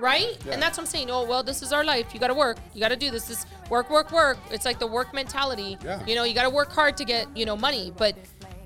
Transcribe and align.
right? 0.00 0.36
And 0.50 0.60
that's 0.60 0.78
what 0.78 0.84
I'm 0.84 0.86
saying. 0.86 1.10
Oh, 1.10 1.24
well, 1.24 1.42
this 1.42 1.62
is 1.62 1.72
our 1.72 1.84
life. 1.84 2.12
You 2.14 2.20
got 2.20 2.28
to 2.28 2.34
work. 2.34 2.58
You 2.74 2.80
got 2.80 2.88
to 2.88 2.96
do 2.96 3.10
this. 3.10 3.26
This 3.26 3.46
work, 3.70 3.90
work, 3.90 4.12
work. 4.12 4.38
It's 4.50 4.64
like 4.64 4.78
the 4.78 4.86
work 4.86 5.12
mentality. 5.12 5.76
Yeah. 5.84 6.04
You 6.06 6.14
know, 6.14 6.24
you 6.24 6.34
got 6.34 6.44
to 6.44 6.50
work 6.50 6.72
hard 6.72 6.96
to 6.98 7.04
get, 7.04 7.34
you 7.36 7.44
know, 7.44 7.56
money. 7.56 7.92
But 7.96 8.16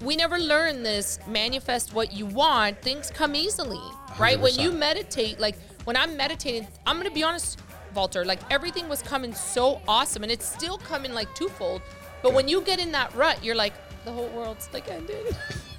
we 0.02 0.16
never 0.16 0.38
learn 0.38 0.82
this 0.82 1.18
manifest 1.26 1.94
what 1.94 2.12
you 2.12 2.26
want. 2.26 2.80
Things 2.82 3.10
come 3.10 3.34
easily, 3.34 3.80
right? 4.18 4.38
When 4.38 4.54
you 4.54 4.72
meditate, 4.72 5.38
like 5.38 5.56
when 5.84 5.96
I'm 5.96 6.16
meditating, 6.16 6.66
I'm 6.86 6.96
going 6.96 7.08
to 7.08 7.14
be 7.14 7.22
honest, 7.22 7.60
Valter, 7.94 8.24
like 8.24 8.40
everything 8.50 8.88
was 8.88 9.02
coming 9.02 9.34
so 9.34 9.80
awesome 9.86 10.22
and 10.22 10.32
it's 10.32 10.46
still 10.46 10.78
coming 10.78 11.12
like 11.12 11.32
twofold. 11.34 11.82
But 12.22 12.34
when 12.34 12.48
you 12.48 12.60
get 12.62 12.78
in 12.78 12.92
that 12.92 13.14
rut, 13.14 13.42
you're 13.44 13.54
like, 13.54 13.74
the 14.04 14.12
whole 14.12 14.28
world's 14.28 14.68
like 14.72 14.90
ended. 14.90 15.36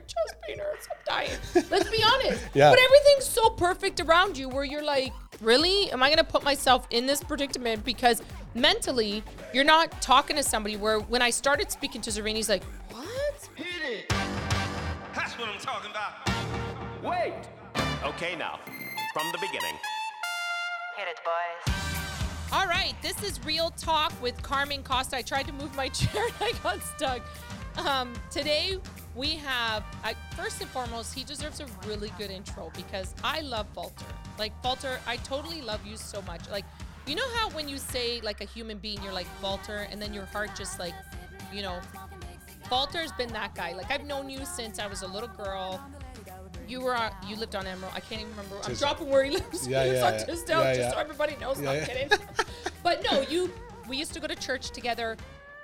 My 0.00 0.06
chest 0.06 0.36
pain 0.46 0.58
hurts. 0.58 0.88
I'm 0.90 0.98
dying. 1.06 1.66
Let's 1.70 1.90
be 1.90 2.02
honest. 2.06 2.42
Yeah. 2.54 2.70
But 2.70 2.78
everything's 2.78 3.26
so 3.26 3.50
perfect 3.50 4.00
around 4.00 4.38
you 4.38 4.48
where 4.48 4.64
you're 4.64 4.84
like, 4.84 5.12
really? 5.40 5.90
Am 5.92 6.02
I 6.02 6.08
going 6.08 6.18
to 6.18 6.24
put 6.24 6.42
myself 6.42 6.86
in 6.90 7.06
this 7.06 7.22
predicament? 7.22 7.84
Because 7.84 8.22
mentally, 8.54 9.22
you're 9.52 9.64
not 9.64 10.00
talking 10.00 10.36
to 10.36 10.42
somebody 10.42 10.76
where 10.76 11.00
when 11.00 11.20
I 11.20 11.28
started 11.30 11.70
speaking 11.70 12.00
to 12.02 12.10
Zareen, 12.10 12.34
he's 12.34 12.48
like, 12.48 12.64
what? 12.90 13.48
Hit 13.56 13.66
it. 13.82 14.08
That's 15.14 15.38
what 15.38 15.48
I'm 15.50 15.58
talking 15.58 15.90
about. 15.90 16.12
Wait! 17.02 17.34
Okay, 18.04 18.36
now, 18.36 18.58
from 19.12 19.30
the 19.32 19.38
beginning. 19.38 19.74
Hit 20.96 21.08
it, 21.08 21.20
boys. 21.24 21.74
All 22.52 22.66
right, 22.66 22.94
this 23.02 23.22
is 23.22 23.44
Real 23.44 23.70
Talk 23.70 24.12
with 24.22 24.42
Carmen 24.42 24.82
Costa. 24.82 25.18
I 25.18 25.22
tried 25.22 25.46
to 25.46 25.52
move 25.52 25.74
my 25.76 25.88
chair 25.90 26.24
and 26.24 26.34
I 26.40 26.52
got 26.62 26.82
stuck. 26.82 27.20
Um, 27.76 28.12
today 28.30 28.78
we 29.14 29.36
have, 29.36 29.84
I, 30.04 30.14
first 30.36 30.60
and 30.60 30.70
foremost, 30.70 31.14
he 31.14 31.24
deserves 31.24 31.60
a 31.60 31.66
really 31.86 32.12
good 32.16 32.30
intro 32.30 32.70
because 32.76 33.14
I 33.24 33.40
love 33.40 33.66
Valter. 33.74 34.04
Like, 34.38 34.52
Valter, 34.62 34.98
I 35.06 35.16
totally 35.16 35.62
love 35.62 35.84
you 35.84 35.96
so 35.96 36.22
much. 36.22 36.48
Like, 36.50 36.64
you 37.06 37.16
know 37.16 37.28
how 37.34 37.50
when 37.50 37.68
you 37.68 37.78
say 37.78 38.20
like 38.20 38.40
a 38.40 38.44
human 38.44 38.78
being, 38.78 39.02
you're 39.02 39.12
like 39.12 39.26
Valter, 39.42 39.86
and 39.90 40.00
then 40.00 40.14
your 40.14 40.26
heart 40.26 40.50
just 40.56 40.78
like, 40.78 40.94
you 41.52 41.62
know, 41.62 41.80
Valter's 42.66 43.10
been 43.12 43.32
that 43.32 43.54
guy. 43.54 43.72
Like, 43.72 43.90
I've 43.90 44.06
known 44.06 44.30
you 44.30 44.44
since 44.44 44.78
I 44.78 44.86
was 44.86 45.02
a 45.02 45.08
little 45.08 45.28
girl. 45.28 45.80
You 46.68 46.80
were 46.80 46.94
on, 46.94 47.10
you 47.26 47.34
lived 47.34 47.56
on 47.56 47.66
Emerald. 47.66 47.92
I 47.96 48.00
can't 48.00 48.20
even 48.20 48.30
remember. 48.30 48.56
I'm 48.58 48.62
Tisdale. 48.62 48.88
dropping 48.90 49.08
where 49.08 49.24
he 49.24 49.32
lives. 49.32 49.66
Yeah, 49.66 49.84
he 49.84 49.90
lives 49.90 50.00
yeah, 50.00 50.06
on 50.06 50.12
yeah. 50.14 50.24
Tisdale, 50.24 50.60
Yeah, 50.60 50.74
just 50.74 50.80
yeah. 50.80 50.92
so 50.92 50.98
everybody 50.98 51.36
knows. 51.40 51.60
Yeah, 51.60 51.70
I'm 51.72 51.84
kidding. 51.84 52.18
but 52.84 53.04
no, 53.10 53.22
you. 53.22 53.50
We 53.88 53.96
used 53.96 54.14
to 54.14 54.20
go 54.20 54.28
to 54.28 54.36
church 54.36 54.70
together. 54.70 55.16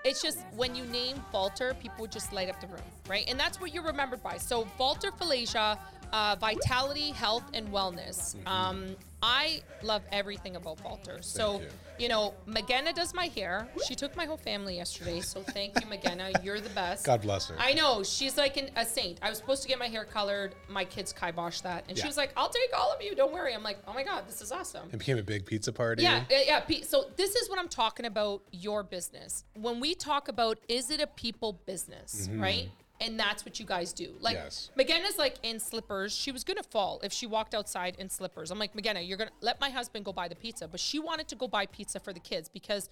It's 0.07 0.23
just 0.23 0.39
when 0.55 0.77
you 0.77 0.85
name 0.85 1.17
Valter, 1.35 1.77
people 1.81 2.03
would 2.03 2.13
just 2.13 2.33
light 2.33 2.49
up 2.49 2.61
the 2.61 2.69
room, 2.69 2.81
right? 3.09 3.25
And 3.29 3.39
that's 3.39 3.61
what 3.61 3.75
you're 3.75 3.83
remembered 3.83 4.23
by. 4.23 4.37
So 4.37 4.65
Valter 4.79 5.11
Feleja, 5.19 5.77
uh, 6.13 6.37
vitality, 6.37 7.11
health, 7.11 7.43
and 7.55 7.69
wellness. 7.69 8.37
Mm-hmm. 8.37 8.47
Um, 8.49 8.97
I 9.23 9.63
love 9.83 10.03
everything 10.13 10.57
about 10.57 10.79
Valter. 10.79 11.25
So 11.25 11.61
you. 11.61 11.67
you 11.99 12.09
know, 12.09 12.35
McGenna 12.47 12.95
does 12.95 13.15
my 13.15 13.27
hair. 13.27 13.67
She 13.87 13.95
took 13.95 14.15
my 14.17 14.27
whole 14.27 14.37
family 14.37 14.77
yesterday. 14.77 15.21
So 15.21 15.41
thank 15.41 15.81
you, 15.81 15.87
McGenna. 15.87 16.33
You're 16.45 16.61
the 16.61 16.71
best. 16.71 17.07
God 17.07 17.23
bless 17.23 17.49
her. 17.49 17.57
I 17.59 17.73
know 17.73 18.03
she's 18.03 18.37
like 18.37 18.57
an, 18.57 18.71
a 18.77 18.85
saint. 18.85 19.19
I 19.23 19.31
was 19.31 19.39
supposed 19.39 19.63
to 19.63 19.69
get 19.69 19.79
my 19.79 19.87
hair 19.87 20.05
colored. 20.05 20.55
My 20.69 20.85
kids 20.85 21.13
kiboshed 21.13 21.63
that, 21.63 21.85
and 21.89 21.97
she 21.97 22.07
was 22.07 22.17
like, 22.17 22.33
"I'll 22.37 22.51
take 22.51 22.71
all 22.77 22.93
of 22.93 23.01
you. 23.01 23.15
Don't 23.15 23.33
worry." 23.33 23.55
I'm 23.55 23.63
like, 23.63 23.79
"Oh 23.87 23.95
my 23.95 24.05
god, 24.05 24.29
this 24.29 24.41
is 24.41 24.53
awesome." 24.53 24.89
It 24.93 24.99
became 24.99 25.19
a 25.19 25.23
big 25.23 25.47
pizza 25.47 25.73
party. 25.73 26.03
Yeah, 26.03 26.25
yeah, 26.31 26.63
yeah. 26.69 26.81
So 26.83 27.07
this 27.17 27.35
is 27.35 27.49
what 27.49 27.59
I'm 27.59 27.69
talking 27.69 28.07
about. 28.07 28.43
Your 28.53 28.83
business. 28.83 29.45
When 29.55 29.81
we 29.81 29.95
talk 29.95 30.29
about, 30.29 30.59
is 30.69 30.91
it 30.91 31.01
a 31.01 31.07
people 31.07 31.61
business, 31.67 32.29
mm-hmm. 32.29 32.43
right? 32.43 32.69
And 33.01 33.19
that's 33.21 33.45
what 33.45 33.61
you 33.61 33.67
guys 33.67 33.93
do. 33.93 34.15
Like 34.21 34.35
Yes. 34.35 34.71
McGenna's 34.79 35.19
like 35.19 35.37
in 35.43 35.61
slippers. 35.61 36.15
She 36.15 36.33
was 36.33 36.45
gonna 36.45 36.63
fall 36.63 37.01
if 37.05 37.13
she 37.13 37.27
walked 37.27 37.55
outside 37.55 37.97
in 37.99 38.09
slippers. 38.09 38.51
I'm 38.51 38.59
like, 38.59 38.75
McGenna, 38.75 39.07
you're 39.07 39.19
gonna 39.19 39.31
let 39.43 39.61
my 39.61 39.69
husband 39.71 40.05
go 40.05 40.13
buy 40.13 40.29
the 40.29 40.35
pizza, 40.35 40.67
but 40.67 40.81
she 40.81 40.99
wanted 40.99 41.29
to 41.29 41.35
go 41.37 41.47
buy 41.47 41.67
pizza 41.67 42.01
for 42.01 42.13
the 42.13 42.21
kids 42.21 42.49
because 42.49 42.89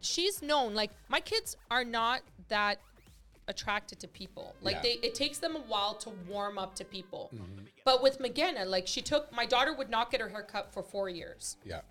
she's 0.00 0.42
known. 0.42 0.74
Like 0.74 0.90
my 1.08 1.20
kids 1.20 1.56
are 1.70 1.84
not 1.84 2.22
that 2.48 2.80
attracted 3.48 4.00
to 4.00 4.08
people. 4.08 4.54
Like 4.62 4.76
Yeah. 4.76 4.82
they 4.82 4.92
it 5.02 5.14
takes 5.14 5.38
them 5.38 5.54
a 5.54 5.60
while 5.60 5.94
to 5.94 6.10
warm 6.28 6.58
up 6.58 6.74
to 6.76 6.84
people. 6.84 7.30
But 7.84 8.02
with 8.02 8.18
McGenna, 8.18 8.66
like 8.66 8.88
she 8.88 9.00
took 9.00 9.32
my 9.32 9.46
daughter 9.46 9.72
would 9.72 9.90
not 9.90 10.10
get 10.10 10.20
her 10.20 10.28
hair 10.28 10.42
cut 10.42 10.72
for 10.72 10.82
four 10.82 11.08
years 11.08 11.56
Yeah. 11.64 11.82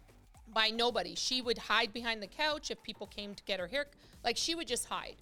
by 0.53 0.67
nobody. 0.69 1.15
She 1.15 1.41
would 1.41 1.57
hide 1.57 1.93
behind 1.93 2.21
the 2.21 2.27
couch 2.27 2.69
if 2.69 2.83
people 2.83 3.07
came 3.07 3.33
to 3.33 3.43
get 3.43 3.61
her 3.61 3.67
hair. 3.67 3.87
Like 4.25 4.35
she 4.35 4.55
would 4.55 4.67
just 4.67 4.85
hide. 4.89 5.15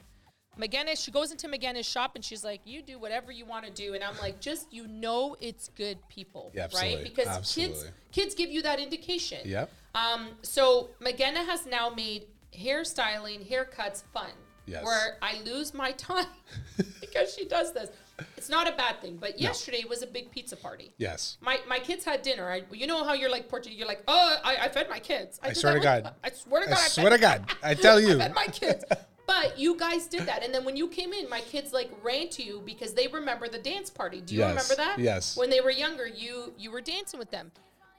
McGinnis, 0.59 1.03
she 1.03 1.11
goes 1.11 1.31
into 1.31 1.47
McGinnis' 1.47 1.85
shop 1.85 2.15
and 2.15 2.23
she's 2.23 2.43
like, 2.43 2.61
"You 2.65 2.81
do 2.81 2.99
whatever 2.99 3.31
you 3.31 3.45
want 3.45 3.65
to 3.65 3.71
do," 3.71 3.93
and 3.93 4.03
I'm 4.03 4.17
like, 4.19 4.39
"Just 4.39 4.71
you 4.71 4.87
know, 4.87 5.35
it's 5.39 5.69
good 5.69 5.97
people, 6.09 6.51
Yeah, 6.53 6.67
right? 6.73 7.03
Because 7.03 7.25
kids 7.27 7.37
Absolutely. 7.37 7.89
kids 8.11 8.35
give 8.35 8.51
you 8.51 8.61
that 8.63 8.79
indication. 8.79 9.39
Yep. 9.45 9.71
Um. 9.95 10.29
So 10.41 10.89
McGenna 11.01 11.45
has 11.45 11.65
now 11.65 11.89
made 11.89 12.25
hairstyling, 12.57 13.47
haircuts 13.49 14.03
fun. 14.13 14.31
Yes. 14.65 14.85
Where 14.85 15.17
I 15.21 15.41
lose 15.43 15.73
my 15.73 15.91
time 15.91 16.25
because 17.01 17.33
she 17.33 17.45
does 17.45 17.73
this. 17.73 17.89
It's 18.37 18.47
not 18.47 18.67
a 18.67 18.73
bad 18.73 19.01
thing, 19.01 19.17
but 19.17 19.39
yesterday 19.39 19.83
was 19.89 20.03
a 20.03 20.07
big 20.07 20.31
pizza 20.31 20.55
party. 20.55 20.93
Yes. 20.97 21.37
My, 21.41 21.59
my 21.67 21.79
kids 21.79 22.05
had 22.05 22.21
dinner. 22.21 22.49
I, 22.49 22.61
you 22.71 22.85
know 22.87 23.03
how 23.03 23.13
you're 23.13 23.29
like 23.29 23.49
Portuguese. 23.49 23.77
You're 23.77 23.87
like, 23.87 24.03
oh, 24.07 24.37
I, 24.43 24.57
I 24.61 24.69
fed 24.69 24.89
my 24.89 24.99
kids. 24.99 25.39
I 25.41 25.49
did 25.49 25.57
swear 25.57 25.73
to 25.73 25.79
God. 25.79 26.13
I 26.23 26.29
swear 26.31 26.61
to 26.61 26.69
God. 26.69 26.77
I 26.77 26.87
swear 26.87 27.09
to 27.09 27.17
God. 27.17 27.45
I 27.63 27.73
tell 27.73 27.99
you. 27.99 28.15
I 28.15 28.19
fed 28.19 28.35
my 28.35 28.45
kids. 28.45 28.83
But 29.41 29.57
you 29.57 29.75
guys 29.77 30.05
did 30.07 30.25
that, 30.27 30.43
and 30.43 30.53
then 30.53 30.63
when 30.63 30.75
you 30.75 30.87
came 30.87 31.11
in, 31.13 31.27
my 31.29 31.41
kids 31.41 31.73
like 31.73 31.89
ran 32.03 32.29
to 32.29 32.43
you 32.43 32.61
because 32.65 32.93
they 32.93 33.07
remember 33.07 33.47
the 33.47 33.57
dance 33.57 33.89
party. 33.89 34.21
Do 34.21 34.33
you 34.35 34.41
Yes, 34.41 34.49
remember 34.49 34.75
that? 34.75 34.99
yes. 34.99 35.35
When 35.35 35.49
they 35.49 35.59
were 35.61 35.71
younger, 35.71 36.07
you 36.07 36.53
you 36.57 36.71
were 36.71 36.81
dancing 36.81 37.19
with 37.19 37.31
them. 37.31 37.51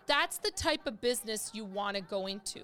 That's 0.07 0.39
the 0.39 0.51
type 0.51 0.87
of 0.87 1.01
business 1.01 1.51
you 1.53 1.65
want 1.65 1.97
to 1.97 2.03
go 2.03 2.27
into, 2.27 2.61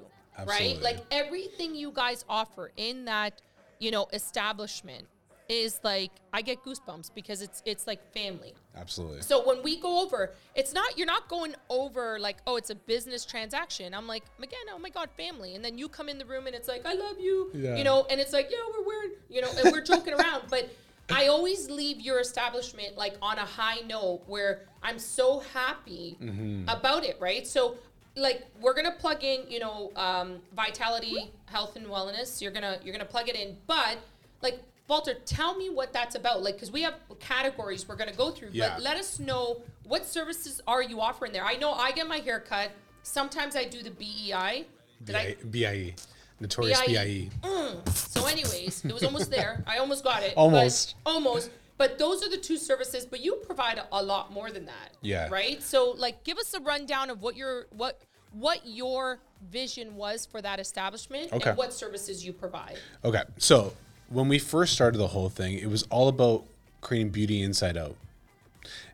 right? 0.47 0.81
Like 0.81 0.99
everything 1.11 1.75
you 1.75 1.91
guys 1.91 2.25
offer 2.29 2.71
in 2.77 3.07
that, 3.07 3.41
you 3.79 3.91
know, 3.91 4.07
establishment 4.13 5.07
is 5.51 5.81
like 5.83 6.13
I 6.33 6.43
get 6.43 6.63
goosebumps 6.65 7.11
because 7.15 7.43
it's 7.43 7.61
it's 7.67 7.87
like 7.87 8.01
family. 8.15 8.55
Absolutely. 8.77 9.23
So 9.23 9.47
when 9.47 9.63
we 9.63 9.81
go 9.81 10.01
over, 10.03 10.33
it's 10.55 10.73
not 10.73 10.97
you're 10.97 11.07
not 11.07 11.29
going 11.29 11.55
over 11.69 12.19
like, 12.21 12.37
oh, 12.47 12.57
it's 12.57 12.71
a 12.71 12.75
business 12.77 13.25
transaction. 13.27 13.93
I'm 13.93 14.07
like, 14.07 14.23
again, 14.39 14.61
oh 14.73 14.79
my 14.79 14.91
god, 14.91 15.11
family. 15.17 15.57
And 15.57 15.65
then 15.65 15.77
you 15.77 15.89
come 15.89 16.09
in 16.09 16.19
the 16.19 16.25
room 16.25 16.47
and 16.47 16.55
it's 16.55 16.69
like, 16.69 16.87
I 16.87 16.95
love 16.95 17.19
you. 17.19 17.51
Yeah. 17.53 17.77
You 17.77 17.85
know, 17.85 18.07
and 18.09 18.21
it's 18.21 18.33
like, 18.33 18.49
yeah, 18.51 18.59
we're 18.73 18.87
wearing, 18.87 19.11
you 19.29 19.43
know, 19.43 19.51
and 19.59 19.73
we're 19.73 19.83
joking 19.83 20.15
around. 20.15 20.45
But 20.49 20.71
I 21.13 21.27
always 21.27 21.69
leave 21.69 22.01
your 22.01 22.21
establishment 22.21 22.97
like 22.97 23.15
on 23.21 23.37
a 23.39 23.45
high 23.45 23.81
note 23.87 24.23
where 24.27 24.63
I'm 24.83 24.99
so 25.01 25.41
happy 25.53 26.17
Mm-hmm. 26.23 26.69
about 26.69 27.03
it, 27.05 27.17
right? 27.21 27.45
So 27.47 27.77
like 28.17 28.47
we're 28.61 28.75
gonna 28.75 28.93
plug 28.93 29.25
in, 29.25 29.43
you 29.49 29.59
know, 29.59 29.91
um, 29.97 30.37
vitality, 30.55 31.33
health 31.47 31.75
and 31.77 31.87
wellness. 31.87 32.41
You're 32.41 32.53
gonna 32.53 32.79
you're 32.85 32.93
gonna 32.93 33.05
plug 33.05 33.29
it 33.29 33.35
in, 33.35 33.57
but 33.67 33.99
like 34.43 34.61
Valter, 34.91 35.15
tell 35.25 35.57
me 35.57 35.71
what 35.71 35.93
that's 35.93 36.17
about. 36.17 36.43
Like, 36.43 36.55
because 36.55 36.73
we 36.73 36.83
have 36.83 36.95
categories 37.21 37.87
we're 37.89 37.95
gonna 37.97 38.13
go 38.13 38.31
through, 38.33 38.51
Yeah. 38.53 38.75
but 38.75 38.83
let 38.83 38.97
us 38.97 39.21
know 39.21 39.63
what 39.85 40.05
services 40.05 40.61
are 40.67 40.83
you 40.83 41.01
offering 41.01 41.33
there. 41.33 41.45
I 41.45 41.55
know 41.55 41.73
I 41.73 41.93
get 41.93 42.09
my 42.09 42.19
hair 42.19 42.41
cut. 42.41 42.73
Sometimes 43.03 43.55
I 43.55 43.65
do 43.65 43.83
the 43.83 43.91
BEI. 43.93 44.67
Did 45.05 45.15
I? 45.15 45.37
BIE. 45.49 45.95
Notorious 46.41 46.81
BIE. 46.81 46.93
BIE. 46.93 47.31
Mm. 47.43 47.89
So, 47.89 48.27
anyways, 48.27 48.85
it 48.85 48.93
was 48.93 49.05
almost 49.05 49.31
there. 49.31 49.63
I 49.67 49.79
almost 49.79 50.03
got 50.03 50.23
it. 50.23 50.35
but- 50.35 50.41
Almost. 50.41 50.97
almost. 51.07 51.51
But 51.79 51.97
those 51.99 52.23
are 52.23 52.29
the 52.29 52.37
two 52.37 52.59
services. 52.59 53.07
But 53.07 53.21
you 53.21 53.37
provide 53.37 53.79
a, 53.79 53.87
a 53.93 54.03
lot 54.03 54.33
more 54.33 54.51
than 54.51 54.67
that. 54.67 54.91
Yeah. 55.01 55.29
Right. 55.31 55.63
So, 55.63 55.93
like, 55.97 56.25
give 56.25 56.37
us 56.37 56.53
a 56.53 56.61
rundown 56.61 57.09
of 57.09 57.23
what 57.23 57.37
your 57.37 57.67
what 57.71 58.03
what 58.33 58.67
your 58.67 59.21
vision 59.51 59.97
was 59.97 60.27
for 60.27 60.43
that 60.43 60.61
establishment 60.61 61.33
Okay. 61.33 61.49
and 61.51 61.59
what 61.59 61.73
services 61.73 62.25
you 62.25 62.33
provide. 62.35 62.79
Okay. 63.05 63.23
So 63.39 63.73
when 64.11 64.29
we 64.29 64.39
first 64.39 64.75
started 64.75 64.99
the 64.99 65.09
whole 65.09 65.29
thing, 65.29 65.55
it 65.59 65.71
was 65.71 65.85
all 65.85 66.09
about 66.09 66.45
creating 66.81 67.11
beauty 67.11 67.43
inside 67.43 67.77
out. 67.77 67.97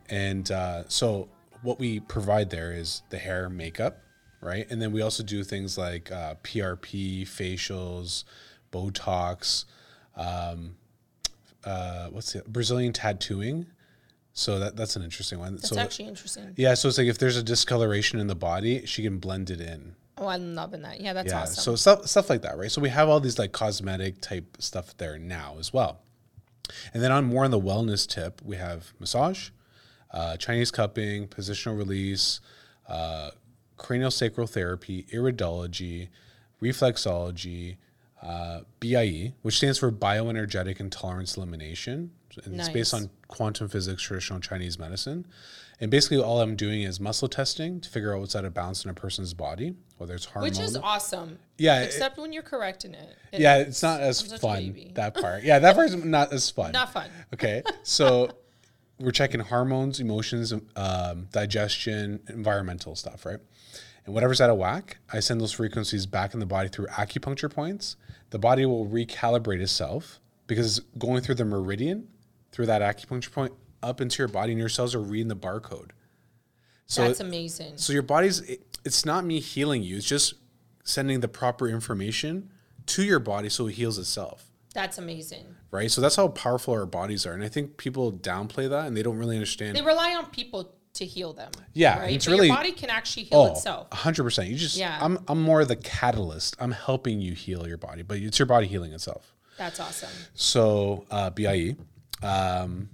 And 0.09 0.49
uh, 0.49 0.83
so 0.87 1.27
what 1.63 1.79
we 1.79 1.99
provide 1.99 2.49
there 2.49 2.71
is 2.71 3.01
the 3.09 3.17
hair 3.17 3.49
makeup, 3.49 3.99
right? 4.41 4.65
And 4.69 4.81
then 4.81 4.91
we 4.91 5.01
also 5.01 5.23
do 5.23 5.43
things 5.43 5.77
like 5.77 6.11
uh, 6.11 6.35
PRP, 6.43 7.23
facials, 7.23 8.23
Botox, 8.71 9.65
um, 10.15 10.75
uh, 11.63 12.07
what's 12.09 12.33
the 12.33 12.43
Brazilian 12.47 12.93
tattooing. 12.93 13.65
So 14.33 14.59
that 14.59 14.75
that's 14.75 14.95
an 14.95 15.01
interesting 15.01 15.39
one. 15.39 15.55
That's 15.55 15.69
so 15.69 15.79
actually 15.79 16.09
interesting. 16.09 16.53
yeah, 16.57 16.75
so 16.75 16.89
it's 16.89 16.99
like 16.99 17.07
if 17.07 17.17
there's 17.17 17.37
a 17.37 17.43
discoloration 17.43 18.19
in 18.19 18.27
the 18.27 18.35
body, 18.35 18.85
she 18.85 19.01
can 19.01 19.17
blend 19.17 19.49
it 19.49 19.59
in. 19.59 19.95
Oh, 20.17 20.27
I'm 20.27 20.55
loving 20.55 20.81
that. 20.81 20.99
Yeah, 20.99 21.13
that's 21.13 21.31
Yeah, 21.31 21.41
awesome. 21.41 21.63
so 21.63 21.75
stuff 21.75 22.07
stuff 22.07 22.29
like 22.29 22.41
that, 22.41 22.57
right? 22.57 22.71
So 22.71 22.81
we 22.81 22.89
have 22.89 23.07
all 23.09 23.19
these 23.19 23.37
like 23.37 23.51
cosmetic 23.51 24.19
type 24.21 24.57
stuff 24.59 24.95
there 24.97 25.17
now 25.17 25.55
as 25.59 25.71
well. 25.71 25.99
And 26.93 27.01
then 27.01 27.11
on 27.11 27.25
more 27.25 27.45
on 27.45 27.51
the 27.51 27.59
wellness 27.59 28.07
tip, 28.07 28.41
we 28.43 28.57
have 28.57 28.93
massage, 28.99 29.49
uh, 30.11 30.37
Chinese 30.37 30.71
cupping, 30.71 31.27
positional 31.27 31.77
release, 31.77 32.41
uh, 32.87 33.31
cranial 33.77 34.11
sacral 34.11 34.47
therapy, 34.47 35.05
iridology, 35.13 36.09
reflexology, 36.61 37.77
uh, 38.21 38.61
BIE, 38.79 39.33
which 39.43 39.57
stands 39.57 39.77
for 39.77 39.91
Bioenergetic 39.91 40.79
Intolerance 40.79 41.37
Elimination. 41.37 42.11
And 42.43 42.59
it's 42.59 42.69
based 42.69 42.93
on 42.93 43.09
quantum 43.27 43.67
physics, 43.69 44.03
traditional 44.03 44.39
Chinese 44.39 44.77
medicine. 44.77 45.25
And 45.79 45.91
basically, 45.91 46.17
all 46.21 46.41
I'm 46.41 46.55
doing 46.55 46.81
is 46.81 46.99
muscle 46.99 47.27
testing 47.27 47.79
to 47.81 47.89
figure 47.89 48.13
out 48.13 48.19
what's 48.19 48.35
out 48.35 48.45
of 48.45 48.53
balance 48.53 48.83
in 48.83 48.89
a 48.89 48.95
person's 48.95 49.33
body, 49.35 49.75
whether 49.97 50.15
it's 50.15 50.25
hormonal. 50.25 50.41
Which 50.41 50.59
is 50.59 50.75
awesome. 50.75 51.37
Yeah, 51.59 51.81
it- 51.81 51.85
Except 51.85 52.17
when 52.17 52.33
you're 52.33 52.41
correcting 52.43 52.95
it. 52.95 53.15
It 53.31 53.41
yeah, 53.41 53.57
it's 53.57 53.83
not 53.83 54.01
as 54.01 54.21
fun 54.39 54.91
that 54.95 55.13
part. 55.13 55.43
Yeah, 55.43 55.59
that 55.59 55.75
part's 55.75 55.93
not 55.93 56.33
as 56.33 56.49
fun. 56.49 56.71
Not 56.71 56.91
fun. 56.93 57.09
Okay, 57.33 57.61
so 57.83 58.29
we're 58.99 59.11
checking 59.11 59.39
hormones, 59.39 59.99
emotions, 59.99 60.51
um, 60.75 61.27
digestion, 61.31 62.21
environmental 62.29 62.95
stuff, 62.95 63.23
right? 63.25 63.39
And 64.05 64.15
whatever's 64.15 64.41
out 64.41 64.49
of 64.49 64.57
whack, 64.57 64.97
I 65.13 65.19
send 65.19 65.41
those 65.41 65.51
frequencies 65.51 66.05
back 66.07 66.33
in 66.33 66.39
the 66.39 66.45
body 66.47 66.69
through 66.69 66.87
acupuncture 66.87 67.53
points. 67.53 67.97
The 68.31 68.39
body 68.39 68.65
will 68.65 68.87
recalibrate 68.87 69.59
itself 69.61 70.19
because 70.47 70.79
going 70.97 71.21
through 71.21 71.35
the 71.35 71.45
meridian 71.45 72.07
through 72.51 72.65
that 72.67 72.81
acupuncture 72.81 73.31
point 73.31 73.53
up 73.83 74.01
into 74.01 74.19
your 74.19 74.27
body, 74.27 74.51
and 74.51 74.59
your 74.59 74.69
cells 74.69 74.95
are 74.95 75.01
reading 75.01 75.27
the 75.27 75.35
barcode. 75.35 75.91
So 76.85 77.05
That's 77.05 77.19
amazing. 77.19 77.77
so 77.77 77.91
your 77.93 78.01
body's 78.01 78.39
it, 78.41 78.77
it's 78.85 79.05
not 79.05 79.25
me 79.25 79.39
healing 79.39 79.83
you, 79.83 79.97
it's 79.97 80.05
just 80.05 80.35
sending 80.83 81.19
the 81.19 81.27
proper 81.27 81.67
information 81.67 82.49
to 82.87 83.03
your 83.03 83.19
body 83.19 83.49
so 83.49 83.67
it 83.67 83.73
heals 83.73 83.97
itself. 83.97 84.45
That's 84.73 84.97
amazing. 84.97 85.45
Right? 85.71 85.91
So 85.91 85.99
that's 86.01 86.15
how 86.15 86.29
powerful 86.29 86.73
our 86.73 86.85
bodies 86.85 87.25
are. 87.25 87.33
And 87.33 87.43
I 87.43 87.49
think 87.49 87.77
people 87.77 88.13
downplay 88.13 88.69
that 88.69 88.87
and 88.87 88.95
they 88.95 89.03
don't 89.03 89.17
really 89.17 89.35
understand. 89.35 89.75
They 89.75 89.81
rely 89.81 90.15
on 90.15 90.27
people 90.27 90.73
to 90.93 91.05
heal 91.05 91.33
them. 91.33 91.51
Yeah, 91.73 91.99
Right? 91.99 92.13
it's 92.15 92.25
but 92.25 92.31
really- 92.31 92.47
your 92.47 92.55
body 92.55 92.71
can 92.71 92.89
actually 92.89 93.23
heal 93.23 93.39
oh, 93.39 93.51
itself. 93.51 93.89
100%. 93.89 94.47
You 94.49 94.55
just 94.55 94.77
Yeah. 94.77 94.97
I'm 95.01 95.19
I'm 95.27 95.41
more 95.41 95.65
the 95.65 95.75
catalyst. 95.75 96.55
I'm 96.59 96.71
helping 96.71 97.19
you 97.19 97.33
heal 97.33 97.67
your 97.67 97.77
body, 97.77 98.01
but 98.03 98.17
it's 98.17 98.39
your 98.39 98.45
body 98.45 98.67
healing 98.67 98.93
itself. 98.93 99.33
That's 99.57 99.79
awesome. 99.79 100.09
So, 100.35 101.05
uh 101.11 101.31
BIE 101.31 101.75
um 102.23 102.89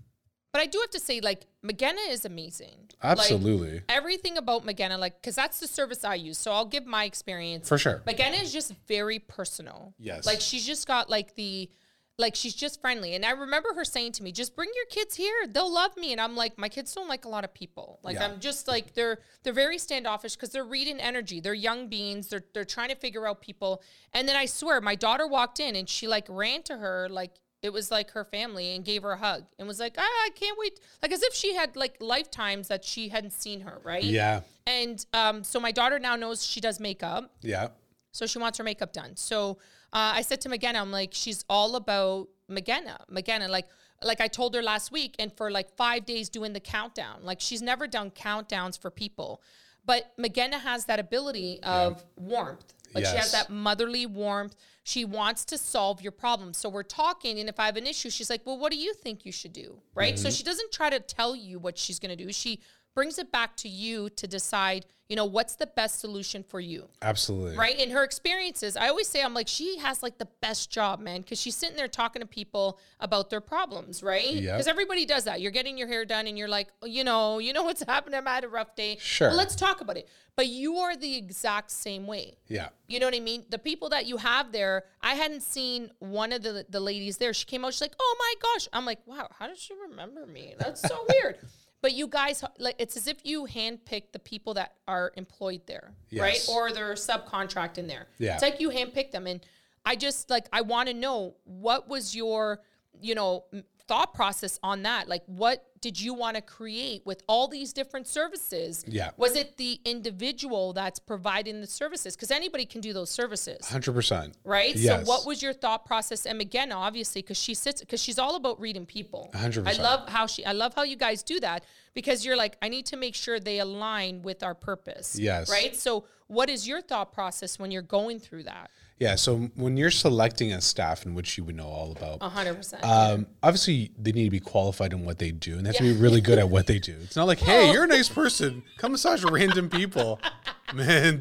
But 0.53 0.61
I 0.61 0.67
do 0.67 0.79
have 0.81 0.91
to 0.91 0.99
say, 0.99 1.19
like, 1.19 1.47
McGenna 1.65 2.07
is 2.09 2.25
amazing. 2.25 2.91
Like, 3.03 3.17
Absolutely. 3.17 3.81
everything 3.89 4.37
about 4.37 4.63
McGenna, 4.65 4.99
like, 4.99 5.19
because 5.19 5.35
that's 5.35 5.59
the 5.59 5.67
service 5.67 6.05
I 6.05 6.13
use. 6.13 6.37
So 6.37 6.51
I'll 6.51 6.65
give 6.65 6.85
my 6.85 7.05
experience. 7.05 7.67
For 7.67 7.79
sure. 7.79 8.03
McGenna 8.05 8.41
is 8.41 8.53
just 8.53 8.71
very 8.87 9.17
personal. 9.17 9.95
Yes. 9.97 10.27
Like, 10.27 10.41
she's 10.41 10.63
just 10.63 10.85
got, 10.87 11.09
like, 11.09 11.33
the, 11.33 11.71
like, 12.19 12.35
she's 12.35 12.53
just 12.53 12.79
friendly. 12.81 13.15
And 13.15 13.25
I 13.25 13.31
remember 13.31 13.73
her 13.73 13.83
saying 13.83 14.11
to 14.13 14.23
me, 14.23 14.31
just 14.31 14.55
bring 14.55 14.69
your 14.75 14.85
kids 14.85 15.15
here. 15.15 15.33
They'll 15.47 15.73
love 15.73 15.97
me. 15.97 16.11
And 16.11 16.21
I'm 16.21 16.35
like, 16.35 16.55
my 16.59 16.69
kids 16.69 16.93
don't 16.93 17.07
like 17.07 17.25
a 17.25 17.29
lot 17.29 17.43
of 17.43 17.51
people. 17.55 17.99
Like, 18.03 18.17
Yeah. 18.17 18.25
I'm 18.25 18.39
just 18.39 18.67
like, 18.67 18.93
they're, 18.93 19.17
they're 19.41 19.53
very 19.53 19.79
standoffish 19.79 20.35
because 20.35 20.49
they're 20.51 20.63
reading 20.63 20.99
energy. 20.99 21.39
They're 21.39 21.55
young 21.55 21.87
beings. 21.87 22.27
They're, 22.27 22.43
they're 22.53 22.63
trying 22.63 22.89
to 22.89 22.95
figure 22.95 23.27
out 23.27 23.41
people. 23.41 23.81
And 24.13 24.29
then 24.29 24.35
I 24.35 24.45
swear, 24.45 24.79
my 24.81 24.93
daughter 24.93 25.25
walked 25.25 25.59
in 25.59 25.75
and 25.75 25.89
she, 25.89 26.07
like, 26.07 26.27
ran 26.29 26.61
to 26.63 26.77
her, 26.77 27.07
like, 27.09 27.31
it 27.63 27.71
was 27.71 27.89
like 27.89 28.11
her 28.11 28.25
family 28.25 28.75
and 28.75 28.83
gave 28.83 29.03
her 29.03 29.13
a 29.13 29.17
hug 29.17 29.45
and 29.57 29.67
was 29.67 29.79
like, 29.79 29.95
ah, 29.97 30.01
I 30.01 30.29
can't 30.35 30.57
wait. 30.59 30.81
Like 31.01 31.13
as 31.13 31.23
if 31.23 31.33
she 31.33 31.55
had 31.55 31.75
like 31.77 31.95
lifetimes 32.01 32.67
that 32.67 32.83
she 32.83 33.07
hadn't 33.07 33.31
seen 33.31 33.61
her, 33.61 33.79
right? 33.83 34.03
Yeah. 34.03 34.41
And 34.67 35.03
um, 35.13 35.43
so 35.45 35.61
my 35.61 35.71
daughter 35.71 35.97
now 35.97 36.17
knows 36.17 36.45
she 36.45 36.59
does 36.59 36.81
makeup. 36.81 37.31
Yeah. 37.41 37.69
So 38.11 38.27
she 38.27 38.37
wants 38.37 38.57
her 38.57 38.65
makeup 38.65 38.91
done. 38.91 39.15
So 39.15 39.57
uh, 39.93 40.11
I 40.15 40.21
said 40.23 40.41
to 40.41 40.49
McGenna, 40.49 40.81
I'm 40.81 40.91
like, 40.91 41.13
she's 41.13 41.45
all 41.49 41.77
about 41.77 42.27
McGenna. 42.51 42.97
McGenna, 43.09 43.47
like, 43.47 43.67
like 44.03 44.19
I 44.19 44.27
told 44.27 44.53
her 44.55 44.61
last 44.61 44.91
week, 44.91 45.15
and 45.17 45.31
for 45.31 45.49
like 45.49 45.75
five 45.77 46.05
days 46.05 46.27
doing 46.27 46.51
the 46.51 46.59
countdown. 46.59 47.23
Like 47.23 47.39
she's 47.39 47.61
never 47.61 47.87
done 47.87 48.11
countdowns 48.11 48.77
for 48.77 48.91
people, 48.91 49.41
but 49.85 50.13
McGenna 50.17 50.59
has 50.59 50.85
that 50.85 50.99
ability 50.99 51.59
of 51.63 52.03
warmth. 52.15 52.73
Like 52.93 53.05
she 53.05 53.15
has 53.15 53.31
that 53.31 53.49
motherly 53.49 54.05
warmth. 54.05 54.55
She 54.83 55.05
wants 55.05 55.45
to 55.45 55.57
solve 55.57 56.01
your 56.01 56.11
problem. 56.11 56.53
So 56.53 56.69
we're 56.69 56.83
talking, 56.83 57.39
and 57.39 57.49
if 57.49 57.59
I 57.59 57.65
have 57.65 57.77
an 57.77 57.87
issue, 57.87 58.09
she's 58.09 58.29
like, 58.29 58.41
"Well, 58.45 58.57
what 58.57 58.71
do 58.71 58.77
you 58.77 58.93
think 58.93 59.25
you 59.25 59.31
should 59.31 59.53
do?" 59.53 59.79
Right? 59.95 60.19
So 60.19 60.27
mm-hmm. 60.27 60.35
she 60.35 60.43
doesn't 60.43 60.71
try 60.71 60.89
to 60.89 60.99
tell 60.99 61.35
you 61.35 61.57
what 61.57 61.77
she's 61.77 61.99
going 61.99 62.15
to 62.15 62.23
do. 62.23 62.31
She 62.31 62.59
brings 62.95 63.17
it 63.17 63.31
back 63.31 63.55
to 63.57 63.69
you 63.69 64.09
to 64.11 64.27
decide, 64.27 64.85
you 65.09 65.15
know, 65.15 65.25
what's 65.25 65.55
the 65.55 65.67
best 65.67 65.99
solution 65.99 66.43
for 66.43 66.59
you 66.59 66.87
Absolutely. 67.01 67.57
right? 67.57 67.77
In 67.79 67.89
her 67.91 68.03
experiences, 68.03 68.77
I 68.77 68.87
always 68.87 69.07
say, 69.07 69.21
I'm 69.21 69.33
like, 69.33 69.47
she 69.47 69.77
has 69.79 70.01
like 70.01 70.17
the 70.17 70.27
best 70.41 70.71
job, 70.71 70.99
man, 70.99 71.21
because 71.21 71.39
she's 71.39 71.55
sitting 71.55 71.75
there 71.75 71.87
talking 71.87 72.21
to 72.21 72.25
people 72.27 72.79
about 72.99 73.29
their 73.29 73.41
problems, 73.41 74.01
right? 74.01 74.29
Yep. 74.31 74.53
Because 74.53 74.67
everybody 74.67 75.05
does 75.05 75.25
that. 75.25 75.41
You're 75.41 75.51
getting 75.51 75.77
your 75.77 75.87
hair 75.87 76.05
done, 76.05 76.27
and 76.27 76.37
you're 76.37 76.47
like, 76.47 76.69
oh, 76.81 76.85
you 76.87 77.03
know, 77.03 77.39
you 77.39 77.53
know 77.53 77.63
what's 77.63 77.83
happening. 77.87 78.21
I 78.25 78.33
had 78.35 78.43
a 78.43 78.49
rough 78.49 78.75
day. 78.75 78.97
Sure. 78.99 79.29
Well, 79.29 79.37
let's 79.37 79.55
talk 79.55 79.81
about 79.81 79.97
it. 79.97 80.07
But 80.35 80.47
you 80.47 80.77
are 80.77 80.95
the 80.95 81.15
exact 81.15 81.69
same 81.69 82.07
way. 82.07 82.37
Yeah. 82.47 82.69
You 82.87 82.99
know 82.99 83.05
what 83.05 83.13
I 83.15 83.19
mean? 83.19 83.43
The 83.49 83.59
people 83.59 83.89
that 83.89 84.07
you 84.07 84.17
have 84.17 84.51
there, 84.51 84.85
I 84.99 85.13
hadn't 85.13 85.41
seen 85.43 85.91
one 85.99 86.31
of 86.33 86.41
the 86.41 86.65
the 86.67 86.79
ladies 86.79 87.17
there. 87.17 87.33
She 87.33 87.45
came 87.45 87.63
out, 87.63 87.73
she's 87.73 87.81
like, 87.81 87.93
"Oh 87.99 88.15
my 88.17 88.33
gosh!" 88.41 88.67
I'm 88.73 88.85
like, 88.85 88.99
"Wow, 89.05 89.27
how 89.37 89.47
does 89.47 89.59
she 89.59 89.73
remember 89.89 90.25
me? 90.25 90.55
That's 90.57 90.81
so 90.81 91.05
weird." 91.09 91.37
But 91.83 91.91
you 91.91 92.07
guys, 92.07 92.41
like, 92.59 92.75
it's 92.79 92.95
as 92.95 93.07
if 93.07 93.17
you 93.25 93.45
handpick 93.45 94.13
the 94.13 94.19
people 94.19 94.53
that 94.53 94.75
are 94.87 95.11
employed 95.17 95.63
there, 95.67 95.91
right? 96.13 96.39
Or 96.49 96.71
they're 96.71 96.93
subcontracting 96.93 97.89
there. 97.89 98.07
Yeah. 98.19 98.35
It's 98.35 98.41
like 98.41 98.61
you 98.61 98.69
handpick 98.69 99.11
them, 99.11 99.27
and 99.27 99.45
I 99.85 99.97
just 99.97 100.29
like 100.29 100.47
I 100.53 100.61
want 100.61 100.87
to 100.87 100.93
know 100.93 101.35
what 101.43 101.89
was 101.89 102.15
your, 102.15 102.61
you 103.01 103.15
know, 103.15 103.43
thought 103.87 104.13
process 104.13 104.59
on 104.63 104.83
that. 104.83 105.07
Like, 105.07 105.23
what 105.25 105.65
did 105.81 105.99
you 105.99 106.13
want 106.13 106.35
to 106.35 106.41
create 106.41 107.05
with 107.05 107.23
all 107.27 107.47
these 107.47 107.73
different 107.73 108.07
services? 108.07 108.85
Yeah. 108.87 109.11
Was 109.17 109.35
it 109.35 109.57
the 109.57 109.79
individual 109.83 110.71
that's 110.71 110.99
providing 110.99 111.59
the 111.59 111.67
services? 111.67 112.15
Because 112.15 112.31
anybody 112.31 112.65
can 112.65 112.79
do 112.79 112.93
those 112.93 113.09
services, 113.09 113.59
100%. 113.63 114.33
right? 114.45 114.75
Yes. 114.75 115.05
So, 115.05 115.11
what 115.11 115.25
was 115.25 115.41
your 115.41 115.53
thought 115.53 115.85
process? 115.85 116.25
And 116.25 116.39
again, 116.39 116.71
obviously, 116.71 117.21
because 117.21 117.37
she 117.37 117.53
sits, 117.53 117.81
because 117.81 118.01
she's 118.01 118.17
all 118.17 118.35
about 118.35 118.59
reading 118.61 118.85
people. 118.85 119.29
100%. 119.33 119.67
I 119.67 119.81
love 119.81 120.07
how 120.07 120.27
she, 120.27 120.45
I 120.45 120.53
love 120.53 120.73
how 120.73 120.83
you 120.83 120.95
guys 120.95 121.21
do 121.21 121.39
that 121.41 121.65
because 121.93 122.25
you're 122.25 122.37
like, 122.37 122.57
I 122.61 122.69
need 122.69 122.85
to 122.87 122.97
make 122.97 123.15
sure 123.15 123.39
they 123.39 123.59
align 123.59 124.21
with 124.21 124.43
our 124.43 124.55
purpose. 124.55 125.19
Yes. 125.19 125.49
Right. 125.49 125.75
So, 125.75 126.05
what 126.27 126.49
is 126.49 126.67
your 126.67 126.81
thought 126.81 127.11
process 127.11 127.59
when 127.59 127.71
you're 127.71 127.81
going 127.81 128.19
through 128.19 128.43
that? 128.43 128.71
Yeah. 128.99 129.15
So 129.15 129.49
when 129.55 129.75
you're 129.77 129.91
selecting 129.91 130.53
a 130.53 130.61
staff 130.61 131.05
in 131.05 131.13
which 131.15 131.37
you 131.37 131.43
would 131.43 131.55
know 131.55 131.67
all 131.67 131.91
about, 131.91 132.19
A 132.21 132.29
hundred 132.29 132.55
percent. 132.55 132.83
Um, 132.85 133.27
obviously, 133.41 133.91
they 133.97 134.11
need 134.11 134.25
to 134.25 134.29
be 134.29 134.39
qualified 134.39 134.93
in 134.93 135.03
what 135.05 135.19
they 135.19 135.31
do, 135.31 135.57
and 135.57 135.65
they 135.65 135.69
have 135.69 135.77
to 135.77 135.83
be 135.83 135.93
really 135.93 136.21
good 136.21 136.37
at 136.39 136.49
what 136.55 136.67
they 136.67 136.79
do. 136.79 136.95
It's 137.03 137.15
not 137.15 137.27
like, 137.27 137.39
hey, 137.39 137.71
you're 137.71 137.83
a 137.83 137.87
nice 137.87 138.09
person, 138.09 138.63
come 138.77 138.91
massage 138.93 139.23
random 139.23 139.69
people. 139.69 140.19
Man, 140.73 141.15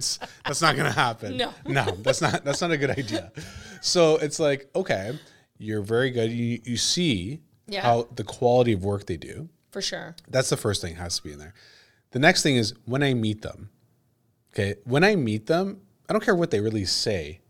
that's 0.47 0.63
not 0.63 0.77
gonna 0.77 0.91
happen. 0.93 1.37
No. 1.37 1.53
no, 1.67 1.85
that's 2.03 2.21
not 2.23 2.45
that's 2.45 2.61
not 2.63 2.71
a 2.71 2.77
good 2.79 2.91
idea. 2.91 3.33
So 3.81 4.17
it's 4.17 4.39
like, 4.41 4.71
okay, 4.75 5.19
you're 5.59 5.83
very 5.83 6.11
good. 6.11 6.31
You 6.31 6.61
you 6.65 6.77
see 6.79 7.41
Yeah. 7.67 7.83
how 7.83 8.09
the 8.15 8.25
quality 8.25 8.73
of 8.73 8.83
work 8.85 9.07
they 9.07 9.17
do. 9.19 9.49
For 9.71 9.83
sure. 9.83 10.15
That's 10.29 10.49
the 10.51 10.57
first 10.57 10.81
thing 10.81 10.95
has 10.97 11.17
to 11.17 11.23
be 11.25 11.33
in 11.33 11.39
there. 11.39 11.53
The 12.13 12.19
next 12.19 12.43
thing 12.43 12.57
is 12.57 12.73
when 12.85 13.03
I 13.03 13.13
meet 13.15 13.43
them. 13.43 13.71
Okay, 14.55 14.75
when 14.85 15.03
I 15.05 15.17
meet 15.17 15.47
them, 15.47 15.81
I 16.09 16.13
don't 16.15 16.23
care 16.25 16.35
what 16.35 16.51
they 16.51 16.61
really 16.61 16.85
say. 16.85 17.41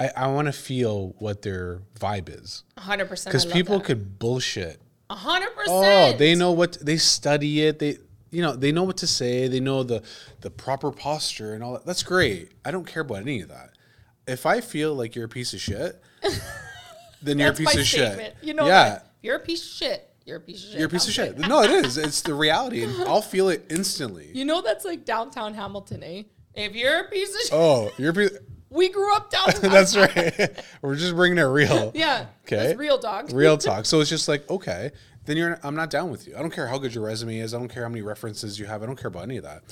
I, 0.00 0.10
I 0.16 0.26
want 0.28 0.46
to 0.46 0.52
feel 0.52 1.14
what 1.18 1.42
their 1.42 1.82
vibe 2.00 2.28
is 2.42 2.64
hundred 2.78 3.06
percent. 3.08 3.30
because 3.32 3.44
people 3.44 3.80
could 3.80 4.18
bullshit 4.18 4.80
A 5.10 5.14
hundred 5.14 5.50
Oh, 5.68 5.80
percent. 5.82 6.18
They 6.18 6.34
know 6.34 6.52
what 6.52 6.78
they 6.80 6.96
study 6.96 7.62
it. 7.62 7.78
They 7.78 7.98
you 8.32 8.42
know, 8.42 8.54
they 8.54 8.70
know 8.72 8.84
what 8.84 8.96
to 8.98 9.06
say. 9.08 9.48
They 9.48 9.60
know 9.60 9.82
the 9.82 10.02
the 10.40 10.50
proper 10.50 10.90
posture 10.90 11.52
and 11.54 11.62
all 11.64 11.72
that. 11.74 11.84
That's 11.84 12.02
great. 12.02 12.52
I 12.64 12.70
don't 12.70 12.86
care 12.86 13.02
about 13.02 13.18
any 13.22 13.40
of 13.42 13.48
that. 13.48 13.70
If 14.26 14.46
I 14.46 14.60
feel 14.60 14.94
like 14.94 15.14
you're 15.16 15.24
a 15.24 15.28
piece 15.28 15.52
of 15.52 15.60
shit, 15.60 16.00
then 17.22 17.38
you're 17.38 17.50
a 17.50 17.54
piece 17.54 17.76
of 17.76 17.84
statement. 17.86 18.20
shit. 18.20 18.36
You 18.42 18.54
know 18.54 18.66
yeah, 18.66 18.88
that. 18.90 19.06
You're 19.22 19.36
a 19.36 19.40
piece 19.40 19.62
of 19.64 19.68
shit. 19.70 20.06
You're 20.24 20.36
a 20.36 20.40
piece 20.40 20.62
of 20.64 20.70
shit. 20.70 20.78
you're 20.78 20.86
a 20.86 20.90
piece 20.90 21.08
of 21.08 21.12
shit. 21.12 21.38
No, 21.38 21.62
it 21.62 21.70
is. 21.84 21.98
It's 21.98 22.22
the 22.22 22.34
reality, 22.34 22.84
and 22.84 22.94
I'll 23.02 23.22
feel 23.22 23.48
it 23.48 23.66
instantly. 23.68 24.30
You 24.32 24.44
know 24.44 24.62
that's 24.62 24.84
like 24.84 25.04
downtown 25.04 25.54
Hamilton, 25.54 26.02
eh? 26.04 26.22
If 26.54 26.74
you're 26.76 27.00
a 27.00 27.08
piece 27.08 27.34
of 27.34 27.40
shit, 27.42 27.52
Oh, 27.52 27.90
you're 27.98 28.10
a 28.10 28.14
piece. 28.14 28.30
We 28.70 28.88
grew 28.88 29.14
up 29.14 29.30
downtown. 29.30 29.70
That's 29.70 29.96
right. 29.96 30.50
We're 30.82 30.94
just 30.96 31.14
bringing 31.14 31.38
it 31.38 31.42
real. 31.42 31.92
yeah. 31.96 32.26
Okay. 32.46 32.56
That's 32.68 32.78
real 32.78 32.98
dog. 32.98 33.32
Real 33.32 33.58
talk. 33.58 33.84
So 33.86 34.00
it's 34.00 34.10
just 34.10 34.28
like, 34.28 34.48
okay, 34.48 34.92
then 35.26 35.36
you're 35.36 35.58
I'm 35.62 35.74
not 35.74 35.90
down 35.90 36.10
with 36.10 36.26
you. 36.26 36.34
I 36.36 36.40
don't 36.40 36.52
care 36.52 36.66
how 36.66 36.78
good 36.78 36.94
your 36.94 37.04
resume 37.04 37.38
is. 37.38 37.52
I 37.54 37.58
don't 37.58 37.68
care 37.68 37.82
how 37.82 37.88
many 37.88 38.02
references 38.02 38.58
you 38.58 38.66
have. 38.66 38.82
I 38.82 38.86
don't 38.86 38.96
care 38.96 39.08
about 39.08 39.24
any 39.24 39.36
of 39.36 39.44
that. 39.44 39.62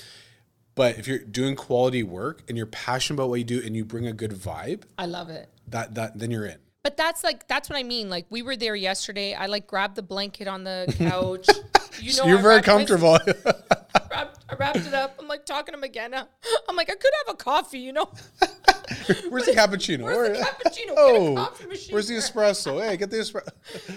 But 0.74 0.98
if 0.98 1.08
you're 1.08 1.18
doing 1.18 1.56
quality 1.56 2.02
work 2.04 2.42
and 2.48 2.56
you're 2.56 2.66
passionate 2.66 3.16
about 3.16 3.30
what 3.30 3.38
you 3.40 3.44
do 3.44 3.60
and 3.64 3.74
you 3.74 3.84
bring 3.84 4.06
a 4.06 4.12
good 4.12 4.30
vibe, 4.32 4.82
I 4.96 5.06
love 5.06 5.28
it. 5.28 5.48
that 5.68 5.94
that 5.96 6.18
then 6.18 6.30
you're 6.30 6.46
in. 6.46 6.58
But 6.84 6.96
that's 6.96 7.24
like 7.24 7.48
that's 7.48 7.68
what 7.68 7.76
I 7.78 7.82
mean. 7.82 8.08
Like 8.08 8.26
we 8.30 8.42
were 8.42 8.56
there 8.56 8.76
yesterday. 8.76 9.34
I 9.34 9.46
like 9.46 9.66
grabbed 9.66 9.96
the 9.96 10.02
blanket 10.02 10.46
on 10.48 10.62
the 10.64 10.92
couch. 10.96 11.48
You 12.00 12.16
know, 12.16 12.26
you're 12.26 12.38
I 12.38 12.42
very 12.42 12.54
wrapped 12.56 12.66
my- 12.68 12.72
comfortable. 12.74 13.18
wrapped, 14.10 14.44
I 14.48 14.54
wrapped 14.54 14.76
it 14.86 14.94
up. 14.94 15.16
I'm 15.18 15.26
like 15.26 15.44
talking 15.44 15.74
to 15.74 15.80
McGenna. 15.80 16.28
I'm 16.68 16.76
like, 16.76 16.88
I 16.88 16.94
could 16.94 17.10
have 17.26 17.34
a 17.34 17.36
coffee, 17.36 17.80
you 17.80 17.92
know. 17.92 18.08
Where's 19.28 19.46
the 19.46 19.52
cappuccino? 19.52 20.04
Where's 20.04 20.38
the 20.38 20.44
cappuccino? 20.44 20.94
Oh, 20.96 21.52
where's 21.90 22.08
the 22.08 22.14
espresso? 22.14 22.86
Hey, 22.86 22.96
get 22.96 23.10
the 23.10 23.18
espresso. 23.18 23.48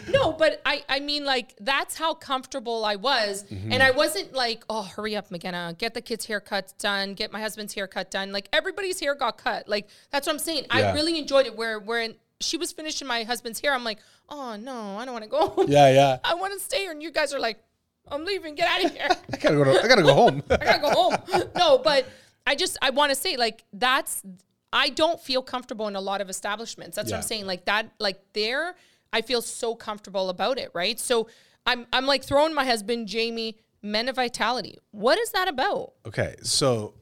No, 0.12 0.32
but 0.32 0.62
I, 0.66 0.84
I 0.90 1.00
mean, 1.00 1.26
like, 1.26 1.56
that's 1.60 1.98
how 1.98 2.14
comfortable 2.14 2.86
I 2.86 2.96
was. 2.96 3.44
Mm-hmm. 3.44 3.72
And 3.72 3.84
I 3.84 3.92
wasn't 3.92 4.34
like, 4.34 4.64
oh, 4.70 4.84
hurry 4.84 5.16
up, 5.16 5.32
McKenna, 5.32 5.76
get 5.78 5.94
the 5.94 6.02
kids' 6.02 6.28
haircuts 6.28 6.78
done, 6.78 7.14
get 7.14 7.32
my 7.32 7.42
husband's 7.42 7.74
haircut 7.74 8.12
done. 8.12 8.32
Like, 8.32 8.50
everybody's 8.54 9.00
hair 9.00 9.16
got 9.16 9.38
cut. 9.38 9.68
Like, 9.68 9.88
that's 10.12 10.28
what 10.28 10.34
I'm 10.34 10.40
saying. 10.40 10.66
I 10.70 10.94
really 10.94 11.18
enjoyed 11.18 11.46
it 11.46 11.56
where, 11.56 11.80
where 11.80 12.10
she 12.40 12.58
was 12.58 12.72
finishing 12.72 13.08
my 13.08 13.24
husband's 13.24 13.60
hair. 13.60 13.74
I'm 13.74 13.84
like, 13.84 14.00
oh, 14.30 14.56
no, 14.58 14.98
I 14.98 15.06
don't 15.06 15.14
want 15.14 15.24
to 15.24 15.30
go. 15.30 15.66
Yeah, 15.68 15.92
yeah. 15.92 16.18
I 16.24 16.36
want 16.36 16.54
to 16.54 16.60
stay 16.60 16.80
here. 16.80 16.92
And 16.92 17.02
you 17.02 17.12
guys 17.12 17.34
are 17.34 17.40
like, 17.40 17.60
I'm 18.08 18.26
leaving. 18.26 18.56
Get 18.56 18.68
out 18.68 18.86
of 18.86 18.92
here. 18.92 19.08
I 19.34 19.38
gotta 19.38 19.56
go. 19.56 19.64
To, 19.64 19.84
I 19.84 19.88
gotta 19.88 20.02
go 20.02 20.14
home. 20.14 20.44
I 20.50 20.58
gotta 20.58 20.82
go 20.82 20.90
home. 20.90 21.18
No, 21.56 21.78
but 21.78 22.06
I 22.46 22.56
just 22.56 22.78
I 22.82 22.90
want 22.90 23.12
to 23.12 23.16
say 23.16 23.38
like 23.38 23.64
that's 23.72 24.22
I 24.74 24.90
don't 24.90 25.20
feel 25.20 25.42
comfortable 25.42 25.88
in 25.88 25.96
a 25.96 26.02
lot 26.02 26.22
of 26.22 26.30
establishments. 26.30 26.96
That's 26.96 27.12
what 27.12 27.18
I'm 27.18 27.24
saying. 27.24 27.46
Like 27.46 27.66
that, 27.66 27.92
like 28.00 28.22
there, 28.34 28.76
I 29.12 29.22
feel 29.22 29.42
so 29.42 29.76
comfortable 29.76 30.30
about 30.30 30.58
it, 30.58 30.72
right? 30.74 31.00
So 31.00 31.28
I'm 31.66 31.86
I'm 31.92 32.06
like 32.06 32.24
throwing 32.24 32.54
my 32.54 32.66
husband 32.66 33.08
Jamie 33.08 33.58
Men 33.82 34.08
of 34.08 34.16
Vitality. 34.16 34.78
What 34.92 35.18
is 35.20 35.32
that 35.32 35.48
about? 35.48 35.94
Okay, 36.06 36.36
so 36.44 36.94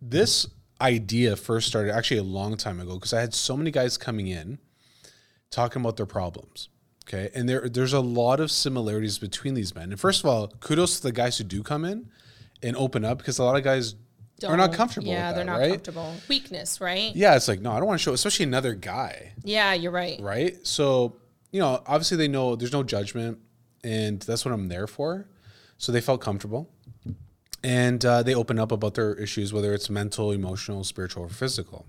this 0.00 0.46
idea 0.80 1.36
first 1.36 1.66
started 1.68 1.92
actually 1.94 2.18
a 2.18 2.22
long 2.22 2.56
time 2.56 2.80
ago 2.80 2.94
because 2.94 3.12
I 3.12 3.20
had 3.20 3.34
so 3.34 3.56
many 3.56 3.70
guys 3.70 3.98
coming 3.98 4.28
in 4.28 4.58
talking 5.50 5.82
about 5.82 5.96
their 5.96 6.06
problems. 6.06 6.68
Okay, 7.06 7.30
and 7.34 7.48
there 7.48 7.68
there's 7.68 7.92
a 7.92 8.00
lot 8.00 8.40
of 8.40 8.50
similarities 8.50 9.18
between 9.18 9.54
these 9.54 9.74
men. 9.74 9.90
And 9.90 10.00
first 10.00 10.20
of 10.24 10.30
all, 10.30 10.48
kudos 10.48 10.96
to 10.96 11.02
the 11.02 11.12
guys 11.12 11.38
who 11.38 11.44
do 11.44 11.62
come 11.62 11.84
in 11.84 12.10
and 12.62 12.76
open 12.76 13.04
up 13.04 13.18
because 13.18 13.38
a 13.38 13.44
lot 13.44 13.56
of 13.56 13.64
guys 13.64 13.94
are 14.44 14.56
not 14.56 14.68
Don't- 14.68 14.76
comfortable. 14.76 15.08
Yeah, 15.08 15.32
they're 15.32 15.44
not 15.44 15.58
right? 15.58 15.70
comfortable. 15.72 16.14
Weakness, 16.28 16.80
right? 16.80 17.14
Yeah, 17.14 17.34
it's 17.36 17.48
like 17.48 17.60
no, 17.60 17.72
I 17.72 17.78
don't 17.78 17.86
want 17.86 17.98
to 18.00 18.02
show, 18.02 18.12
especially 18.12 18.44
another 18.44 18.74
guy, 18.74 19.32
Yeah, 19.42 19.72
you're 19.74 19.92
right. 19.92 20.20
right? 20.20 20.64
So 20.66 21.16
you 21.50 21.60
know, 21.60 21.82
obviously 21.86 22.16
they 22.18 22.28
know 22.28 22.56
there's 22.56 22.72
no 22.72 22.82
judgment, 22.82 23.38
and 23.82 24.20
that's 24.20 24.44
what 24.44 24.52
I'm 24.52 24.68
there 24.68 24.86
for. 24.86 25.26
So 25.78 25.92
they 25.92 26.00
felt 26.00 26.20
comfortable, 26.20 26.68
and 27.62 28.04
uh, 28.04 28.22
they 28.22 28.34
open 28.34 28.58
up 28.58 28.70
about 28.72 28.94
their 28.94 29.14
issues, 29.14 29.52
whether 29.52 29.72
it's 29.74 29.88
mental, 29.90 30.30
emotional, 30.32 30.84
spiritual, 30.84 31.24
or 31.24 31.28
physical. 31.28 31.86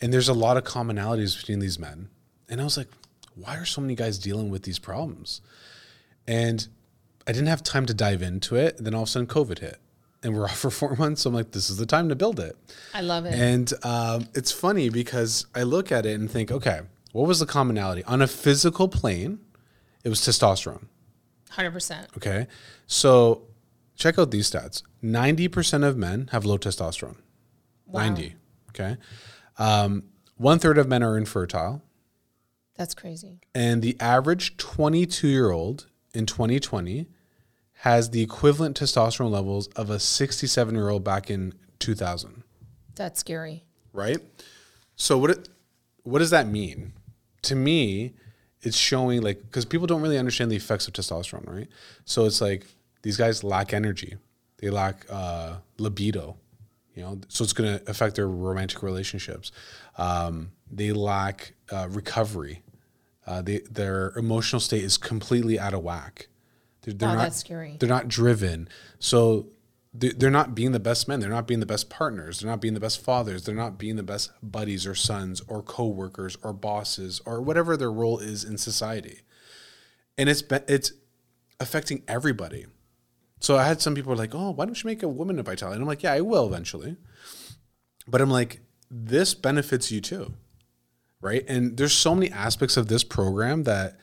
And 0.00 0.12
there's 0.12 0.28
a 0.28 0.34
lot 0.34 0.56
of 0.56 0.64
commonalities 0.64 1.36
between 1.36 1.58
these 1.58 1.78
men. 1.78 2.08
And 2.48 2.60
I 2.60 2.64
was 2.64 2.76
like, 2.76 2.88
why 3.34 3.56
are 3.56 3.64
so 3.64 3.80
many 3.80 3.94
guys 3.94 4.18
dealing 4.18 4.48
with 4.50 4.62
these 4.62 4.78
problems? 4.78 5.40
And 6.26 6.66
I 7.26 7.32
didn't 7.32 7.48
have 7.48 7.62
time 7.62 7.86
to 7.86 7.94
dive 7.94 8.22
into 8.22 8.54
it. 8.56 8.76
Then 8.78 8.94
all 8.94 9.02
of 9.02 9.08
a 9.08 9.10
sudden, 9.10 9.26
COVID 9.28 9.58
hit, 9.58 9.78
and 10.22 10.36
we're 10.36 10.44
off 10.50 10.58
for 10.58 10.70
four 10.70 10.96
months. 10.96 11.22
So 11.22 11.28
I'm 11.30 11.34
like, 11.34 11.52
this 11.52 11.70
is 11.70 11.76
the 11.76 11.86
time 11.86 12.08
to 12.08 12.16
build 12.16 12.40
it. 12.40 12.56
I 12.94 13.00
love 13.00 13.26
it. 13.26 13.34
And 13.34 13.72
um, 13.82 14.28
it's 14.34 14.52
funny 14.52 14.88
because 14.88 15.46
I 15.54 15.62
look 15.62 15.92
at 15.92 16.06
it 16.06 16.18
and 16.18 16.30
think, 16.30 16.50
okay, 16.50 16.80
what 17.12 17.26
was 17.26 17.40
the 17.40 17.46
commonality? 17.46 18.04
On 18.04 18.22
a 18.22 18.26
physical 18.26 18.88
plane, 18.88 19.40
it 20.04 20.08
was 20.08 20.20
testosterone. 20.20 20.86
Hundred 21.50 21.72
percent. 21.72 22.08
Okay. 22.16 22.46
So 22.86 23.42
check 23.96 24.18
out 24.18 24.30
these 24.30 24.50
stats 24.50 24.82
90% 25.02 25.86
of 25.86 25.96
men 25.96 26.28
have 26.32 26.44
low 26.44 26.58
testosterone. 26.58 27.16
Wow. 27.86 28.00
90. 28.00 28.34
Okay. 28.70 28.96
Um, 29.58 30.04
one 30.36 30.58
third 30.58 30.78
of 30.78 30.86
men 30.86 31.02
are 31.02 31.16
infertile. 31.16 31.82
That's 32.76 32.94
crazy. 32.94 33.40
And 33.54 33.82
the 33.82 33.96
average 33.98 34.56
22 34.56 35.26
year 35.26 35.50
old 35.50 35.86
in 36.14 36.26
2020 36.26 37.06
has 37.82 38.10
the 38.10 38.22
equivalent 38.22 38.78
testosterone 38.78 39.30
levels 39.30 39.68
of 39.68 39.88
a 39.88 40.00
67 40.00 40.74
year 40.74 40.88
old 40.88 41.04
back 41.04 41.30
in 41.30 41.54
2000. 41.78 42.42
That's 42.96 43.20
scary. 43.20 43.64
right? 43.92 44.18
So 44.96 45.16
what 45.16 45.30
it, 45.30 45.48
what 46.02 46.18
does 46.18 46.30
that 46.30 46.48
mean? 46.48 46.92
To 47.42 47.54
me, 47.54 48.14
it's 48.62 48.76
showing 48.76 49.22
like 49.22 49.40
because 49.42 49.64
people 49.64 49.86
don't 49.86 50.02
really 50.02 50.18
understand 50.18 50.50
the 50.50 50.56
effects 50.56 50.88
of 50.88 50.94
testosterone, 50.94 51.48
right? 51.48 51.68
So 52.04 52.24
it's 52.24 52.40
like 52.40 52.66
these 53.02 53.16
guys 53.16 53.44
lack 53.44 53.72
energy, 53.72 54.16
they 54.58 54.70
lack 54.70 55.06
uh, 55.08 55.58
libido, 55.78 56.36
you 56.94 57.02
know. 57.02 57.20
So 57.28 57.44
it's 57.44 57.52
going 57.52 57.78
to 57.78 57.88
affect 57.90 58.16
their 58.16 58.26
romantic 58.26 58.82
relationships. 58.82 59.52
Um, 59.96 60.50
they 60.68 60.92
lack 60.92 61.52
uh, 61.70 61.86
recovery. 61.90 62.62
Uh, 63.24 63.42
they, 63.42 63.58
their 63.70 64.12
emotional 64.16 64.58
state 64.58 64.82
is 64.82 64.96
completely 64.96 65.60
out 65.60 65.74
of 65.74 65.84
whack. 65.84 66.26
They're, 66.88 66.94
they're 66.94 67.08
Wow, 67.08 67.14
not, 67.16 67.22
that's 67.24 67.36
scary. 67.38 67.76
They're 67.78 67.88
not 67.88 68.08
driven. 68.08 68.68
So 68.98 69.48
they- 69.94 70.12
they're 70.12 70.30
not 70.30 70.54
being 70.54 70.72
the 70.72 70.80
best 70.80 71.08
men. 71.08 71.20
They're 71.20 71.28
not 71.28 71.46
being 71.46 71.60
the 71.60 71.66
best 71.66 71.90
partners. 71.90 72.40
They're 72.40 72.50
not 72.50 72.60
being 72.60 72.74
the 72.74 72.80
best 72.80 73.00
fathers. 73.02 73.44
They're 73.44 73.54
not 73.54 73.78
being 73.78 73.96
the 73.96 74.02
best 74.02 74.30
buddies 74.42 74.86
or 74.86 74.94
sons 74.94 75.42
or 75.48 75.62
coworkers 75.62 76.36
or 76.42 76.52
bosses 76.52 77.20
or 77.26 77.40
whatever 77.40 77.76
their 77.76 77.92
role 77.92 78.18
is 78.18 78.44
in 78.44 78.58
society. 78.58 79.20
And 80.16 80.28
it's 80.28 80.42
it's 80.68 80.92
affecting 81.60 82.02
everybody. 82.08 82.66
So 83.40 83.56
I 83.56 83.64
had 83.64 83.80
some 83.80 83.94
people 83.94 84.14
like, 84.16 84.34
"Oh, 84.34 84.50
why 84.50 84.64
don't 84.64 84.82
you 84.82 84.88
make 84.88 85.02
a 85.02 85.08
woman 85.08 85.38
a 85.38 85.42
vitality?" 85.42 85.74
And 85.76 85.82
I'm 85.82 85.88
like, 85.88 86.02
"Yeah, 86.02 86.12
I 86.12 86.20
will 86.22 86.46
eventually." 86.46 86.96
But 88.06 88.20
I'm 88.20 88.30
like, 88.30 88.60
this 88.90 89.34
benefits 89.34 89.92
you 89.92 90.00
too, 90.00 90.34
right? 91.20 91.44
And 91.46 91.76
there's 91.76 91.92
so 91.92 92.14
many 92.14 92.30
aspects 92.32 92.76
of 92.76 92.88
this 92.88 93.04
program 93.04 93.64
that 93.64 93.98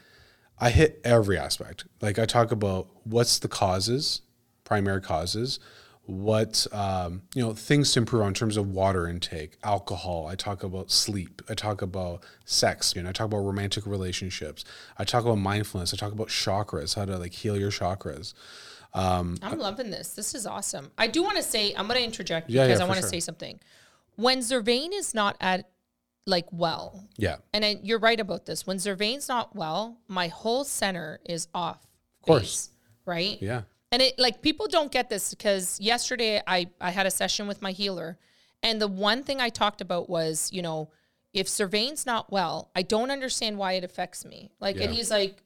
I 0.60 0.70
hit 0.70 1.02
every 1.04 1.38
aspect. 1.38 1.86
Like 2.02 2.18
I 2.20 2.26
talk 2.26 2.52
about 2.52 2.88
what's 3.04 3.40
the 3.40 3.48
causes, 3.48 4.22
primary 4.64 5.02
causes, 5.02 5.60
what 6.06 6.68
um, 6.72 7.24
you 7.34 7.42
know 7.42 7.54
things 7.54 7.92
to 7.94 8.00
improve 8.00 8.22
on 8.22 8.30
in 8.30 8.34
terms 8.36 8.58
of 8.58 8.70
water 8.70 9.08
intake, 9.08 9.58
alcohol. 9.64 10.28
I 10.28 10.36
talk 10.36 10.64
about 10.64 10.92
sleep. 10.92 11.42
I 11.50 11.56
talk 11.56 11.82
about 11.82 12.24
sex. 12.46 12.94
You 12.96 13.04
know, 13.04 13.10
I 13.10 13.12
talk 13.12 13.26
about 13.26 13.40
romantic 13.40 13.86
relationships. 13.86 14.64
I 14.98 15.04
talk 15.04 15.24
about 15.24 15.40
mindfulness. 15.40 15.94
I 15.94 15.98
talk 15.98 16.14
about 16.14 16.28
chakras, 16.28 16.96
how 16.96 17.06
to 17.06 17.18
like 17.18 17.34
heal 17.34 17.58
your 17.58 17.72
chakras. 17.72 18.34
I'm 18.96 19.38
loving 19.58 19.92
this. 19.92 20.14
This 20.14 20.34
is 20.36 20.46
awesome. 20.46 20.92
I 20.98 21.08
do 21.08 21.22
want 21.22 21.36
to 21.38 21.44
say, 21.44 21.74
I'm 21.76 21.88
going 21.88 22.00
to 22.00 22.06
interject 22.06 22.50
Yeah, 22.50 22.66
because 22.66 22.80
yeah, 22.80 22.86
I 22.86 22.88
want 22.88 22.98
to 22.98 23.04
sure. 23.04 23.10
say 23.10 23.20
something. 23.20 23.60
When 24.16 24.40
Zervain 24.40 24.94
is 24.94 25.14
not 25.14 25.36
at 25.42 25.68
like 26.26 26.46
well, 26.52 27.08
Yeah, 27.18 27.38
and 27.54 27.64
I, 27.64 27.80
you're 27.84 28.00
right 28.00 28.20
about 28.20 28.46
this. 28.46 28.66
When 28.66 28.78
Zervain's 28.78 29.28
not 29.28 29.56
well, 29.56 30.00
my 30.08 30.28
whole 30.28 30.64
center 30.64 31.20
is 31.26 31.48
off. 31.54 31.86
Of 32.22 32.28
course. 32.28 32.72
right? 33.06 33.38
yeah, 33.42 33.62
And 33.92 34.02
it 34.02 34.18
like 34.18 34.42
people 34.42 34.68
don't 34.68 34.92
get 34.92 35.10
this 35.10 35.34
because 35.34 35.80
yesterday 35.80 36.42
I 36.48 36.68
I 36.82 36.92
had 36.92 37.06
a 37.06 37.12
session 37.12 37.48
with 37.48 37.62
my 37.62 37.72
healer, 37.72 38.18
and 38.64 38.82
the 38.82 38.88
one 38.88 39.24
thing 39.24 39.40
I 39.40 39.50
talked 39.50 39.82
about 39.82 40.10
was 40.10 40.50
you 40.52 40.62
know 40.62 40.90
if 41.36 41.48
Servain's 41.48 42.06
not 42.06 42.32
well, 42.32 42.72
I 42.76 42.82
don't 42.82 43.12
understand 43.12 43.58
why 43.58 43.74
it 43.74 43.84
affects 43.84 44.24
me. 44.24 44.52
Like, 44.62 44.78
and 44.78 44.94
he's 44.94 45.12
like, 45.12 45.32
"Ooh, 45.32 45.45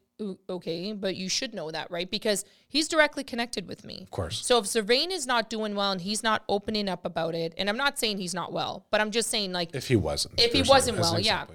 okay, 0.50 0.94
but 0.94 1.16
you 1.16 1.30
should 1.30 1.54
know 1.54 1.72
that, 1.72 1.90
right? 1.92 2.10
Because 2.10 2.46
he's 2.68 2.88
directly 2.88 3.24
connected 3.24 3.68
with 3.68 3.84
me. 3.84 4.02
Of 4.04 4.12
course. 4.12 4.46
So 4.46 4.58
if 4.58 4.66
Servain 4.66 5.12
is 5.12 5.26
not 5.26 5.50
doing 5.50 5.76
well 5.76 5.92
and 5.92 6.02
he's 6.02 6.24
not 6.24 6.44
opening 6.50 6.90
up 6.90 7.06
about 7.06 7.36
it, 7.36 7.54
and 7.58 7.70
I'm 7.70 7.78
not 7.78 8.00
saying 8.00 8.18
he's 8.18 8.34
not 8.34 8.52
well, 8.52 8.86
but 8.92 9.02
I'm 9.02 9.12
just 9.12 9.30
saying 9.30 9.52
like 9.52 9.76
if 9.76 9.88
he 9.88 9.96
wasn't, 9.96 10.40
If 10.40 10.54
he 10.54 10.62
wasn't 10.62 11.00
as 11.00 11.08
an 11.08 11.14
well, 11.14 11.22
yeah. 11.22 11.46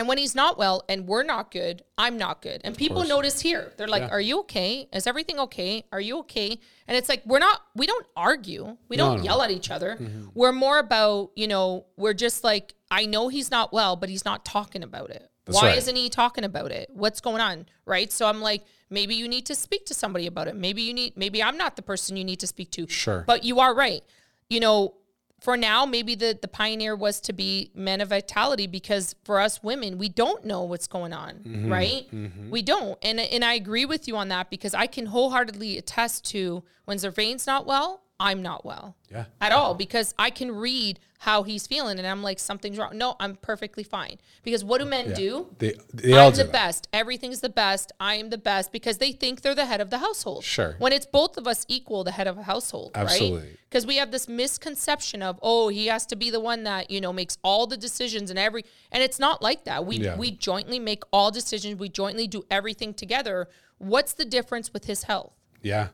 And 0.00 0.08
when 0.08 0.16
he's 0.16 0.34
not 0.34 0.56
well 0.56 0.82
and 0.88 1.06
we're 1.06 1.24
not 1.24 1.50
good, 1.50 1.82
I'm 1.98 2.16
not 2.16 2.40
good. 2.40 2.62
And 2.64 2.74
people 2.74 2.96
course. 2.96 3.08
notice 3.10 3.38
here. 3.42 3.70
They're 3.76 3.86
like, 3.86 4.00
Yeah. 4.04 4.08
Are 4.08 4.20
you 4.20 4.38
okay? 4.40 4.88
Is 4.94 5.06
everything 5.06 5.38
okay? 5.40 5.84
Are 5.92 6.00
you 6.00 6.20
okay? 6.20 6.58
And 6.88 6.96
it's 6.96 7.10
like, 7.10 7.20
we're 7.26 7.38
not, 7.38 7.60
we 7.76 7.86
don't 7.86 8.06
argue. 8.16 8.78
We 8.88 8.96
No, 8.96 9.08
don't 9.10 9.18
no. 9.18 9.24
yell 9.24 9.42
at 9.42 9.50
each 9.50 9.70
other. 9.70 9.98
Mm-hmm. 10.00 10.28
We're 10.32 10.52
more 10.52 10.78
about, 10.78 11.32
you 11.36 11.46
know, 11.46 11.84
we're 11.98 12.14
just 12.14 12.42
like, 12.42 12.72
I 12.90 13.04
know 13.04 13.28
he's 13.28 13.50
not 13.50 13.74
well, 13.74 13.94
but 13.94 14.08
he's 14.08 14.24
not 14.24 14.46
talking 14.46 14.82
about 14.82 15.10
it. 15.10 15.30
That's 15.44 15.60
Why 15.60 15.68
right. 15.68 15.76
isn't 15.78 15.94
he 15.96 16.08
talking 16.08 16.44
about 16.44 16.70
it? 16.72 16.88
What's 16.94 17.20
going 17.20 17.42
on? 17.42 17.66
Right. 17.84 18.10
So 18.10 18.26
I'm 18.26 18.40
like, 18.40 18.64
maybe 18.88 19.14
you 19.14 19.28
need 19.28 19.44
to 19.46 19.54
speak 19.54 19.84
to 19.86 19.94
somebody 19.94 20.26
about 20.26 20.48
it. 20.48 20.56
Maybe 20.56 20.80
you 20.80 20.94
need, 20.94 21.14
maybe 21.14 21.42
I'm 21.42 21.58
not 21.58 21.76
the 21.76 21.82
person 21.82 22.16
you 22.16 22.24
need 22.24 22.40
to 22.40 22.46
speak 22.46 22.70
to. 22.72 22.86
Sure. 22.88 23.22
But 23.26 23.44
you 23.44 23.60
are 23.60 23.74
right. 23.74 24.02
You 24.48 24.60
know, 24.60 24.94
for 25.40 25.56
now, 25.56 25.86
maybe 25.86 26.14
the 26.14 26.38
the 26.40 26.48
pioneer 26.48 26.94
was 26.94 27.20
to 27.22 27.32
be 27.32 27.70
men 27.74 28.00
of 28.00 28.08
vitality 28.10 28.66
because 28.66 29.14
for 29.24 29.40
us 29.40 29.62
women, 29.62 29.96
we 29.98 30.08
don't 30.08 30.44
know 30.44 30.62
what's 30.64 30.86
going 30.86 31.12
on, 31.12 31.34
Mm-hmm. 31.36 31.72
right? 31.72 32.06
We 32.50 32.62
don't, 32.62 32.98
and 33.02 33.18
and 33.20 33.44
I 33.44 33.54
agree 33.54 33.84
with 33.86 34.06
you 34.06 34.16
on 34.16 34.28
that 34.28 34.50
because 34.50 34.74
I 34.74 34.86
can 34.86 35.06
wholeheartedly 35.06 35.78
attest 35.78 36.24
to 36.32 36.62
when 36.84 36.98
Zervain's 36.98 37.46
not 37.46 37.66
well, 37.66 38.02
I'm 38.20 38.42
not 38.42 38.64
well 38.64 38.94
Yeah. 39.10 39.24
at 39.40 39.50
all 39.50 39.74
because 39.74 40.14
I 40.18 40.30
can 40.30 40.52
read 40.54 41.00
how 41.20 41.42
he's 41.42 41.66
feeling 41.66 41.98
and 41.98 42.06
I'm 42.06 42.22
like 42.22 42.38
something's 42.38 42.78
wrong. 42.78 42.96
No, 42.96 43.14
I'm 43.20 43.36
perfectly 43.36 43.82
fine 43.82 44.16
because 44.42 44.62
what 44.64 44.78
do 44.78 44.86
men 44.86 45.12
do? 45.12 45.48
They 45.58 45.74
they 45.92 46.12
all 46.14 46.28
I'm 46.28 46.32
do 46.32 46.38
the 46.38 46.44
that. 46.44 46.52
best. 46.52 46.88
Everything's 46.94 47.40
the 47.40 47.48
best. 47.50 47.92
I 48.00 48.14
am 48.14 48.30
the 48.30 48.38
best 48.38 48.72
because 48.72 48.98
they 48.98 49.12
think 49.12 49.40
they're 49.42 49.54
the 49.54 49.66
head 49.66 49.80
of 49.82 49.90
the 49.90 49.98
household. 49.98 50.44
Sure. 50.44 50.76
When 50.78 50.92
it's 50.92 51.04
both 51.06 51.36
of 51.36 51.46
us 51.46 51.66
equal, 51.68 52.04
the 52.04 52.12
head 52.12 52.26
of 52.26 52.38
a 52.38 52.42
household, 52.44 52.92
right? 52.96 53.02
Absolutely. 53.04 53.56
Because 53.68 53.84
we 53.86 53.96
have 53.96 54.10
this 54.12 54.28
misconception 54.28 55.22
of, 55.22 55.38
oh, 55.42 55.68
he 55.68 55.86
has 55.88 56.06
to 56.06 56.16
be 56.16 56.30
the 56.30 56.40
one 56.40 56.64
that 56.64 56.90
you 56.90 57.00
know 57.00 57.12
makes 57.12 57.36
all 57.42 57.66
the 57.66 57.76
decisions 57.76 58.30
and 58.30 58.38
every, 58.38 58.64
and 58.92 59.02
it's 59.02 59.18
not 59.18 59.42
like 59.42 59.64
that. 59.64 59.84
We 59.86 59.96
Yeah. 59.96 60.16
we 60.16 60.30
jointly 60.30 60.78
make 60.78 61.02
all 61.12 61.30
decisions. 61.30 61.78
We 61.78 61.88
jointly 61.88 62.26
do 62.28 62.44
everything 62.50 62.94
together. 62.94 63.48
What's 63.78 64.12
the 64.14 64.24
difference 64.24 64.72
with 64.72 64.84
his 64.86 65.04
health? 65.04 65.32
Yeah. 65.62 65.88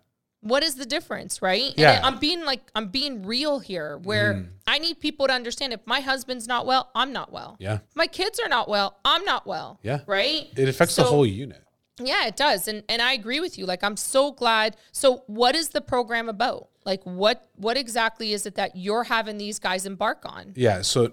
What 0.48 0.62
is 0.62 0.76
the 0.76 0.86
difference, 0.86 1.42
right? 1.42 1.70
And 1.70 1.78
Yeah. 1.78 2.00
I'm 2.02 2.18
being 2.18 2.44
like 2.44 2.62
I'm 2.74 2.88
being 2.88 3.24
real 3.24 3.58
here 3.58 3.98
where 3.98 4.34
Mm. 4.34 4.48
I 4.66 4.78
need 4.78 5.00
people 5.00 5.26
to 5.26 5.32
understand 5.32 5.72
if 5.72 5.80
my 5.86 6.00
husband's 6.00 6.46
not 6.46 6.66
well, 6.66 6.90
I'm 6.94 7.12
not 7.12 7.32
well. 7.32 7.56
Yeah. 7.58 7.74
If 7.74 7.96
my 7.96 8.06
kids 8.06 8.38
are 8.40 8.48
not 8.48 8.68
well, 8.68 8.96
I'm 9.04 9.24
not 9.24 9.46
well. 9.46 9.78
Yeah. 9.82 10.00
Right? 10.06 10.48
It 10.56 10.68
affects 10.68 10.96
the 10.96 11.04
whole 11.04 11.26
unit. 11.26 11.62
Yeah, 11.98 12.26
it 12.26 12.36
does. 12.36 12.68
And 12.68 12.82
and 12.88 13.00
I 13.00 13.12
agree 13.14 13.40
with 13.40 13.56
you. 13.58 13.66
Like 13.66 13.82
I'm 13.82 13.96
so 13.96 14.32
glad. 14.32 14.76
So 14.92 15.24
what 15.26 15.54
is 15.56 15.70
the 15.70 15.80
program 15.80 16.28
about? 16.28 16.68
Like 16.84 17.02
what 17.04 17.48
what 17.56 17.76
exactly 17.76 18.32
is 18.32 18.46
it 18.46 18.54
that 18.56 18.76
you're 18.76 19.04
having 19.04 19.38
these 19.38 19.58
guys 19.58 19.86
embark 19.86 20.22
on? 20.24 20.52
Yeah. 20.56 20.82
So, 20.82 21.12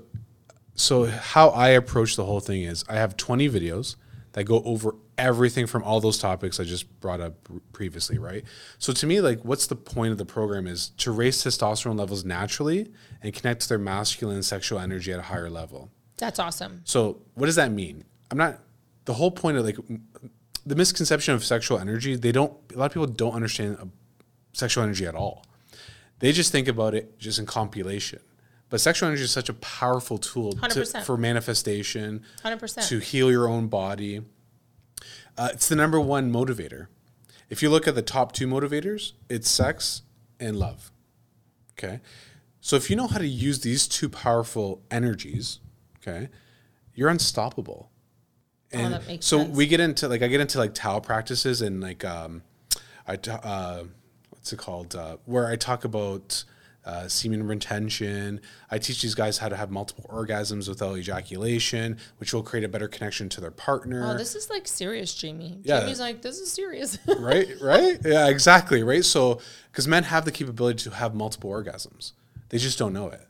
so 0.75 1.06
how 1.06 1.50
I 1.50 1.70
approach 1.70 2.16
the 2.16 2.25
whole 2.25 2.40
thing 2.40 2.63
is 2.63 2.84
I 2.90 2.96
have 2.96 3.16
20 3.18 3.50
videos 3.50 3.96
that 4.34 4.44
go 4.44 4.62
over 4.63 4.96
everything 5.17 5.67
from 5.67 5.84
all 5.84 6.00
those 6.00 6.17
topics 6.17 6.60
I 6.60 6.63
just 6.63 7.00
brought 7.00 7.22
up 7.22 7.36
previously, 7.72 8.17
right? 8.17 8.43
So 8.77 8.93
to 8.93 9.08
me, 9.08 9.22
like, 9.22 9.41
what's 9.43 9.67
the 9.67 9.75
point 9.75 10.12
of 10.12 10.17
the 10.17 10.25
program 10.25 10.67
is 10.67 10.89
to 10.98 11.12
raise 11.12 11.43
testosterone 11.43 11.98
levels 11.98 12.25
naturally 12.25 12.91
and 13.22 13.34
connect 13.34 13.62
to 13.62 13.70
their 13.70 13.77
masculine 13.77 14.36
and 14.36 14.46
sexual 14.46 14.79
energy 14.79 15.12
at 15.13 15.20
a 15.20 15.24
higher 15.24 15.50
level. 15.50 15.91
That's 16.17 16.39
awesome. 16.39 16.82
So 16.84 17.22
what 17.36 17.48
does 17.48 17.55
that 17.55 17.72
mean? 17.72 18.05
I'm 18.32 18.38
not 18.38 18.60
the 19.05 19.13
whole 19.13 19.32
point 19.32 19.58
of 19.58 19.65
like 19.65 19.77
the 20.65 20.75
misconception 20.75 21.34
of 21.34 21.43
sexual 21.43 21.77
energy. 21.77 22.15
They 22.15 22.32
don't. 22.32 22.53
A 22.74 22.77
lot 22.77 22.86
of 22.86 22.93
people 22.93 23.08
don't 23.08 23.34
understand 23.34 23.77
uh, 23.79 23.86
sexual 24.53 24.84
energy 24.84 25.05
at 25.05 25.15
all. 25.15 25.46
They 26.20 26.32
just 26.32 26.51
think 26.51 26.67
about 26.67 26.96
it 26.96 27.20
just 27.20 27.39
in 27.39 27.46
compilation. 27.46 28.20
But 28.70 28.82
sexual 28.82 29.08
energy 29.08 29.24
is 29.24 29.32
such 29.32 29.50
a 29.50 29.53
powerful 29.53 30.17
tool 30.17 30.53
to, 30.53 30.86
for 31.03 31.15
manifestation, 31.15 32.24
100%. 32.43 32.88
to 32.88 33.00
heal 33.00 33.29
your 33.29 33.48
own 33.48 33.67
body. 33.67 34.22
Uh, 35.38 35.50
it's 35.54 35.68
the 35.68 35.75
number 35.75 36.00
one 36.00 36.32
motivator. 36.32 36.88
If 37.50 37.62
you 37.62 37.70
look 37.70 37.88
at 37.88 37.96
the 37.96 38.02
top 38.02 38.32
two 38.32 38.48
motivators, 38.48 39.13
it's 39.30 39.50
sex 39.50 40.04
and 40.40 40.58
love. 40.58 40.92
Okay. 41.78 42.00
So 42.62 42.75
if 42.75 42.90
you 42.90 42.96
know 42.96 43.08
how 43.08 43.18
to 43.18 43.28
use 43.28 43.62
these 43.62 43.88
two 43.88 44.10
powerful 44.10 44.82
energies, 44.90 45.60
okay, 45.98 46.30
you're 46.96 47.10
unstoppable. 47.10 47.90
And 48.72 48.88
Oh, 48.88 48.98
that 48.98 49.08
makes 49.08 49.25
so 49.25 49.40
sense. 49.40 49.56
we 49.56 49.68
get 49.68 49.80
into 49.80 50.08
like 50.08 50.22
I 50.22 50.28
get 50.28 50.40
into 50.42 50.58
like 50.58 50.74
Tao 50.74 51.00
practices 51.00 51.62
and 51.62 51.82
like 51.82 52.06
um 52.06 52.42
I 53.08 53.16
uh 53.16 53.84
what's 54.30 54.54
it 54.54 54.58
called? 54.60 54.96
Uh, 54.96 55.18
where 55.25 55.48
I 55.48 55.56
talk 55.56 55.84
about 55.84 56.44
uh, 56.86 57.08
semen 57.08 57.48
retention. 57.48 58.42
I 58.70 58.78
teach 58.78 59.02
these 59.02 59.16
guys 59.16 59.38
how 59.38 59.50
to 59.50 59.56
have 59.56 59.72
multiple 59.72 60.06
orgasms 60.12 60.68
without 60.68 60.98
ejaculation, 60.98 61.98
which 62.18 62.34
will 62.34 62.44
create 62.44 62.63
a 62.63 62.68
better 62.68 62.88
connection 62.88 63.30
to 63.30 63.42
their 63.42 63.52
partner. 63.52 64.12
Oh, 64.13 64.18
this 64.18 64.36
is 64.36 64.50
like 64.50 64.68
serious, 64.68 65.13
Jamie. 65.13 65.60
Yeah. 65.63 65.82
Jamie's 65.82 66.00
like, 66.00 66.22
this 66.22 66.40
is 66.40 66.52
serious. 66.52 66.98
right 67.20 67.48
right 67.62 68.00
yeah 68.04 68.28
exactly 68.28 68.84
right 68.84 69.06
so 69.06 69.40
because 69.72 69.88
men 69.88 70.04
have 70.04 70.25
the 70.25 70.32
capability 70.32 70.78
to 70.84 70.90
have 70.90 71.13
multiple 71.16 71.50
orgasms 71.50 72.12
they 72.50 72.58
just 72.58 72.78
don't 72.78 72.94
know 72.94 73.08
it 73.08 73.22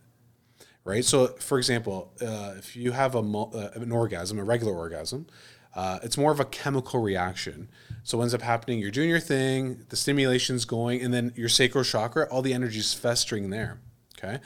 right 0.83 1.05
so 1.05 1.27
for 1.39 1.57
example 1.57 2.11
uh, 2.21 2.53
if 2.57 2.75
you 2.75 2.91
have 2.91 3.15
a 3.15 3.21
mul- 3.21 3.51
uh, 3.53 3.69
an 3.79 3.91
orgasm 3.91 4.39
a 4.39 4.43
regular 4.43 4.73
orgasm 4.73 5.25
uh, 5.75 5.99
it's 6.03 6.17
more 6.17 6.31
of 6.31 6.39
a 6.39 6.45
chemical 6.45 7.01
reaction 7.01 7.69
so 8.03 8.17
what 8.17 8.23
ends 8.23 8.33
up 8.33 8.41
happening 8.41 8.79
you're 8.79 8.91
doing 8.91 9.09
your 9.09 9.19
thing 9.19 9.85
the 9.89 9.95
stimulation's 9.95 10.65
going 10.65 11.01
and 11.01 11.13
then 11.13 11.33
your 11.35 11.49
sacral 11.49 11.83
chakra 11.83 12.27
all 12.29 12.41
the 12.41 12.53
energy's 12.53 12.93
festering 12.93 13.49
there 13.49 13.79
okay 14.17 14.39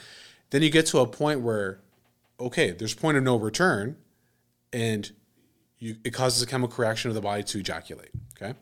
then 0.50 0.62
you 0.62 0.70
get 0.70 0.86
to 0.86 1.00
a 1.00 1.08
point 1.08 1.42
where 1.42 1.80
okay 2.40 2.72
there's 2.72 2.94
point 2.94 3.18
of 3.18 3.24
no 3.24 3.36
return 3.36 3.98
and 4.74 5.12
you, 5.80 5.96
it 6.04 6.12
causes 6.12 6.42
a 6.42 6.48
chemical 6.48 6.82
reaction 6.84 7.10
of 7.10 7.16
the 7.16 7.22
body 7.22 7.44
to 7.44 7.60
ejaculate 7.60 8.12
okay 8.36 8.54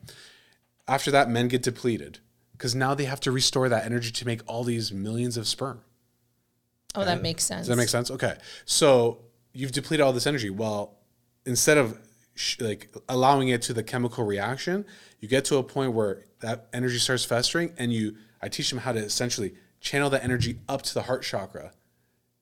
after 0.88 1.12
that, 1.12 1.30
men 1.30 1.48
get 1.48 1.64
depleted 1.64 2.20
because 2.52 2.76
now 2.76 2.94
they 2.94 3.06
have 3.06 3.20
to 3.22 3.32
restore 3.32 3.70
that 3.70 3.86
energy 3.86 4.12
to 4.12 4.26
make 4.26 4.42
all 4.48 4.64
these 4.64 4.92
millions 4.92 5.38
of 5.38 5.48
sperm. 5.48 5.82
oh, 6.96 7.04
that 7.04 7.22
makes 7.22 7.44
sense. 7.44 7.62
Does 7.62 7.68
that 7.70 7.76
make 7.76 7.90
sense? 7.90 8.12
Okay. 8.12 8.36
So 8.66 9.20
you've 9.54 9.72
depleted 9.72 10.04
all 10.04 10.14
this 10.14 10.28
energy. 10.28 10.50
Well, 10.50 10.98
instead 11.46 11.78
of 11.78 11.98
sh- 12.36 12.60
like 12.60 12.94
allowing 13.10 13.48
it 13.50 13.62
to 13.64 13.74
the 13.74 13.84
chemical 13.84 14.24
reaction, 14.26 14.86
you 15.20 15.28
get 15.28 15.46
to 15.46 15.58
a 15.58 15.64
point 15.64 15.94
where 15.94 16.24
that 16.42 16.68
energy 16.74 17.00
starts 17.00 17.26
festering, 17.26 17.74
and 17.78 17.92
you. 17.92 18.16
I 18.42 18.48
teach 18.50 18.70
them 18.70 18.80
how 18.80 18.92
to 18.92 19.00
essentially 19.00 19.56
channel 19.80 20.10
that 20.12 20.24
energy 20.24 20.60
up 20.70 20.84
to 20.84 20.94
the 20.94 21.04
heart 21.04 21.24
chakra, 21.24 21.72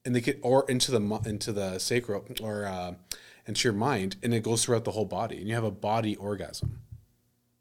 and 0.04 0.14
they 0.14 0.20
get 0.20 0.38
or 0.42 0.68
into 0.68 0.90
the 0.90 1.00
into 1.24 1.50
the 1.52 1.78
sacral 1.78 2.24
or 2.42 2.66
uh, 2.66 2.92
into 3.46 3.66
your 3.66 3.72
mind, 3.74 4.16
and 4.22 4.34
it 4.34 4.42
goes 4.42 4.64
throughout 4.64 4.84
the 4.84 4.90
whole 4.90 5.06
body, 5.06 5.38
and 5.38 5.48
you 5.48 5.54
have 5.54 5.64
a 5.64 5.70
body 5.70 6.16
orgasm, 6.16 6.80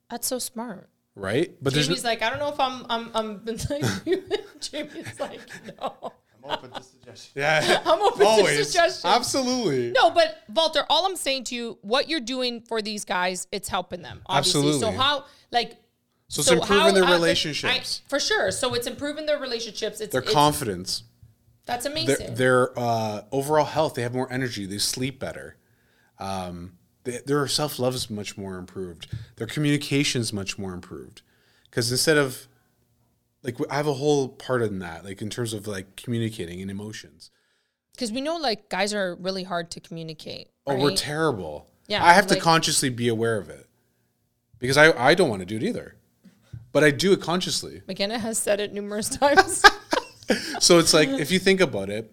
That's 0.10 0.28
so 0.28 0.40
smart. 0.40 0.90
right? 1.16 1.56
But 1.62 1.74
there's 1.74 1.88
Jamie's 1.88 2.04
like, 2.04 2.22
I 2.22 2.30
don't 2.30 2.40
know 2.40 2.50
if 2.50 2.60
I'm, 2.60 2.86
I'm, 2.90 3.12
I'm. 3.14 3.42
Like, 3.70 4.60
Jamie's 4.60 5.20
like, 5.20 5.40
no. 5.80 6.14
Yeah, 7.36 7.82
I'm 7.86 8.02
open 8.02 8.26
to 8.26 8.56
suggestions. 8.56 9.02
absolutely. 9.06 9.92
No, 9.92 10.10
but 10.12 10.40
Valter, 10.54 10.86
all 10.90 11.06
I'm 11.06 11.16
saying 11.16 11.46
to 11.46 11.56
you, 11.56 11.78
what 11.82 12.10
you're 12.10 12.20
doing 12.20 12.62
for 12.62 12.82
these 12.82 13.06
guys, 13.06 13.48
it's 13.52 13.70
helping 13.70 14.02
them. 14.02 14.22
Obviously. 14.26 14.80
So 14.80 14.92
how, 14.92 15.26
like, 15.52 15.78
So 16.28 16.42
it's 16.42 16.52
improving 16.52 16.78
how- 16.78 16.92
their 16.92 17.04
uh, 17.06 17.12
relationships. 17.12 18.02
I- 18.06 18.10
for 18.10 18.20
sure. 18.20 18.52
So 18.52 18.74
it's 18.74 18.88
improving 18.88 19.26
their 19.26 19.40
relationships. 19.40 20.02
It's 20.02 20.12
their 20.12 20.22
it's- 20.22 20.34
confidence, 20.34 21.04
That's 21.66 21.84
their, 21.86 21.92
amazing. 21.92 22.36
their 22.36 22.78
uh, 22.78 23.22
overall 23.32 23.66
health. 23.66 23.94
They 23.96 24.02
have 24.02 24.14
more 24.14 24.32
energy. 24.32 24.66
They 24.66 24.80
sleep 24.80 25.20
better. 25.20 25.58
Um, 26.20 26.74
they, 27.04 27.20
their 27.26 27.48
self 27.48 27.80
love 27.80 27.96
is 27.96 28.10
much 28.10 28.38
more 28.38 28.58
improved. 28.58 29.08
Their 29.38 29.48
communication 29.48 30.22
is 30.22 30.32
much 30.34 30.58
more 30.58 30.74
improved. 30.74 31.22
Because 31.70 31.92
instead 31.92 32.18
of 32.18 32.48
like 33.44 33.58
I 33.70 33.76
have 33.76 33.88
a 33.88 33.94
whole 33.94 34.30
part 34.30 34.62
in 34.62 34.80
that, 34.80 35.04
like 35.04 35.22
in 35.22 35.30
terms 35.30 35.54
of 35.54 35.68
like 35.68 35.96
communicating 35.96 36.62
and 36.62 36.72
emotions. 36.72 37.30
Because 37.94 38.12
we 38.12 38.22
know 38.22 38.38
like 38.38 38.70
guys 38.70 38.94
are 38.94 39.16
really 39.16 39.44
hard 39.44 39.70
to 39.72 39.80
communicate. 39.80 40.50
Oh, 40.66 40.76
we're 40.76 40.96
terrible. 40.96 41.70
Yeah, 41.88 42.04
I 42.04 42.14
have 42.14 42.28
to 42.28 42.40
consciously 42.40 42.90
be 42.90 43.10
aware 43.10 43.38
of 43.38 43.50
it 43.50 43.68
because 44.60 44.78
I 44.78 44.92
I 44.98 45.14
don't 45.14 45.30
want 45.30 45.42
to 45.42 45.46
do 45.46 45.58
it 45.58 45.64
either, 45.64 45.98
but 46.72 46.84
I 46.84 46.92
do 46.92 47.12
it 47.12 47.22
consciously. 47.22 47.82
McKenna 47.88 48.18
has 48.18 48.38
said 48.38 48.60
it 48.60 48.74
numerous 48.74 49.10
times. 49.18 49.64
So 50.60 50.80
it's 50.80 50.94
like 50.94 51.10
if 51.10 51.32
you 51.32 51.40
think 51.40 51.60
about 51.60 51.90
it, 51.90 52.10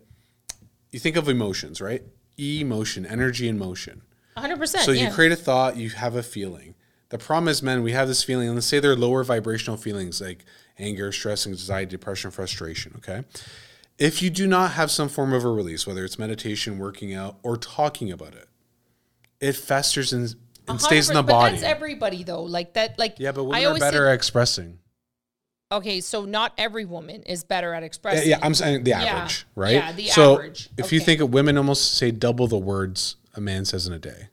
you 0.90 0.98
think 0.98 1.14
of 1.14 1.28
emotions, 1.28 1.80
right? 1.80 2.02
Emotion, 2.38 3.06
energy 3.06 3.48
and 3.48 3.56
motion. 3.56 4.02
100%. 4.36 4.78
So 4.78 4.90
yeah. 4.90 5.06
you 5.06 5.14
create 5.14 5.32
a 5.32 5.36
thought, 5.36 5.76
you 5.76 5.90
have 5.90 6.16
a 6.16 6.22
feeling. 6.22 6.74
The 7.10 7.18
problem 7.18 7.48
is, 7.48 7.62
men, 7.62 7.82
we 7.82 7.92
have 7.92 8.08
this 8.08 8.22
feeling, 8.22 8.48
and 8.48 8.56
let's 8.56 8.66
say 8.66 8.80
they're 8.80 8.96
lower 8.96 9.24
vibrational 9.24 9.76
feelings 9.76 10.20
like 10.20 10.44
anger, 10.80 11.12
stress, 11.12 11.46
anxiety, 11.46 11.90
depression, 11.90 12.30
frustration. 12.30 12.94
Okay. 12.96 13.24
If 13.98 14.22
you 14.22 14.30
do 14.30 14.46
not 14.46 14.72
have 14.72 14.90
some 14.90 15.08
form 15.08 15.32
of 15.32 15.44
a 15.44 15.50
release, 15.50 15.86
whether 15.86 16.04
it's 16.04 16.18
meditation, 16.18 16.78
working 16.78 17.12
out, 17.14 17.36
or 17.42 17.56
talking 17.56 18.10
about 18.10 18.34
it, 18.34 18.48
it 19.40 19.52
festers 19.56 20.12
and, 20.12 20.34
and 20.68 20.80
stays 20.80 21.10
in 21.10 21.16
the 21.16 21.22
body. 21.22 21.56
But 21.56 21.60
that's 21.60 21.74
everybody 21.74 22.24
though. 22.24 22.42
Like 22.42 22.74
that. 22.74 22.98
Like 22.98 23.16
yeah, 23.18 23.32
but 23.32 23.46
I 23.50 23.66
are 23.66 23.78
better 23.78 24.06
say- 24.06 24.10
at 24.10 24.14
expressing. 24.14 24.78
okay, 25.72 26.00
so 26.00 26.24
not 26.24 26.52
every 26.58 26.84
woman 26.86 27.22
is 27.24 27.44
better 27.44 27.74
at 27.74 27.82
expressing. 27.82 28.28
yeah, 28.28 28.38
I'm 28.42 28.54
saying 28.54 28.84
the 28.84 28.90
Yeah. 28.90 29.02
average, 29.04 29.46
right? 29.54 29.74
Yeah, 29.74 29.92
the 29.92 30.06
so 30.08 30.34
average. 30.34 30.68
if 30.78 30.92
you 30.92 31.00
think 31.00 31.20
of 31.20 31.32
women 31.32 31.56
almost 31.58 31.94
say 31.94 32.10
double 32.10 32.46
the 32.48 32.58
words 32.58 33.16
a 33.34 33.40
man 33.40 33.64
says 33.64 33.86
in 33.86 33.92
a 33.92 33.98
day, 33.98 34.28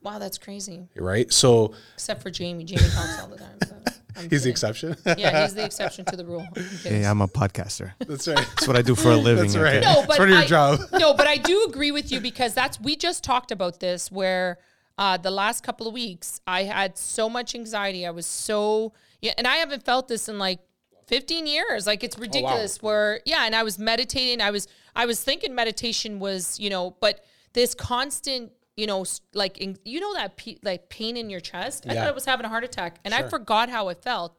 Wow, 0.00 0.18
that's 0.20 0.38
crazy. 0.38 0.88
right? 0.96 1.30
So 1.32 1.74
Except 1.94 2.22
for 2.22 2.30
Jamie. 2.30 2.64
Jamie 2.64 2.82
talks 2.88 3.20
all 3.20 3.26
the 3.28 3.36
time. 3.36 3.58
So 3.66 3.74
I'm 4.18 4.30
he's 4.30 4.44
the 4.44 4.50
exception. 4.50 4.96
Yeah, 5.04 5.42
he's 5.42 5.54
the 5.54 5.64
exception 5.70 6.04
to 6.06 6.16
the 6.16 6.24
rule. 6.24 6.46
I'm 6.56 6.64
kidding. 6.82 7.02
Hey, 7.02 7.06
I'm 7.06 7.20
a 7.20 7.28
podcaster. 7.28 7.92
That's 8.00 8.26
right. 8.26 8.36
That's 8.36 8.66
what 8.66 8.76
I 8.76 8.82
do 8.82 8.94
for 8.94 9.12
a 9.12 9.16
living. 9.16 9.44
That's 9.44 9.56
right. 9.56 9.76
okay? 9.76 9.94
No, 9.94 10.04
but 10.06 10.16
part 10.16 10.28
your 10.28 10.38
I, 10.38 10.46
job. 10.46 10.80
no, 10.92 11.14
but 11.14 11.26
I 11.26 11.36
do 11.36 11.64
agree 11.68 11.90
with 11.90 12.10
you 12.10 12.20
because 12.20 12.54
that's 12.54 12.80
we 12.80 12.96
just 12.96 13.22
talked 13.22 13.50
about 13.50 13.80
this 13.80 14.10
where 14.10 14.58
uh, 14.96 15.16
the 15.16 15.30
last 15.30 15.62
couple 15.62 15.86
of 15.86 15.94
weeks 15.94 16.40
I 16.46 16.64
had 16.64 16.98
so 16.98 17.28
much 17.28 17.54
anxiety. 17.54 18.06
I 18.06 18.10
was 18.10 18.26
so 18.26 18.92
yeah, 19.20 19.34
and 19.38 19.46
I 19.46 19.56
haven't 19.56 19.84
felt 19.84 20.08
this 20.08 20.28
in 20.28 20.38
like 20.38 20.60
15 21.06 21.46
years. 21.46 21.86
Like 21.86 22.04
it's 22.04 22.18
ridiculous. 22.18 22.82
Where 22.82 23.20
yeah, 23.24 23.46
and 23.46 23.54
I 23.54 23.62
was 23.62 23.78
meditating. 23.78 24.40
I 24.40 24.50
was 24.50 24.66
I 24.94 25.06
was 25.06 25.22
thinking 25.22 25.54
meditation 25.54 26.18
was 26.18 26.58
you 26.58 26.70
know, 26.70 26.96
but 27.00 27.24
this 27.52 27.74
constant 27.74 28.52
you 28.78 28.86
know 28.86 29.04
like 29.34 29.58
in, 29.58 29.76
you 29.84 30.00
know 30.00 30.14
that 30.14 30.36
pe- 30.36 30.58
like 30.62 30.88
pain 30.88 31.16
in 31.16 31.28
your 31.28 31.40
chest. 31.40 31.84
I 31.86 31.92
Yeah. 31.92 32.00
thought 32.00 32.08
I 32.08 32.12
was 32.12 32.24
having 32.24 32.46
a 32.46 32.48
heart 32.48 32.64
attack, 32.64 33.00
and 33.04 33.12
I 33.12 33.28
forgot 33.28 33.68
how 33.68 33.88
it 33.88 34.02
felt. 34.02 34.38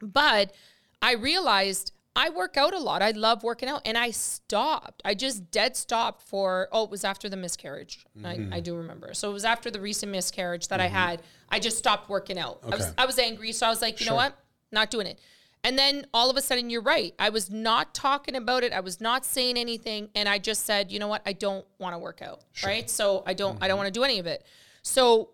But 0.00 0.52
I 1.00 1.14
realized 1.14 1.92
I 2.14 2.28
work 2.28 2.56
out 2.56 2.74
a 2.74 2.78
lot. 2.78 3.00
I 3.00 3.12
love 3.12 3.42
working 3.42 3.68
out. 3.68 3.82
And 3.86 3.96
I 3.96 4.10
stopped. 4.10 5.00
I 5.04 5.14
just 5.14 5.50
dead 5.50 5.76
stopped 5.76 6.22
for, 6.22 6.68
oh, 6.70 6.84
it 6.84 6.90
was 6.90 7.04
after 7.04 7.28
the 7.28 7.38
miscarriage. 7.38 8.04
I, 8.22 8.32
I 8.32 8.36
mm-hmm. 8.36 8.60
do 8.60 8.76
remember. 8.76 9.14
So 9.14 9.30
it 9.30 9.32
was 9.32 9.46
after 9.46 9.70
the 9.70 9.80
recent 9.80 10.12
miscarriage 10.12 10.68
that 10.68 10.80
I 10.80 10.86
mm-hmm. 10.86 10.94
had. 10.94 11.22
I 11.48 11.58
just 11.58 11.78
stopped 11.78 12.10
working 12.10 12.38
out. 12.38 12.60
I, 12.64 12.76
was, 12.76 12.92
I 12.98 13.06
was 13.06 13.18
angry. 13.18 13.52
So 13.52 13.66
I 13.66 13.70
was 13.70 13.80
like, 13.80 13.98
you 14.00 14.06
know 14.06 14.14
what? 14.14 14.36
Not 14.70 14.90
doing 14.90 15.06
it. 15.06 15.20
And 15.64 15.78
then 15.78 16.06
all 16.12 16.28
of 16.28 16.36
a 16.36 16.42
sudden, 16.42 16.70
you're 16.70 16.82
right. 16.82 17.14
I 17.18 17.28
was 17.28 17.50
not 17.50 17.94
talking 17.94 18.34
about 18.34 18.64
it. 18.64 18.72
I 18.72 18.80
was 18.80 19.00
not 19.00 19.24
saying 19.24 19.56
anything. 19.56 20.08
And 20.14 20.28
I 20.28 20.38
just 20.38 20.66
said, 20.66 20.90
you 20.90 20.98
know 20.98 21.08
what? 21.08 21.22
I 21.24 21.32
don't 21.32 21.64
want 21.78 21.94
to 21.94 21.98
work 21.98 22.20
out. 22.20 22.40
Right. 22.64 22.90
So 22.90 23.22
I 23.26 23.34
don't, 23.34 23.58
I 23.60 23.68
don't 23.68 23.76
mm-hmm. 23.76 23.84
want 23.84 23.94
to 23.94 24.00
do 24.00 24.02
any 24.02 24.18
of 24.18 24.26
it. 24.26 24.44
So 24.82 25.30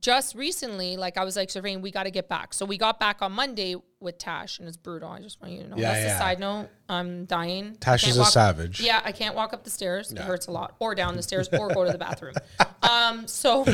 just 0.00 0.34
recently, 0.34 0.96
like 0.96 1.16
I 1.16 1.24
was 1.24 1.36
like, 1.36 1.50
Serene, 1.50 1.80
we 1.80 1.90
got 1.90 2.02
to 2.04 2.10
get 2.10 2.28
back. 2.28 2.52
So 2.54 2.64
we 2.66 2.76
got 2.78 2.98
back 2.98 3.22
on 3.22 3.32
Monday 3.32 3.76
with 4.00 4.18
Tash, 4.18 4.58
and 4.58 4.66
it's 4.66 4.76
brutal. 4.76 5.08
I 5.10 5.20
just 5.20 5.40
want 5.40 5.52
you 5.54 5.62
to 5.62 5.68
know. 5.68 5.76
Yeah, 5.76 5.92
That's 5.92 6.04
yeah. 6.06 6.16
a 6.16 6.18
side 6.18 6.38
note. 6.40 6.68
I'm 6.88 7.24
dying. 7.26 7.76
Tash 7.80 8.06
is 8.06 8.16
a 8.16 8.20
walk- 8.20 8.30
savage. 8.32 8.80
Yeah, 8.80 9.00
I 9.04 9.12
can't 9.12 9.34
walk 9.34 9.52
up 9.52 9.64
the 9.64 9.70
stairs. 9.70 10.10
It 10.12 10.18
hurts 10.18 10.46
a 10.48 10.50
lot, 10.50 10.74
or 10.80 10.94
down 10.94 11.16
the 11.16 11.22
stairs, 11.22 11.48
or 11.52 11.68
go 11.72 11.84
to 11.84 11.92
the 11.92 11.98
bathroom. 11.98 12.34
Um, 12.84 13.26
so 13.26 13.64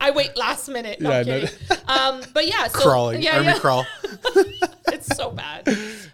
I 0.00 0.12
wait 0.12 0.34
last 0.34 0.70
minute. 0.70 0.98
No, 0.98 1.10
Yeah, 1.10 1.18
I'm 1.18 1.26
no- 1.28 1.94
Um, 2.20 2.22
but 2.32 2.46
yeah, 2.48 2.68
so, 2.68 2.78
Crawling, 2.80 3.20
Yeah, 3.22 3.34
army 3.36 3.46
yeah 3.48 3.58
crawl. 3.58 3.84
it's 4.92 5.14
so 5.14 5.30
bad. 5.30 5.68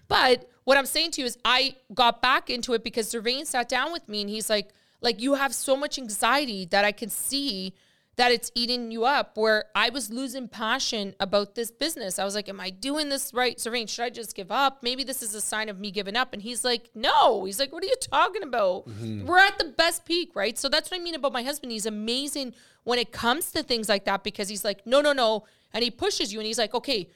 But 0.08 0.50
what 0.64 0.76
I'm 0.76 0.86
saying 0.86 1.12
to 1.12 1.20
you 1.20 1.26
is 1.28 1.38
I 1.44 1.76
got 1.94 2.20
back 2.20 2.50
into 2.50 2.72
it 2.74 2.82
because 2.82 3.12
Servain 3.12 3.46
sat 3.46 3.68
down 3.68 3.92
with 3.92 4.08
me 4.08 4.22
and 4.22 4.28
he's 4.28 4.50
like, 4.50 4.70
like 5.00 5.20
you 5.20 5.34
have 5.34 5.54
so 5.54 5.76
much 5.76 5.98
anxiety 5.98 6.64
that 6.66 6.84
I 6.84 6.90
can 6.90 7.08
see 7.10 7.74
that 8.16 8.30
it's 8.30 8.52
eating 8.54 8.90
you 8.90 9.04
up 9.04 9.38
where 9.38 9.64
I 9.74 9.88
was 9.88 10.10
losing 10.10 10.46
passion 10.46 11.14
about 11.18 11.54
this 11.54 11.70
business. 11.70 12.18
I 12.18 12.24
was 12.24 12.34
like, 12.34 12.48
am 12.48 12.60
I 12.60 12.68
doing 12.68 13.08
this 13.08 13.32
right? 13.32 13.58
Serene? 13.58 13.86
should 13.86 14.04
I 14.04 14.10
just 14.10 14.34
give 14.34 14.52
up? 14.52 14.82
Maybe 14.82 15.02
this 15.02 15.22
is 15.22 15.34
a 15.34 15.40
sign 15.40 15.70
of 15.70 15.80
me 15.80 15.90
giving 15.90 16.14
up. 16.14 16.34
And 16.34 16.42
he's 16.42 16.62
like, 16.62 16.90
no. 16.94 17.44
He's 17.44 17.58
like, 17.58 17.72
what 17.72 17.82
are 17.82 17.86
you 17.86 17.96
talking 18.00 18.42
about? 18.42 18.86
Mm-hmm. 18.86 19.26
We're 19.26 19.38
at 19.38 19.58
the 19.58 19.64
best 19.64 20.04
peak, 20.04 20.32
right? 20.34 20.58
So 20.58 20.68
that's 20.68 20.90
what 20.90 21.00
I 21.00 21.02
mean 21.02 21.14
about 21.14 21.32
my 21.32 21.42
husband. 21.42 21.72
He's 21.72 21.86
amazing 21.86 22.52
when 22.84 22.98
it 22.98 23.12
comes 23.12 23.50
to 23.52 23.62
things 23.62 23.88
like 23.88 24.04
that 24.04 24.22
because 24.24 24.48
he's 24.48 24.64
like, 24.64 24.86
no, 24.86 25.00
no, 25.00 25.14
no. 25.14 25.44
And 25.72 25.82
he 25.82 25.90
pushes 25.90 26.34
you 26.34 26.38
and 26.38 26.46
he's 26.46 26.58
like, 26.58 26.74
okay, 26.74 27.08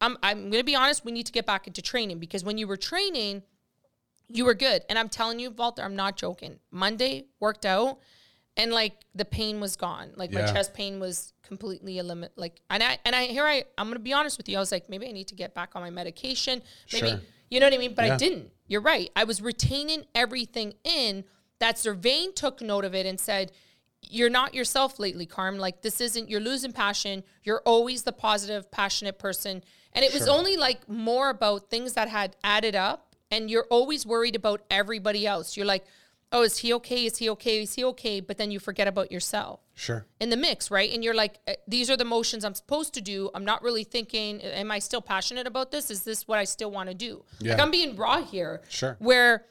I'm 0.00 0.18
I'm 0.22 0.50
gonna 0.50 0.64
be 0.64 0.74
honest, 0.74 1.04
we 1.04 1.12
need 1.12 1.26
to 1.26 1.32
get 1.32 1.46
back 1.46 1.66
into 1.66 1.80
training 1.80 2.18
because 2.18 2.44
when 2.44 2.58
you 2.58 2.66
were 2.66 2.76
training, 2.76 3.42
you 4.28 4.44
were 4.44 4.54
good. 4.54 4.82
And 4.90 4.98
I'm 4.98 5.08
telling 5.08 5.38
you, 5.38 5.50
Valter, 5.50 5.82
I'm 5.82 5.96
not 5.96 6.16
joking. 6.16 6.58
Monday 6.70 7.28
worked 7.40 7.64
out 7.64 8.00
and 8.56 8.72
like 8.72 8.94
the 9.14 9.24
pain 9.24 9.60
was 9.60 9.76
gone. 9.76 10.10
Like 10.16 10.32
my 10.32 10.42
chest 10.42 10.74
pain 10.74 11.00
was 11.00 11.32
completely 11.42 11.98
eliminated. 11.98 12.36
Like 12.36 12.60
and 12.70 12.82
I 12.82 12.98
and 13.04 13.14
I 13.14 13.24
here 13.24 13.44
I 13.44 13.64
I'm 13.76 13.88
gonna 13.88 13.98
be 13.98 14.12
honest 14.12 14.38
with 14.38 14.48
you. 14.48 14.56
I 14.56 14.60
was 14.60 14.70
like, 14.72 14.88
maybe 14.88 15.08
I 15.08 15.12
need 15.12 15.28
to 15.28 15.34
get 15.34 15.54
back 15.54 15.70
on 15.74 15.82
my 15.82 15.90
medication. 15.90 16.62
Maybe 16.92 17.08
Sure. 17.08 17.20
you 17.50 17.60
know 17.60 17.66
what 17.66 17.74
I 17.74 17.78
mean? 17.78 17.94
But 17.94 18.10
I 18.10 18.16
didn't. 18.16 18.50
You're 18.66 18.80
right. 18.80 19.10
I 19.16 19.24
was 19.24 19.42
retaining 19.42 20.04
everything 20.14 20.74
in 20.84 21.24
that 21.58 21.76
Servain 21.76 22.34
took 22.34 22.60
note 22.60 22.84
of 22.84 22.94
it 22.94 23.06
and 23.06 23.18
said, 23.18 23.52
you're 24.02 24.30
not 24.30 24.54
yourself 24.54 24.98
lately, 24.98 25.26
Carm. 25.26 25.58
Like 25.58 25.82
this 25.82 26.00
isn't 26.00 26.28
you're 26.30 26.40
losing 26.40 26.72
passion. 26.72 27.24
You're 27.42 27.62
always 27.64 28.02
the 28.04 28.12
positive, 28.12 28.70
passionate 28.70 29.18
person. 29.18 29.62
And 29.92 30.04
it 30.04 30.12
was 30.12 30.28
only 30.28 30.56
like 30.56 30.88
more 30.88 31.30
about 31.30 31.70
things 31.70 31.94
that 31.94 32.08
had 32.08 32.36
added 32.44 32.74
up 32.74 33.14
and 33.30 33.50
you're 33.50 33.66
always 33.70 34.06
worried 34.06 34.36
about 34.36 34.62
everybody 34.70 35.26
else. 35.26 35.56
You're 35.56 35.66
like, 35.66 35.84
"Oh, 36.34 36.42
is 36.42 36.58
he 36.58 36.72
okay? 36.74 37.06
Is 37.06 37.16
he 37.18 37.30
okay? 37.30 37.62
Is 37.62 37.74
he 37.74 37.84
okay?" 37.84 38.20
But 38.20 38.36
then 38.38 38.50
you 38.50 38.58
forget 38.60 38.86
about 38.88 39.10
yourself 39.10 39.60
Sure. 39.74 40.04
in 40.20 40.28
the 40.30 40.36
mix, 40.36 40.70
right? 40.70 40.92
And 40.92 41.02
you're 41.04 41.14
like, 41.14 41.38
"Uh, 41.48 41.54
these 41.66 41.88
are 41.90 41.96
the 41.96 42.04
motions 42.04 42.44
I'm 42.44 42.54
supposed 42.54 42.92
to 42.94 43.00
do. 43.00 43.30
I'm 43.34 43.44
not 43.44 43.62
really 43.62 43.84
thinking, 43.84 44.42
am 44.42 44.70
I 44.70 44.78
still 44.80 45.00
passionate 45.00 45.46
about 45.46 45.70
this? 45.70 45.90
Is 45.90 46.02
this 46.04 46.28
what 46.28 46.38
I 46.38 46.44
still 46.44 46.70
want 46.70 46.88
to 46.90 46.94
do? 46.94 47.24
Like 47.40 47.56
Yeah. 47.56 47.62
I'm 47.62 47.70
being 47.70 47.96
raw 47.96 48.22
here. 48.22 48.60
Sure. 48.68 48.96
Where 48.98 49.46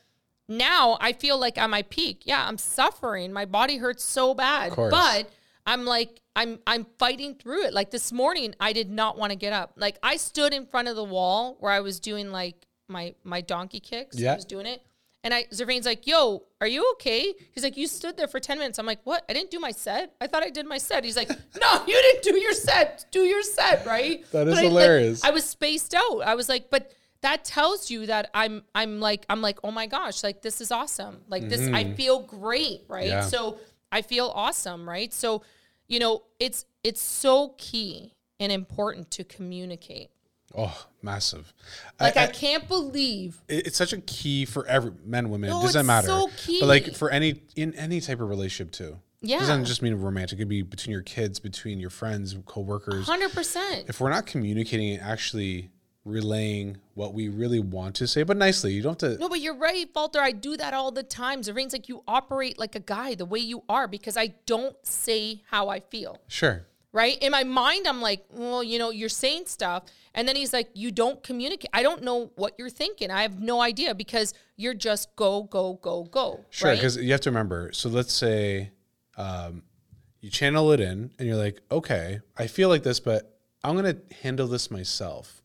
now 0.47 0.97
I 0.99 1.13
feel 1.13 1.37
like 1.39 1.57
at 1.57 1.69
my 1.69 1.83
peak. 1.83 2.23
Yeah, 2.25 2.45
I'm 2.47 2.57
suffering. 2.57 3.31
My 3.33 3.45
body 3.45 3.77
hurts 3.77 4.03
so 4.03 4.33
bad. 4.33 4.73
course. 4.73 4.91
But 4.91 5.29
I'm 5.65 5.85
like, 5.85 6.19
I'm 6.35 6.59
I'm 6.67 6.85
fighting 6.99 7.35
through 7.35 7.63
it. 7.67 7.73
Like 7.73 7.91
this 7.91 8.11
morning, 8.11 8.53
I 8.59 8.73
did 8.73 8.89
not 8.89 9.17
want 9.17 9.31
to 9.31 9.37
get 9.37 9.53
up. 9.53 9.73
Like 9.77 9.97
I 10.03 10.17
stood 10.17 10.53
in 10.53 10.65
front 10.65 10.87
of 10.89 10.95
the 10.95 11.03
wall 11.03 11.55
where 11.59 11.71
I 11.71 11.79
was 11.79 11.99
doing 11.99 12.31
like 12.31 12.67
my 12.89 13.15
my 13.23 13.39
donkey 13.41 13.79
kicks. 13.79 14.19
Yeah. 14.19 14.33
I 14.33 14.35
was 14.35 14.45
doing 14.45 14.65
it. 14.65 14.81
And 15.23 15.33
I 15.33 15.45
Zervain's 15.45 15.85
like, 15.85 16.05
yo, 16.05 16.43
are 16.59 16.67
you 16.67 16.89
okay? 16.93 17.33
He's 17.53 17.63
like, 17.63 17.77
you 17.77 17.87
stood 17.87 18.17
there 18.17 18.27
for 18.27 18.39
10 18.39 18.57
minutes. 18.57 18.77
I'm 18.77 18.85
like, 18.85 18.99
what? 19.05 19.23
I 19.29 19.33
didn't 19.33 19.51
do 19.51 19.59
my 19.59 19.71
set. 19.71 20.13
I 20.19 20.27
thought 20.27 20.43
I 20.43 20.49
did 20.49 20.67
my 20.67 20.77
set. 20.77 21.03
He's 21.03 21.15
like, 21.15 21.29
no, 21.61 21.83
you 21.87 21.93
didn't 21.93 22.23
do 22.23 22.37
your 22.37 22.53
set. 22.53 23.05
Do 23.11 23.21
your 23.21 23.41
set, 23.41 23.85
right? 23.85 24.29
That 24.31 24.47
is 24.47 24.53
But 24.55 24.59
I, 24.59 24.61
like, 24.61 24.63
hilarious. 24.63 25.23
I 25.23 25.29
was 25.31 25.45
spaced 25.45 25.93
out. 25.95 26.21
I 26.21 26.35
was 26.35 26.49
like, 26.49 26.69
but 26.69 26.91
that 27.21 27.45
tells 27.45 27.89
you 27.89 28.05
that 28.07 28.29
I'm 28.33 28.63
I'm 28.75 28.99
like 28.99 29.25
I'm 29.29 29.41
like, 29.41 29.59
oh 29.63 29.71
my 29.71 29.87
gosh, 29.87 30.23
like 30.23 30.41
this 30.41 30.59
is 30.59 30.71
awesome. 30.71 31.21
Like 31.29 31.47
this, 31.47 31.61
I 31.61 31.85
mm-hmm. 31.85 31.95
feel 31.95 32.19
great, 32.19 32.81
right? 32.89 33.07
Yeah. 33.07 33.21
So 33.21 33.59
I 33.91 34.01
feel 34.01 34.31
awesome, 34.35 34.87
right? 34.87 35.13
So, 35.13 35.41
you 35.87 35.99
know, 35.99 36.23
it's 36.39 36.65
it's 36.83 37.01
so 37.01 37.55
key 37.57 38.13
and 38.39 38.51
important 38.51 39.09
to 39.11 39.23
communicate. 39.23 40.09
Oh, 40.55 40.85
massive. 41.01 41.51
Like 41.99 42.15
I, 42.17 42.27
can't 42.27 42.67
believe 42.67 43.41
it- 43.47 43.67
it's 43.67 43.77
such 43.77 43.93
a 43.93 43.97
key 44.01 44.45
for 44.45 44.65
every 44.67 44.91
men, 45.03 45.29
women. 45.29 45.49
No, 45.49 45.59
it 45.59 45.63
doesn't 45.63 45.79
it's 45.81 45.87
matter. 45.87 46.07
so 46.07 46.29
But 46.59 46.67
like 46.67 46.95
for 46.95 47.09
any 47.09 47.41
in 47.55 47.73
any 47.75 48.01
type 48.01 48.19
of 48.21 48.29
relationship 48.29 48.71
too. 48.71 48.99
Yeah. 49.21 49.37
It 49.37 49.41
doesn't 49.41 49.65
just 49.65 49.81
mean 49.81 49.95
romantic. 49.95 50.37
It 50.37 50.41
could 50.41 50.49
be 50.49 50.61
between 50.63 50.91
your 50.91 51.01
kids, 51.01 51.39
between 51.39 51.79
your 51.79 51.89
friends, 51.89 52.35
coworkers. 52.45 53.05
hundred 53.07 53.31
percent. 53.31 53.85
If 53.87 54.01
we're 54.01 54.09
not 54.09 54.25
communicating 54.25 54.91
and 54.95 55.01
actually 55.01 55.69
relaying 56.05 56.77
what 56.95 57.13
we 57.13 57.29
really 57.29 57.61
want 57.61 57.95
to 57.95 58.05
say, 58.07 58.23
but 58.23 58.35
nicely, 58.35 58.73
you 58.73 58.81
don't 58.81 58.99
have 58.99 59.13
to. 59.13 59.17
No, 59.17 59.29
but 59.29 59.39
you're 59.39 59.55
right, 59.55 59.91
Valter. 59.93 60.19
I 60.19 60.33
do 60.33 60.57
that 60.57 60.73
all 60.73 60.91
the 60.91 61.03
time. 61.03 61.41
Zervain's 61.41 61.71
like 61.73 61.87
you 61.87 62.03
operate 62.07 62.59
like 62.59 62.75
a 62.75 62.79
guy 62.81 63.15
the 63.15 63.25
way 63.25 63.39
you 63.39 63.63
are 63.69 63.87
because 63.87 64.17
I 64.17 64.33
don't 64.45 64.75
say 64.85 65.41
how 65.49 65.69
I 65.69 65.79
feel. 65.79 66.19
Sure. 66.27 66.65
Right? 66.93 67.17
In 67.21 67.31
my 67.31 67.43
mind, 67.43 67.87
I'm 67.87 68.01
like, 68.01 68.23
well, 68.29 68.63
you 68.63 68.79
know, 68.79 68.91
you're 68.91 69.09
saying 69.09 69.47
stuff. 69.47 69.83
And 70.13 70.27
then 70.27 70.35
he's 70.35 70.53
like, 70.53 70.69
you 70.73 70.91
don't 70.91 71.21
communicate. 71.23 71.69
I 71.73 71.83
don't 71.83 72.03
know 72.03 72.31
what 72.35 72.53
you're 72.57 72.69
thinking. 72.69 73.11
I 73.11 73.23
have 73.23 73.41
no 73.41 73.61
idea 73.61 73.95
because 73.95 74.33
you're 74.55 74.75
just 74.75 75.13
go, 75.15 75.43
go, 75.43 75.79
go, 75.81 76.03
go. 76.03 76.45
Sure, 76.51 76.69
right? 76.69 76.75
because 76.77 76.97
you 76.97 77.11
have 77.11 77.21
to 77.21 77.31
remember. 77.31 77.71
So 77.73 77.89
let's 77.89 78.13
say 78.13 78.71
um, 79.17 79.63
you 80.21 80.29
channel 80.29 80.71
it 80.71 80.79
in, 80.79 81.11
and 81.17 81.27
you're 81.27 81.35
like, 81.35 81.59
okay, 81.71 82.21
I 82.37 82.47
feel 82.47 82.69
like 82.69 82.83
this, 82.83 82.99
but 82.99 83.37
I'm 83.63 83.75
gonna 83.75 83.97
handle 84.21 84.47
this 84.47 84.69
myself. 84.69 85.41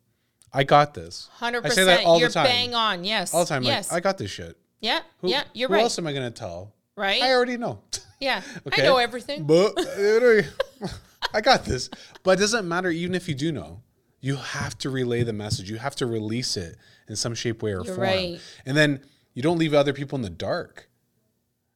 I 0.52 0.64
got 0.64 0.94
this. 0.94 1.28
hundred 1.32 1.64
I 1.64 1.70
say 1.70 1.84
that 1.84 1.90
percent. 1.90 2.06
all 2.06 2.18
You're 2.20 2.28
the 2.28 2.34
time. 2.34 2.44
bang 2.44 2.74
on. 2.74 3.04
Yes. 3.04 3.34
All 3.34 3.44
the 3.44 3.48
time. 3.48 3.62
Yes. 3.62 3.90
Like, 3.90 3.98
I 3.98 4.00
got 4.00 4.18
this 4.18 4.30
shit. 4.30 4.56
yeah. 4.80 5.00
Who, 5.20 5.28
yeah. 5.28 5.44
You're 5.52 5.68
who 5.68 5.74
right. 5.74 5.82
else 5.82 5.98
am 5.98 6.06
I 6.06 6.12
gonna 6.12 6.30
tell? 6.30 6.74
right. 6.96 7.22
I 7.22 7.32
already 7.32 7.56
know. 7.56 7.80
yeah. 8.20 8.42
Okay. 8.66 8.82
I 8.82 8.84
know 8.84 8.96
everything. 8.96 9.44
But 9.44 9.74
I 11.34 11.40
got 11.40 11.64
this. 11.64 11.90
But 12.22 12.38
it 12.38 12.40
doesn't 12.40 12.66
matter 12.68 12.90
even 12.90 13.14
if 13.14 13.28
you 13.28 13.34
do 13.34 13.52
know. 13.52 13.82
You 14.20 14.36
have 14.36 14.76
to 14.78 14.90
relay 14.90 15.22
the 15.22 15.32
message. 15.32 15.70
You 15.70 15.76
have 15.76 15.94
to 15.96 16.06
release 16.06 16.56
it 16.56 16.76
in 17.08 17.14
some 17.16 17.34
shape, 17.34 17.62
way, 17.62 17.70
or 17.70 17.84
You're 17.84 17.94
form. 17.94 18.00
right. 18.00 18.40
And 18.66 18.76
then 18.76 19.00
you 19.34 19.42
don't 19.42 19.58
leave 19.58 19.74
other 19.74 19.92
people 19.92 20.16
in 20.16 20.22
the 20.22 20.30
dark, 20.30 20.88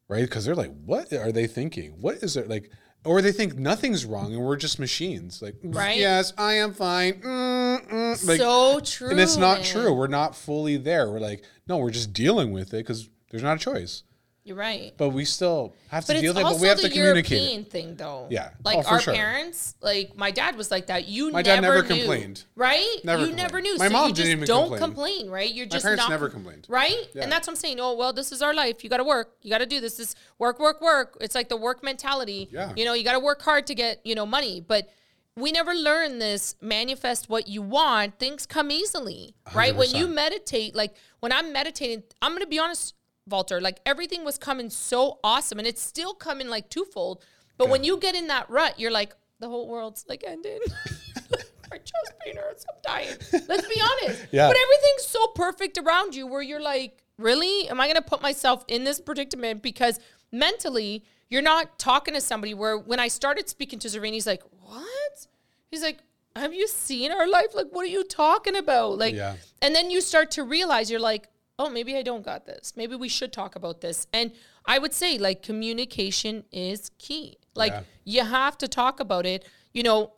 right? 0.08 0.22
Because 0.22 0.44
they're 0.44 0.56
like, 0.56 0.72
"What 0.84 1.12
are 1.12 1.30
they 1.30 1.46
thinking? 1.46 2.00
What 2.00 2.16
is 2.16 2.36
it 2.36 2.48
like?" 2.48 2.70
Or 3.04 3.20
they 3.22 3.32
think 3.32 3.56
nothing's 3.56 4.04
wrong 4.04 4.32
and 4.32 4.42
we're 4.44 4.56
just 4.56 4.78
machines. 4.78 5.42
Like, 5.42 5.56
Right. 5.64 5.98
Yes, 5.98 6.32
I 6.38 6.54
am 6.54 6.72
fine. 6.72 7.14
Mm, 7.14 7.88
mm. 7.90 8.26
Like, 8.28 8.38
so 8.38 8.78
true. 8.78 9.10
and 9.10 9.18
it's 9.18 9.36
not 9.36 9.58
man. 9.58 9.66
true. 9.66 9.92
We're 9.92 10.06
not 10.06 10.36
fully 10.36 10.76
there. 10.76 11.10
We're 11.10 11.18
like, 11.18 11.42
no, 11.66 11.78
we're 11.78 11.90
just 11.90 12.12
dealing 12.12 12.52
with 12.52 12.68
it 12.74 12.78
because 12.78 13.08
there's 13.30 13.42
not 13.42 13.56
a 13.56 13.60
choice. 13.60 14.04
You're 14.44 14.56
right. 14.56 14.92
But 14.96 15.10
we 15.10 15.24
still 15.24 15.72
have 15.88 16.04
to 16.06 16.14
But 16.14 16.20
deal 16.20 16.32
with 16.34 16.40
it. 16.40 16.42
But 16.42 16.58
we 16.58 16.66
have 16.66 16.80
to 16.80 16.88
communicate. 16.90 17.32
it. 17.38 17.42
European 17.42 17.64
thing, 17.64 17.94
though. 17.94 18.26
Yeah. 18.28 18.50
Oh, 18.52 18.58
like 18.64 18.78
Oh, 18.78 18.90
our 18.90 19.00
sure. 19.00 19.14
parents, 19.14 19.76
like 19.80 20.16
my 20.16 20.32
dad 20.32 20.56
was 20.56 20.68
like 20.68 20.88
that. 20.88 21.06
You 21.06 21.30
My 21.30 21.42
never 21.42 21.42
dad 21.42 21.60
never 21.60 21.82
knew, 21.82 21.88
complained. 22.00 22.44
right? 22.56 22.96
Never 23.04 23.26
you 23.26 23.34
never 23.34 23.60
knew. 23.60 23.76
My 23.78 23.86
so 23.86 23.92
mom 23.92 24.08
you 24.08 24.14
just 24.14 24.26
didn't 24.26 24.38
even 24.40 24.48
don't 24.48 24.68
complain. 24.76 24.80
complain, 24.80 25.30
right? 25.30 25.54
You're 25.54 25.66
just 25.66 25.84
parents 25.84 26.02
not 26.02 26.10
never 26.10 26.28
complained. 26.28 26.66
right? 26.68 27.06
Yeah. 27.14 27.22
And 27.22 27.30
that's 27.30 27.46
what 27.46 27.52
I'm 27.52 27.56
saying. 27.56 27.78
Oh 27.78 27.94
well, 27.94 28.12
this 28.12 28.32
is 28.32 28.42
our 28.42 28.52
life. 28.52 28.82
You 28.82 28.90
got 28.90 28.96
to 28.96 29.04
work. 29.04 29.32
You 29.42 29.50
got 29.50 29.58
to 29.58 29.66
do 29.66 29.80
this. 29.80 29.96
This 29.96 30.16
work, 30.40 30.58
work, 30.58 30.80
work. 30.80 31.16
It's 31.20 31.36
like 31.36 31.48
the 31.48 31.56
work 31.56 31.84
mentality. 31.84 32.48
Yeah. 32.50 32.72
You 32.74 32.84
know, 32.84 32.94
you 32.94 33.04
got 33.04 33.12
to 33.12 33.20
work 33.20 33.42
hard 33.42 33.68
to 33.68 33.76
get 33.76 34.00
you 34.04 34.14
know 34.16 34.26
money, 34.26 34.60
but. 34.60 34.88
We 35.34 35.50
never 35.50 35.72
learn 35.72 36.18
this 36.18 36.56
manifest 36.60 37.30
what 37.30 37.48
you 37.48 37.62
want. 37.62 38.18
Things 38.18 38.44
come 38.44 38.70
easily, 38.70 39.34
right? 39.54 39.74
When 39.74 39.88
you 39.88 40.06
meditate, 40.06 40.74
like 40.74 40.94
when 41.20 41.32
I'm 41.32 41.54
meditating, 41.54 42.02
I'm 42.20 42.32
going 42.32 42.42
to 42.42 42.46
be 42.46 42.58
honest, 42.58 42.92
Valter, 43.30 43.60
like 43.60 43.78
everything 43.86 44.24
was 44.24 44.36
coming 44.38 44.68
so 44.70 45.18
awesome 45.22 45.58
and 45.58 45.66
it's 45.66 45.82
still 45.82 46.14
coming 46.14 46.48
like 46.48 46.68
twofold. 46.68 47.24
But 47.58 47.68
when 47.68 47.84
you 47.84 47.98
get 47.98 48.14
in 48.14 48.26
that 48.28 48.50
rut, 48.50 48.78
you're 48.80 48.90
like, 48.90 49.14
the 49.38 49.48
whole 49.48 49.68
world's 49.68 50.04
like 50.08 50.24
ending. 50.26 50.58
My 51.70 51.78
chest 51.78 52.12
pain 52.24 52.36
hurts. 52.36 52.64
I'm 52.68 52.76
dying. 52.82 53.16
Let's 53.48 53.66
be 53.68 53.80
honest. 53.80 54.26
Yeah. 54.32 54.48
But 54.48 54.56
everything's 54.56 55.06
so 55.06 55.26
perfect 55.28 55.78
around 55.78 56.14
you 56.14 56.26
where 56.26 56.42
you're 56.42 56.60
like, 56.60 57.02
really? 57.18 57.68
Am 57.68 57.80
I 57.80 57.86
going 57.86 57.96
to 57.96 58.02
put 58.02 58.20
myself 58.22 58.64
in 58.68 58.84
this 58.84 59.00
predicament? 59.00 59.62
Because 59.62 59.98
mentally, 60.30 61.04
you're 61.30 61.42
not 61.42 61.78
talking 61.78 62.14
to 62.14 62.20
somebody 62.20 62.52
where 62.54 62.76
when 62.76 63.00
I 63.00 63.08
started 63.08 63.48
speaking 63.48 63.78
to 63.80 63.88
Zareen, 63.88 64.12
he's 64.12 64.26
like, 64.26 64.42
what? 64.60 65.26
He's 65.70 65.82
like, 65.82 65.98
have 66.36 66.52
you 66.52 66.66
seen 66.68 67.10
our 67.12 67.28
life? 67.28 67.54
Like, 67.54 67.68
what 67.70 67.84
are 67.84 67.88
you 67.90 68.04
talking 68.04 68.56
about? 68.56 68.98
Like, 68.98 69.14
Yeah. 69.14 69.36
and 69.62 69.74
then 69.74 69.90
you 69.90 70.00
start 70.00 70.30
to 70.32 70.44
realize 70.44 70.90
you're 70.90 71.00
like, 71.00 71.28
oh, 71.58 71.70
maybe 71.70 71.96
I 71.96 72.02
don't 72.02 72.24
got 72.24 72.46
this. 72.46 72.72
Maybe 72.76 72.96
we 72.96 73.08
should 73.08 73.32
talk 73.32 73.56
about 73.56 73.80
this. 73.80 74.06
And 74.12 74.32
I 74.66 74.78
would 74.78 74.92
say, 74.92 75.18
like, 75.18 75.42
communication 75.42 76.44
is 76.52 76.90
key. 76.98 77.36
Like, 77.54 77.72
Yeah. 77.72 77.82
you 78.04 78.24
have 78.24 78.56
to 78.58 78.68
talk 78.68 79.00
about 79.00 79.26
it, 79.26 79.44
you 79.72 79.82
know, 79.82 80.12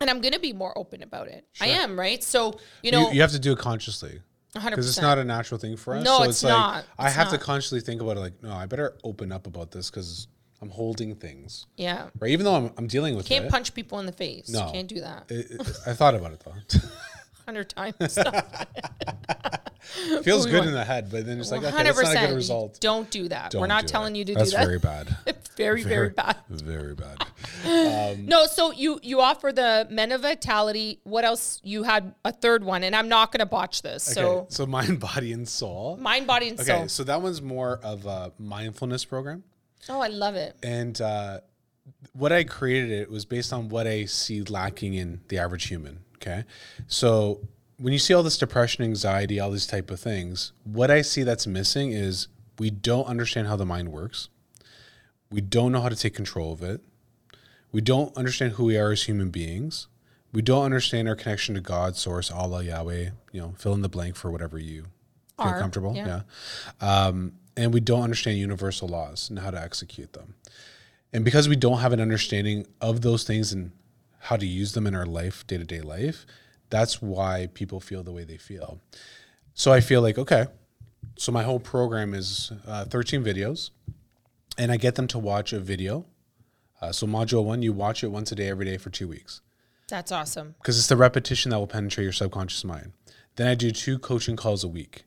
and 0.00 0.08
I'm 0.08 0.20
going 0.20 0.32
to 0.32 0.40
be 0.40 0.52
more 0.52 0.76
open 0.78 1.02
about 1.02 1.28
it. 1.28 1.44
I 1.60 1.66
am, 1.68 1.98
right? 1.98 2.22
So, 2.22 2.58
you 2.82 2.90
know, 2.92 3.08
you, 3.08 3.16
you 3.16 3.20
have 3.20 3.32
to 3.32 3.38
do 3.38 3.52
it 3.52 3.58
consciously 3.58 4.20
because 4.54 4.88
it's 4.88 5.00
not 5.00 5.18
a 5.18 5.24
natural 5.24 5.58
thing 5.60 5.76
for 5.76 5.94
us. 5.94 6.04
No, 6.04 6.18
so 6.18 6.22
it's 6.24 6.30
it's, 6.30 6.42
like 6.44 6.52
not. 6.52 6.84
I 6.98 7.06
It's 7.08 7.16
have 7.16 7.30
to 7.30 7.38
consciously 7.38 7.80
think 7.80 8.00
about 8.00 8.16
it. 8.16 8.20
Like, 8.20 8.42
no, 8.42 8.52
I 8.52 8.66
better 8.66 8.96
open 9.04 9.30
up 9.32 9.46
about 9.46 9.70
this 9.72 9.90
because 9.90 10.26
I'm 10.62 10.70
holding 10.70 11.14
things. 11.16 11.66
Yeah. 11.76 12.08
Right. 12.18 12.30
Even 12.30 12.44
though 12.44 12.54
I'm, 12.54 12.70
I'm 12.78 12.86
dealing 12.86 13.14
with 13.16 13.28
you 13.30 13.34
Can't 13.36 13.46
it. 13.46 13.50
punch 13.50 13.74
people 13.74 13.98
in 14.00 14.06
the 14.06 14.12
face. 14.12 14.48
No. 14.48 14.66
You 14.66 14.72
can't 14.72 14.88
do 14.88 15.00
that. 15.00 15.24
it- 15.30 15.50
it- 15.50 15.78
I 15.86 15.92
thought 15.94 16.14
about 16.14 16.32
it 16.32 16.40
though. 16.44 16.54
Hundred 17.50 17.68
times. 17.70 17.96
Feels 20.22 20.46
good 20.46 20.54
want- 20.58 20.68
in 20.68 20.72
the 20.72 20.84
head, 20.84 21.10
but 21.10 21.26
then 21.26 21.40
it's 21.40 21.50
like, 21.50 21.62
okay, 21.62 21.70
Hundred 21.72 21.94
that's 21.96 22.02
not 22.02 22.10
a 22.10 22.14
good 22.14 22.20
percent. 22.20 22.34
result. 22.36 22.78
Don't 22.80 23.10
do 23.10 23.26
that. 23.28 23.52
We're 23.54 23.66
Don't 23.66 23.80
do 23.80 23.86
telling 23.88 24.14
it. 24.14 24.18
you 24.20 24.24
to 24.26 24.34
That's 24.34 24.50
do 24.52 24.56
that. 24.58 24.66
very 24.66 24.78
bad. 24.78 25.16
very, 25.56 25.82
very 25.82 26.10
bad. 26.10 26.36
Very 26.48 26.94
bad. 26.94 27.26
No, 28.20 28.46
so 28.46 28.70
you 28.70 29.00
you 29.02 29.20
offer 29.20 29.50
the 29.52 29.88
Men 29.90 30.12
of 30.12 30.20
Vitality. 30.22 31.00
What 31.02 31.24
else? 31.24 31.60
You 31.64 31.82
had 31.82 32.14
a 32.24 32.30
third 32.32 32.62
one, 32.62 32.84
and 32.84 32.94
I'm 32.94 33.08
not 33.08 33.32
going 33.32 33.40
to 33.40 33.46
botch 33.46 33.82
this. 33.82 34.06
Okay, 34.08 34.14
So 34.20 34.46
so 34.48 34.64
mind, 34.64 35.00
body, 35.00 35.32
and 35.32 35.48
soul. 35.48 35.96
mind, 36.00 36.26
body, 36.28 36.50
and 36.50 36.60
Okay, 36.60 36.66
soul. 36.68 36.76
Okay, 36.78 36.88
so 36.88 37.02
that 37.04 37.20
one's 37.20 37.42
more 37.42 37.80
of 37.82 38.06
a 38.06 38.30
mindfulness 38.38 39.04
program. 39.04 39.42
Oh, 39.88 40.00
I 40.00 40.06
love 40.08 40.36
it. 40.36 40.56
And 40.62 41.00
uh, 41.00 41.40
what 42.12 42.30
I 42.32 42.44
created 42.44 42.92
it 42.92 43.10
was 43.10 43.24
based 43.24 43.52
on 43.52 43.68
what 43.70 43.86
I 43.88 44.04
see 44.04 44.40
lacking 44.42 44.94
in 44.94 45.20
the 45.28 45.38
average 45.38 45.66
human. 45.66 46.04
Okay. 46.20 46.44
So 46.86 47.40
when 47.78 47.92
you 47.92 47.98
see 47.98 48.12
all 48.12 48.22
this 48.22 48.36
depression, 48.38 48.84
anxiety, 48.84 49.40
all 49.40 49.50
these 49.50 49.66
type 49.66 49.90
of 49.90 50.00
things, 50.00 50.52
what 50.64 50.90
I 50.90 51.00
see 51.02 51.22
that's 51.22 51.46
missing 51.46 51.92
is 51.92 52.28
we 52.58 52.70
don't 52.70 53.06
understand 53.06 53.46
how 53.48 53.56
the 53.56 53.64
mind 53.64 53.90
works. 53.90 54.28
We 55.30 55.40
don't 55.40 55.72
know 55.72 55.80
how 55.80 55.88
to 55.88 55.96
take 55.96 56.14
control 56.14 56.52
of 56.52 56.62
it. 56.62 56.82
We 57.72 57.80
don't 57.80 58.14
understand 58.16 58.52
who 58.54 58.64
we 58.64 58.76
are 58.76 58.90
as 58.90 59.04
human 59.04 59.30
beings. 59.30 59.86
We 60.32 60.42
don't 60.42 60.64
understand 60.64 61.08
our 61.08 61.16
connection 61.16 61.54
to 61.54 61.60
God, 61.60 61.96
Source, 61.96 62.30
Allah, 62.30 62.62
Yahweh. 62.62 63.10
You 63.32 63.40
know, 63.40 63.54
fill 63.56 63.74
in 63.74 63.82
the 63.82 63.88
blank 63.88 64.16
for 64.16 64.30
whatever 64.30 64.58
you 64.58 64.82
feel 65.38 65.46
Are, 65.48 65.58
comfortable. 65.60 65.94
yeah. 65.94 66.22
Yeah. 66.82 67.06
Um, 67.06 67.32
and 67.56 67.72
we 67.72 67.80
don't 67.80 68.02
understand 68.02 68.38
universal 68.38 68.88
laws 68.88 69.30
and 69.30 69.38
how 69.38 69.50
to 69.50 69.60
execute 69.60 70.12
them. 70.12 70.34
And 71.12 71.24
because 71.24 71.48
we 71.48 71.56
don't 71.56 71.78
have 71.78 71.92
an 71.92 72.00
understanding 72.00 72.66
of 72.80 73.00
those 73.00 73.24
things 73.24 73.52
and 73.52 73.72
how 74.20 74.36
to 74.36 74.46
use 74.46 74.72
them 74.72 74.86
in 74.86 74.94
our 74.94 75.06
life, 75.06 75.46
day 75.46 75.58
to 75.58 75.64
day 75.64 75.80
life, 75.80 76.26
that's 76.68 77.02
why 77.02 77.48
people 77.52 77.80
feel 77.80 78.02
the 78.02 78.12
way 78.12 78.24
they 78.24 78.36
feel. 78.36 78.80
So 79.54 79.72
I 79.72 79.80
feel 79.80 80.00
like, 80.00 80.18
okay, 80.18 80.46
so 81.16 81.32
my 81.32 81.42
whole 81.42 81.60
program 81.60 82.14
is 82.14 82.52
uh, 82.66 82.84
13 82.84 83.22
videos, 83.22 83.70
and 84.56 84.70
I 84.70 84.76
get 84.76 84.94
them 84.94 85.06
to 85.08 85.18
watch 85.18 85.52
a 85.52 85.60
video. 85.60 86.06
Uh, 86.80 86.92
so, 86.92 87.06
module 87.06 87.44
one, 87.44 87.60
you 87.60 87.72
watch 87.72 88.02
it 88.02 88.08
once 88.08 88.32
a 88.32 88.34
day, 88.34 88.48
every 88.48 88.64
day 88.64 88.78
for 88.78 88.88
two 88.88 89.06
weeks 89.06 89.42
That's 89.88 90.10
awesome. 90.10 90.54
because 90.58 90.78
it's 90.78 90.86
the 90.86 90.96
repetition 90.96 91.50
that 91.50 91.58
will 91.58 91.66
penetrate 91.66 92.04
your 92.04 92.12
subconscious 92.12 92.64
mind. 92.64 92.92
Then 93.36 93.48
I 93.48 93.54
do 93.54 93.70
two 93.70 93.98
coaching 93.98 94.36
calls 94.36 94.64
a 94.64 94.68
week. 94.68 95.04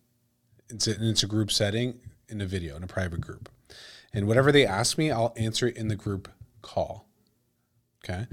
It's 0.69 0.87
a, 0.87 0.91
and 0.91 1.05
it's 1.05 1.23
a 1.23 1.27
group 1.27 1.51
setting 1.51 1.99
in 2.29 2.41
a 2.41 2.45
video 2.45 2.75
in 2.75 2.83
a 2.83 2.87
private 2.87 3.21
group, 3.21 3.49
and 4.13 4.27
whatever 4.27 4.51
they 4.51 4.65
ask 4.65 4.97
me, 4.97 5.09
I'll 5.09 5.33
answer 5.35 5.67
it 5.67 5.77
in 5.77 5.87
the 5.87 5.95
group 5.95 6.29
call. 6.61 7.07
Okay, 8.03 8.27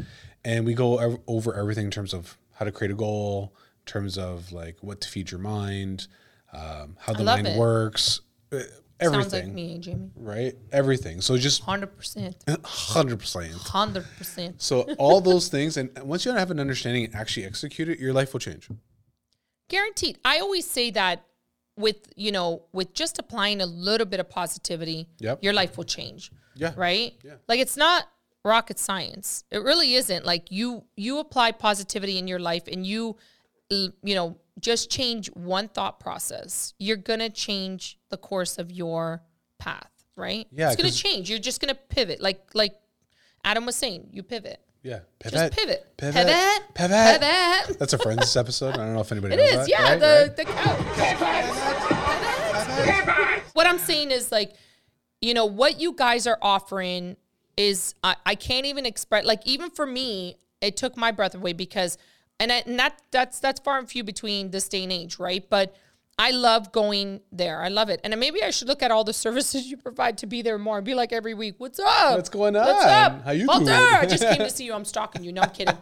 and 0.45 0.65
we 0.65 0.75
go 0.75 1.19
over 1.27 1.55
everything 1.55 1.87
in 1.87 1.91
terms 1.91 2.13
of 2.15 2.37
how 2.55 2.65
to 2.65 2.73
create 2.73 2.91
a 2.91 2.95
goal, 2.95 3.53
in 3.87 3.87
terms 3.93 4.19
of 4.19 4.53
like 4.53 4.77
what 4.81 5.01
to 5.03 5.09
feed 5.09 5.31
your 5.31 5.41
mind, 5.41 6.07
um, 6.53 6.97
how 6.99 7.13
the 7.13 7.25
mind 7.25 7.47
it. 7.47 7.59
works, 7.59 8.21
uh, 8.53 8.61
everything. 8.99 9.31
Sounds 9.31 9.33
like 9.33 9.47
me, 9.53 9.79
Jamie. 9.79 10.11
Right, 10.17 10.55
everything. 10.73 11.21
So 11.21 11.37
just 11.39 11.63
Hundred 11.63 11.97
percent. 11.97 12.37
hundred 12.65 13.19
percent. 13.19 13.53
Hundred 13.55 14.05
percent. 14.19 14.61
So 14.61 14.83
all 14.99 15.21
those 15.21 15.49
things, 15.49 15.77
and 15.77 15.91
once 16.03 16.25
you 16.25 16.33
have 16.33 16.51
an 16.51 16.61
understanding 16.61 17.05
and 17.05 17.15
actually 17.15 17.47
execute 17.47 17.89
it, 17.89 17.99
your 17.99 18.13
life 18.13 18.33
will 18.33 18.41
change. 18.41 18.69
Guaranteed. 19.69 20.19
I 20.25 20.41
always 20.41 20.69
say 20.69 20.91
that 20.93 21.25
with 21.77 21.97
you 22.17 22.33
know 22.33 22.65
with 22.73 22.93
just 22.93 23.19
applying 23.19 23.61
a 23.63 23.67
little 23.67 24.07
bit 24.07 24.21
of 24.21 24.29
positivity, 24.29 25.09
Yep. 25.19 25.43
your 25.45 25.53
life 25.53 25.77
will 25.77 25.85
change. 25.85 26.33
Yeah. 26.57 26.73
Right. 26.77 27.15
Yeah. 27.25 27.35
Like 27.49 27.61
it's 27.61 27.77
not 27.77 28.07
rocket 28.45 28.79
science. 28.79 29.45
It 29.51 29.59
really 29.63 29.95
isn't. 29.95 30.25
Like 30.25 30.51
you 30.51 30.85
you 30.97 31.19
apply 31.19 31.53
positivity 31.53 32.19
in 32.19 32.27
your 32.29 32.39
life 32.39 32.65
and 32.71 32.87
you 32.87 33.17
you 33.69 33.93
know 34.15 34.37
just 34.59 34.91
change 34.91 35.29
one 35.35 35.69
thought 35.69 36.01
process. 36.01 36.73
You're 36.79 36.97
gonna 36.97 37.29
change 37.31 37.99
the 38.11 38.17
course 38.17 38.59
of 38.59 38.71
your 38.71 39.23
path. 39.59 39.87
Right. 40.17 40.47
Yeah, 40.53 40.69
It's 40.69 40.77
gonna 40.77 40.89
'cause- 40.91 41.01
change. 41.01 41.31
You're 41.31 41.39
just 41.39 41.61
gonna 41.61 41.75
pivot. 41.75 42.21
Like 42.21 42.51
like 42.55 42.75
Adam 43.45 43.65
was 43.67 43.77
saying, 43.77 44.09
you 44.13 44.23
pivot. 44.23 44.61
Yeah, 44.83 45.01
Just 45.23 45.35
pivot. 45.35 45.53
pivot, 45.53 45.87
Pivot. 45.99 46.27
pivot. 46.27 46.63
Pivot. 46.75 47.79
That's 47.79 47.93
a 47.93 47.99
Friends 47.99 48.35
episode. 48.35 48.73
I 48.75 48.79
don't 48.79 48.95
know 48.95 49.01
if 49.01 49.13
anybody 49.13 49.35
It 49.35 49.37
knows 49.37 49.51
is, 49.51 49.57
that. 49.57 49.69
yeah. 49.69 49.83
right? 49.83 50.01
the 50.01 50.25
Right? 50.27 50.37
the 50.37 50.45
couch. 50.47 50.81
What 53.53 53.67
I'm 53.67 53.79
saying 53.79 54.11
is 54.11 54.33
like, 54.33 54.55
you 55.21 55.35
know, 55.35 55.45
what 55.45 55.79
you 55.81 55.93
guys 55.95 56.27
are 56.27 56.39
offering 56.41 57.17
is 57.57 57.95
I, 58.03 58.17
I 58.25 58.35
can't 58.35 58.67
even 58.67 58.87
express. 58.87 59.25
Like 59.25 59.47
even 59.47 59.71
for 59.71 59.87
me, 59.87 60.37
it 60.61 60.77
took 60.77 60.97
my 60.97 61.11
breath 61.11 61.35
away 61.35 61.53
because, 61.53 61.99
and, 62.39 62.53
I, 62.53 62.63
and 62.67 62.79
that 62.79 63.01
that's 63.11 63.41
that's 63.41 63.61
far 63.61 63.79
and 63.79 63.89
few 63.89 64.05
between 64.05 64.51
this 64.51 64.69
day 64.69 64.83
and 64.83 64.93
age, 64.93 65.19
right? 65.19 65.45
But 65.49 65.75
I 66.19 66.33
love 66.33 66.71
going 66.71 67.21
there. 67.33 67.63
I 67.63 67.69
love 67.69 67.89
it, 67.89 68.01
and 68.05 68.19
maybe 68.21 68.43
I 68.43 68.51
should 68.51 68.69
look 68.69 68.83
at 68.83 68.91
all 68.91 69.05
the 69.05 69.13
services 69.25 69.67
you 69.67 69.77
provide 69.77 70.19
to 70.19 70.27
be 70.27 70.43
there 70.43 70.59
more 70.59 70.77
and 70.77 70.85
be 70.85 70.95
like 70.95 71.13
every 71.13 71.35
week. 71.35 71.55
What's 71.59 71.79
up? 71.81 72.17
What's 72.17 72.29
going 72.29 72.55
What's 72.55 72.85
on? 72.85 72.89
up? 72.91 73.25
How 73.25 73.31
you 73.33 73.47
Valter, 73.47 73.67
doing?" 73.67 73.71
I 73.71 74.07
just 74.07 74.23
came 74.23 74.39
to 74.39 74.51
see 74.59 74.65
you. 74.65 74.75
I'm 74.75 74.85
stalking 74.85 75.25
you. 75.25 75.33
No, 75.33 75.43
I'm 75.43 75.51
kidding. 75.51 75.77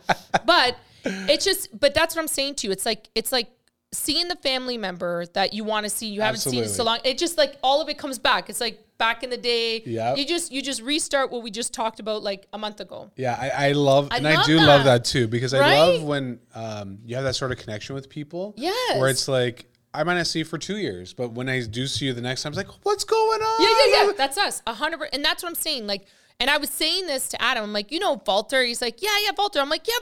But 0.46 0.76
it's 1.04 1.44
just, 1.44 1.78
but 1.78 1.94
that's 1.94 2.14
what 2.14 2.22
I'm 2.22 2.28
saying 2.28 2.57
to 2.57 2.66
you. 2.66 2.72
It's 2.72 2.87
like, 2.87 3.09
it's 3.14 3.33
like 3.33 3.50
seeing 3.92 4.29
the 4.29 4.37
family 4.37 4.77
member 4.77 5.24
that 5.35 5.55
you 5.55 5.64
want 5.64 5.85
to 5.85 5.90
see. 5.90 6.07
You 6.09 6.20
haven't 6.20 6.40
seen 6.40 6.62
in 6.62 6.68
so 6.68 6.85
long. 6.85 6.98
It 7.05 7.18
just 7.18 7.38
like 7.38 7.57
all 7.62 7.81
of 7.81 7.88
it 7.88 7.96
comes 7.98 8.18
back. 8.18 8.51
It's 8.51 8.61
like 8.61 8.85
back 8.98 9.22
in 9.22 9.31
the 9.31 9.37
day. 9.37 9.83
yeah 9.87 10.14
You 10.16 10.27
just, 10.27 10.51
you 10.53 10.61
just 10.61 10.83
restart 10.83 11.31
what 11.31 11.42
we 11.42 11.51
just 11.51 11.72
talked 11.72 12.01
about 12.01 12.22
like 12.22 12.46
a 12.53 12.59
month 12.59 12.81
ago. 12.81 13.11
Yeah, 13.16 13.37
I, 13.40 13.68
I 13.68 13.72
love, 13.72 14.09
I 14.11 14.18
and 14.18 14.29
I 14.29 14.35
love 14.37 14.46
do 14.46 14.57
love 14.59 14.85
that. 14.85 15.03
that 15.03 15.05
too 15.05 15.27
because 15.29 15.55
I 15.55 15.74
love 15.79 16.03
when 16.03 16.40
um, 16.55 16.98
you 17.07 17.14
have 17.16 17.24
that 17.24 17.35
sort 17.35 17.53
of 17.53 17.59
connection 17.59 17.94
with 17.94 18.09
people. 18.09 18.55
yeah 18.57 18.72
where 18.98 19.09
it's 19.09 19.29
like 19.29 19.66
I 19.94 20.05
might 20.05 20.16
not 20.16 20.27
see 20.27 20.40
you 20.40 20.44
for 20.44 20.59
two 20.59 20.77
years, 20.77 21.14
but 21.14 21.33
when 21.33 21.48
I 21.48 21.62
do 21.62 21.87
see 21.87 22.05
you 22.07 22.12
the 22.12 22.20
next 22.20 22.42
time, 22.42 22.51
it's 22.53 22.59
like, 22.59 22.68
what's 22.85 23.05
going 23.05 23.40
on? 23.40 23.62
Yeah, 23.62 23.68
yeah, 23.87 24.07
yeah. 24.07 24.12
That's 24.16 24.37
us. 24.37 24.62
A 24.66 24.74
hundred. 24.74 24.98
per- 24.98 25.09
And 25.14 25.24
that's 25.24 25.42
what 25.42 25.48
I'm 25.48 25.55
saying. 25.55 25.87
Like, 25.87 26.05
and 26.38 26.51
I 26.51 26.59
was 26.59 26.68
saying 26.68 27.07
this 27.07 27.31
to 27.31 27.42
Adam. 27.42 27.64
I'm 27.64 27.72
like, 27.72 27.90
you 27.90 27.98
know, 27.98 28.16
Valter. 28.18 28.64
He's 28.66 28.83
like, 28.83 29.01
yeah, 29.03 29.09
yeah, 29.24 29.31
Valter. 29.33 29.61
I'm 29.62 29.70
like, 29.70 29.88
yeah, 29.88 29.94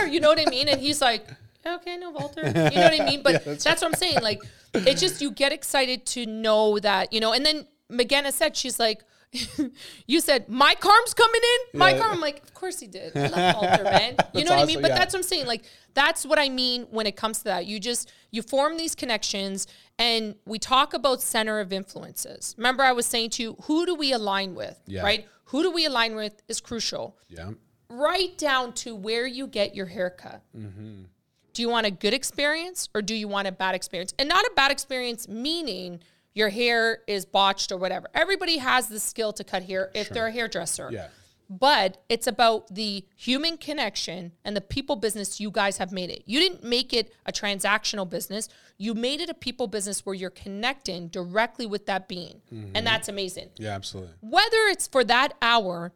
Valter. 0.00 0.10
You 0.10 0.18
know 0.20 0.28
what 0.28 0.40
I 0.40 0.46
mean? 0.50 0.66
And 0.66 0.80
he's 0.80 1.00
like, 1.02 1.24
"Yeah, 1.28 1.34
okay, 1.66 1.96
no, 1.96 2.12
Valter. 2.12 2.44
You 2.72 2.78
know 2.78 2.84
what 2.90 3.00
I 3.00 3.04
mean? 3.04 3.22
But 3.22 3.44
that's, 3.44 3.64
what 3.64 3.84
I'm 3.84 3.94
saying. 3.94 4.18
Like, 4.22 4.42
it's 4.74 5.00
just 5.00 5.20
you 5.20 5.30
get 5.30 5.52
excited 5.52 6.06
to 6.06 6.26
know 6.26 6.78
that 6.78 7.12
you 7.12 7.20
know. 7.20 7.32
And 7.32 7.44
then 7.44 7.66
McGenna 7.90 8.32
said, 8.32 8.56
she's 8.56 8.78
like. 8.78 9.02
you 10.06 10.20
said 10.20 10.46
my 10.50 10.74
carm's 10.74 11.14
coming 11.14 11.40
in. 11.72 11.78
My 11.78 11.92
Yeah. 11.92 12.00
car. 12.00 12.10
I'm 12.10 12.20
like, 12.20 12.42
of 12.42 12.52
course 12.52 12.78
he 12.80 12.86
did. 12.86 13.16
I 13.16 13.28
love 13.28 13.54
Valter, 13.54 13.84
man. 13.84 14.16
You 14.34 14.44
know 14.44 14.50
what 14.50 14.60
I 14.62 14.66
mean? 14.66 14.82
But 14.82 14.90
yeah. 14.90 14.98
that's 14.98 15.14
what 15.14 15.20
I'm 15.20 15.22
saying. 15.22 15.46
Like 15.46 15.64
that's 15.94 16.26
what 16.26 16.38
I 16.38 16.50
mean 16.50 16.82
when 16.90 17.06
it 17.06 17.16
comes 17.16 17.38
to 17.38 17.44
that. 17.44 17.64
You 17.64 17.80
just 17.80 18.12
you 18.30 18.42
form 18.42 18.76
these 18.76 18.94
connections 18.94 19.66
and 19.98 20.34
we 20.44 20.58
talk 20.58 20.92
about 20.92 21.22
center 21.22 21.60
of 21.60 21.72
influences. 21.72 22.54
Remember 22.58 22.82
I 22.82 22.92
was 22.92 23.06
saying 23.06 23.30
to 23.30 23.42
you, 23.42 23.56
who 23.62 23.86
do 23.86 23.94
we 23.94 24.12
align 24.12 24.54
with? 24.54 24.78
Yeah. 24.86 25.00
Right? 25.02 25.26
Who 25.44 25.62
do 25.62 25.70
we 25.70 25.86
align 25.86 26.14
with 26.14 26.42
is 26.48 26.60
crucial. 26.60 27.16
yeah, 27.28 27.52
Right 27.88 28.36
down 28.36 28.74
to 28.74 28.94
where 28.94 29.26
you 29.26 29.46
get 29.46 29.74
your 29.74 29.86
haircut. 29.86 30.42
Mm-hmm. 30.54 31.04
Do 31.52 31.62
you 31.62 31.68
want 31.68 31.86
a 31.86 31.90
good 31.90 32.14
experience 32.14 32.88
or 32.94 33.02
do 33.02 33.14
you 33.14 33.28
want 33.28 33.48
a 33.48 33.52
bad 33.52 33.74
experience? 33.74 34.14
And 34.18 34.28
not 34.28 34.44
a 34.44 34.52
bad 34.56 34.70
experience 34.70 35.28
meaning 35.28 36.00
your 36.34 36.48
hair 36.48 37.00
is 37.06 37.26
botched 37.26 37.72
or 37.72 37.76
whatever. 37.76 38.08
Everybody 38.14 38.58
has 38.58 38.88
the 38.88 39.00
skill 39.00 39.32
to 39.34 39.44
cut 39.44 39.64
hair 39.64 39.90
if 39.94 40.08
they're 40.08 40.28
a 40.28 40.32
hairdresser 40.32 40.88
yeah, 40.90 41.08
but 41.52 42.02
it's 42.08 42.26
about 42.26 42.74
the 42.74 43.04
human 43.14 43.58
connection 43.58 44.32
and 44.42 44.56
the 44.56 44.60
people 44.62 44.96
business 44.96 45.38
you 45.38 45.50
guys 45.50 45.76
have 45.76 45.92
made 45.92 46.08
it. 46.08 46.22
You 46.24 46.40
didn't 46.40 46.64
make 46.64 46.94
it 46.94 47.12
a 47.26 47.32
transactional 47.32 48.08
business. 48.08 48.48
You 48.78 48.94
made 48.94 49.20
it 49.20 49.28
a 49.28 49.34
people 49.34 49.66
business 49.66 50.06
where 50.06 50.14
you're 50.14 50.30
connecting 50.30 51.08
directly 51.08 51.66
with 51.66 51.84
that 51.86 52.08
being. 52.08 52.40
And 52.50 52.74
mm-hmm. 52.74 52.84
that's 52.84 53.08
amazing. 53.08 53.50
yeah, 53.56 53.74
absolutely. 53.74 54.14
Whether 54.22 54.68
it's 54.70 54.86
for 54.86 55.04
that 55.04 55.34
hour, 55.42 55.92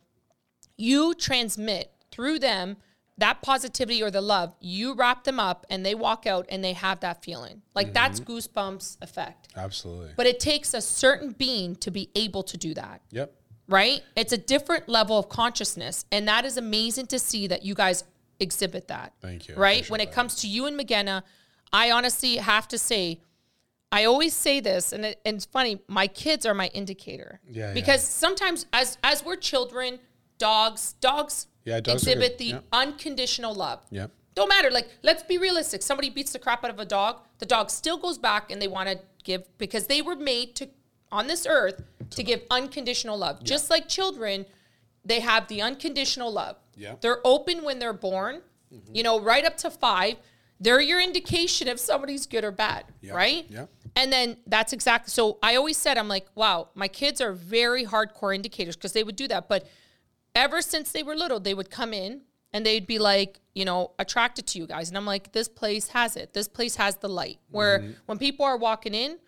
you 0.77 1.14
transmit 1.14 1.90
through 2.11 2.40
them 2.40 2.77
that 3.18 3.40
positivity 3.40 4.02
or 4.02 4.11
the 4.11 4.20
love, 4.20 4.55
you 4.61 4.94
wrap 4.94 5.24
them 5.24 5.40
up 5.40 5.64
and 5.70 5.85
they 5.85 5.94
walk 5.94 6.26
out 6.26 6.46
and 6.50 6.62
they 6.62 6.74
have 6.74 7.00
that 7.00 7.24
feeling. 7.24 7.62
Like 7.74 7.94
that's 7.94 8.20
mm-hmm. 8.20 8.33
goosebumps 8.33 8.98
effect. 9.02 9.48
Absolutely. 9.57 10.11
But 10.16 10.26
it 10.26 10.38
takes 10.38 10.74
a 10.74 10.81
certain 10.81 11.33
being 11.33 11.76
to 11.76 11.90
be 11.90 12.11
able 12.14 12.42
to 12.44 12.57
do 12.57 12.74
that 12.74 13.00
yep. 13.11 13.33
right? 13.68 14.02
It's 14.14 14.33
a 14.33 14.38
different 14.38 14.88
level 14.88 15.18
of 15.18 15.29
consciousness. 15.29 16.05
And 16.12 16.29
that 16.29 16.44
is 16.44 16.57
amazing 16.57 17.07
to 17.07 17.18
see 17.18 17.46
that 17.46 17.64
you 17.64 17.74
guys 17.74 18.05
exhibit 18.38 18.88
that. 18.88 19.14
Thank 19.22 19.48
you. 19.48 19.55
Right? 19.55 19.88
When 19.88 20.00
it 20.00 20.07
that. 20.07 20.14
comes 20.14 20.37
to 20.37 20.48
you 20.48 20.66
and 20.66 20.79
McGenna, 20.79 21.22
I 21.72 21.90
honestly 21.90 22.37
have 22.37 22.68
to 22.68 22.79
say, 22.79 23.20
I 23.90 24.05
always 24.05 24.35
say 24.35 24.61
this, 24.61 24.92
and, 24.92 25.07
it, 25.07 25.20
and 25.24 25.37
it's 25.37 25.46
funny, 25.46 25.81
my 25.88 26.07
kids 26.07 26.44
are 26.44 26.55
my 26.55 26.66
indicator. 26.68 27.40
Yeah, 27.48 27.68
yeah. 27.68 27.74
Because 27.74 28.02
sometimes 28.02 28.66
as 28.72 28.98
as 29.02 29.24
we're 29.24 29.37
children, 29.37 30.00
dogs, 30.38 30.94
dogs, 31.00 31.46
Yeah, 31.66 31.74
are 31.74 31.79
exhibit 31.92 32.38
the 32.38 32.44
Yep. 32.46 32.64
unconditional 32.72 33.55
love. 33.55 33.81
Yeah. 33.90 34.07
Don't 34.35 34.48
matter. 34.48 34.70
Like, 34.70 34.88
let's 35.02 35.22
be 35.22 35.37
realistic. 35.37 35.83
Somebody 35.83 36.11
beats 36.11 36.33
the 36.33 36.38
crap 36.38 36.64
out 36.64 36.70
of 36.70 36.79
a 36.79 36.85
dog. 36.85 37.20
The 37.38 37.46
dog 37.46 37.70
still 37.70 37.96
goes 37.98 38.18
back 38.18 38.50
and 38.50 38.62
they 38.62 38.68
want 38.68 38.88
to 38.88 38.98
give 39.24 39.46
because 39.59 39.87
they 39.88 40.00
were 40.00 40.16
made 40.16 40.55
to 40.57 40.68
on 41.12 41.26
this 41.26 41.46
earth 41.48 41.83
to 42.11 42.22
give 42.22 42.42
unconditional 42.50 43.16
love. 43.18 43.42
Just 43.42 43.70
like 43.70 43.88
children, 43.88 44.46
they 45.05 45.20
have 45.20 45.48
the 45.48 45.61
unconditional 45.62 46.33
love. 46.33 46.57
Yeah. 46.76 46.96
They're 47.00 47.20
open 47.26 47.64
when 47.64 47.79
they're 47.79 47.92
born, 47.92 48.42
you 48.92 49.02
know, 49.02 49.18
right 49.20 49.44
up 49.44 49.57
to 49.59 49.70
five. 49.70 50.16
They're 50.61 50.81
your 50.81 51.00
indication 51.00 51.68
if 51.68 51.79
somebody's 51.79 52.26
good 52.26 52.44
or 52.44 52.50
bad, 52.50 52.85
Yeah. 53.00 53.14
right? 53.14 53.46
Yeah. 53.48 53.66
And 53.94 54.12
then 54.12 54.37
that's 54.46 54.72
exactly 54.72 55.11
so 55.11 55.38
I 55.42 55.57
always 55.57 55.76
said, 55.79 55.96
I'm 55.98 56.09
like, 56.09 56.26
wow, 56.35 56.68
my 56.74 56.88
kids 56.88 57.20
are 57.20 57.33
very 57.33 57.85
hardcore 57.87 58.35
indicators 58.35 58.76
because 58.76 58.92
they 58.92 59.02
would 59.05 59.16
do 59.16 59.26
that. 59.29 59.48
But 59.48 59.66
ever 60.37 60.62
since 60.62 60.92
they 60.92 61.03
were 61.03 61.16
little, 61.16 61.40
they 61.40 61.55
would 61.55 61.70
come 61.70 61.92
in 61.92 62.22
and 62.53 62.64
they'd 62.64 62.87
be 62.87 62.99
like, 62.99 63.40
you 63.55 63.64
know, 63.64 63.92
attracted 63.99 64.46
to 64.49 64.59
you 64.59 64.66
guys. 64.66 64.88
And 64.88 64.96
I'm 64.96 65.07
like, 65.07 65.33
this 65.33 65.49
place 65.49 65.88
has 65.88 66.16
it. 66.16 66.33
This 66.33 66.46
place 66.49 66.77
has 66.77 66.96
the 66.96 67.09
light. 67.09 67.38
Where 67.51 67.81
Mm-hmm. 67.81 67.90
when 68.07 68.18
people 68.18 68.44
are 68.46 68.57
walking 68.57 68.94
in, 68.94 69.18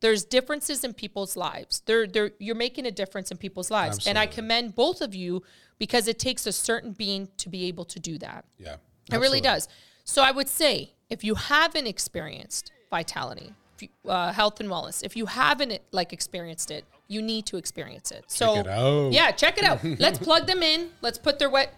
there's 0.00 0.24
differences 0.24 0.84
in 0.84 0.92
people's 0.92 1.36
lives. 1.36 1.82
They're, 1.86 2.06
they're, 2.06 2.32
you're 2.38 2.56
making 2.56 2.84
a 2.84 2.90
difference 2.90 3.30
in 3.30 3.36
people's 3.38 3.70
lives. 3.70 4.06
And 4.06 4.18
I 4.18 4.26
commend 4.26 4.74
both 4.74 5.00
of 5.00 5.14
you 5.14 5.42
because 5.78 6.08
it 6.08 6.18
takes 6.18 6.46
a 6.46 6.52
certain 6.52 6.92
being 6.92 7.28
to 7.38 7.48
be 7.48 7.66
able 7.68 7.84
to 7.86 8.00
do 8.00 8.18
that. 8.18 8.44
Yeah. 8.58 8.76
It 9.12 9.18
really 9.18 9.40
does. 9.40 9.68
So 10.04 10.22
I 10.22 10.30
would 10.30 10.48
say 10.48 10.92
if 11.08 11.24
you 11.24 11.36
haven't 11.36 11.86
experienced 11.86 12.72
vitality, 12.90 13.54
you, 13.80 13.88
uh, 14.08 14.32
health 14.32 14.60
and 14.60 14.68
wellness, 14.68 15.02
if 15.02 15.16
you 15.16 15.26
haven't 15.26 15.78
like 15.90 16.12
experienced 16.12 16.70
it, 16.70 16.84
you 17.08 17.20
need 17.22 17.46
to 17.46 17.56
experience 17.56 18.10
it. 18.10 18.24
So 18.28 18.56
it 18.58 19.12
yeah, 19.12 19.30
check 19.30 19.58
it 19.58 19.64
out. 19.64 19.82
Let's 19.98 20.18
plug 20.18 20.46
them 20.46 20.62
in. 20.62 20.90
Let's 21.02 21.18
put 21.18 21.38
their 21.38 21.50
wet, 21.50 21.74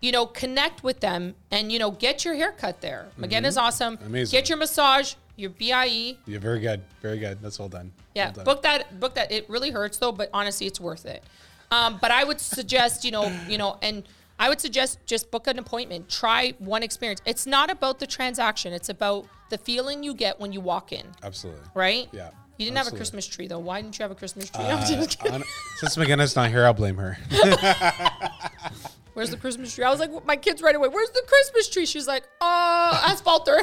you 0.00 0.12
know, 0.12 0.26
connect 0.26 0.82
with 0.82 1.00
them 1.00 1.34
and 1.50 1.70
you 1.70 1.78
know 1.78 1.90
get 1.90 2.24
your 2.24 2.34
haircut 2.34 2.80
there. 2.80 3.08
Again, 3.22 3.44
is 3.44 3.56
awesome. 3.56 3.96
Mm-hmm. 3.96 4.06
Amazing. 4.06 4.36
Get 4.38 4.48
your 4.48 4.58
massage, 4.58 5.14
your 5.36 5.50
BIE. 5.50 6.16
Yeah, 6.26 6.38
very 6.38 6.60
good. 6.60 6.82
Very 7.02 7.18
good. 7.18 7.40
That's 7.40 7.58
well 7.58 7.68
done. 7.68 7.92
Yeah, 8.14 8.26
Well 8.26 8.32
done. 8.32 8.44
book 8.44 8.62
that. 8.62 9.00
Book 9.00 9.14
that. 9.14 9.30
It 9.32 9.48
really 9.48 9.70
hurts 9.70 9.98
though, 9.98 10.12
but 10.12 10.30
honestly, 10.32 10.66
it's 10.66 10.80
worth 10.80 11.06
it. 11.06 11.22
Um, 11.70 11.98
but 12.00 12.10
I 12.10 12.24
would 12.24 12.40
suggest, 12.40 13.04
you 13.04 13.10
know, 13.10 13.32
you 13.48 13.58
know, 13.58 13.78
and 13.82 14.04
I 14.38 14.48
would 14.48 14.60
suggest 14.60 14.98
just 15.06 15.30
book 15.30 15.46
an 15.46 15.58
appointment. 15.58 16.08
Try 16.08 16.54
one 16.58 16.82
experience. 16.82 17.20
It's 17.24 17.46
not 17.46 17.70
about 17.70 17.98
the 18.00 18.06
transaction. 18.06 18.72
It's 18.72 18.88
about 18.88 19.26
the 19.50 19.58
feeling 19.58 20.02
you 20.02 20.14
get 20.14 20.38
when 20.40 20.52
you 20.52 20.60
walk 20.60 20.92
in, 20.92 21.06
Absolutely. 21.22 21.62
right? 21.74 22.08
Yeah, 22.12 22.30
You 22.58 22.66
didn't 22.66 22.76
have 22.76 22.86
a 22.86 22.88
absolutely. 22.88 22.98
Christmas 22.98 23.26
tree 23.26 23.46
though. 23.48 23.58
Why 23.58 23.80
didn't 23.82 23.98
you 23.98 24.02
have 24.04 24.10
a 24.10 24.14
Christmas 24.14 24.48
tree? 24.50 24.64
Uh, 24.64 24.76
I'm 24.76 24.86
just 24.86 25.18
kidding. 25.18 25.34
on- 25.34 25.44
since 25.78 25.96
McGinnis 25.96 26.36
not 26.36 26.50
here, 26.50 26.64
I'll 26.64 26.72
blame 26.74 26.96
her. 26.96 27.18
Where's 29.14 29.30
the 29.30 29.36
Christmas 29.36 29.74
tree? 29.74 29.84
I 29.84 29.90
was 29.90 30.00
like, 30.00 30.24
my 30.26 30.36
kids 30.36 30.60
right 30.62 30.74
away. 30.74 30.88
Where's 30.88 31.10
the 31.10 31.22
Christmas 31.26 31.68
tree? 31.68 31.86
She's 31.86 32.06
like, 32.06 32.24
uh, 32.40 33.02
ask 33.06 33.24
Valter. 33.24 33.62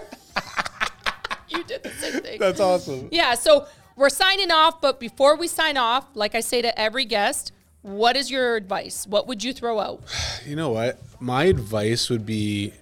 you 1.50 1.64
did 1.64 1.84
the 1.84 1.90
same 1.92 2.22
thing. 2.22 2.40
That's 2.40 2.60
awesome. 2.60 3.10
Yeah, 3.12 3.34
so 3.36 3.68
we're 3.96 4.10
signing 4.10 4.52
off, 4.52 4.80
but 4.82 5.00
before 5.00 5.36
we 5.36 5.48
sign 5.48 5.76
off, 5.78 6.06
like 6.14 6.36
I 6.36 6.40
say 6.40 6.62
to 6.62 6.80
every 6.80 7.06
guest, 7.06 7.52
what 7.82 8.16
is 8.16 8.32
your 8.32 8.56
advice? 8.56 9.06
What 9.08 9.28
would 9.28 9.44
you 9.44 9.54
throw 9.54 9.80
out? 9.80 10.04
You 10.46 10.56
know 10.56 10.72
what? 10.72 11.00
My 11.20 11.44
advice 11.44 12.10
would 12.10 12.26
be 12.26 12.74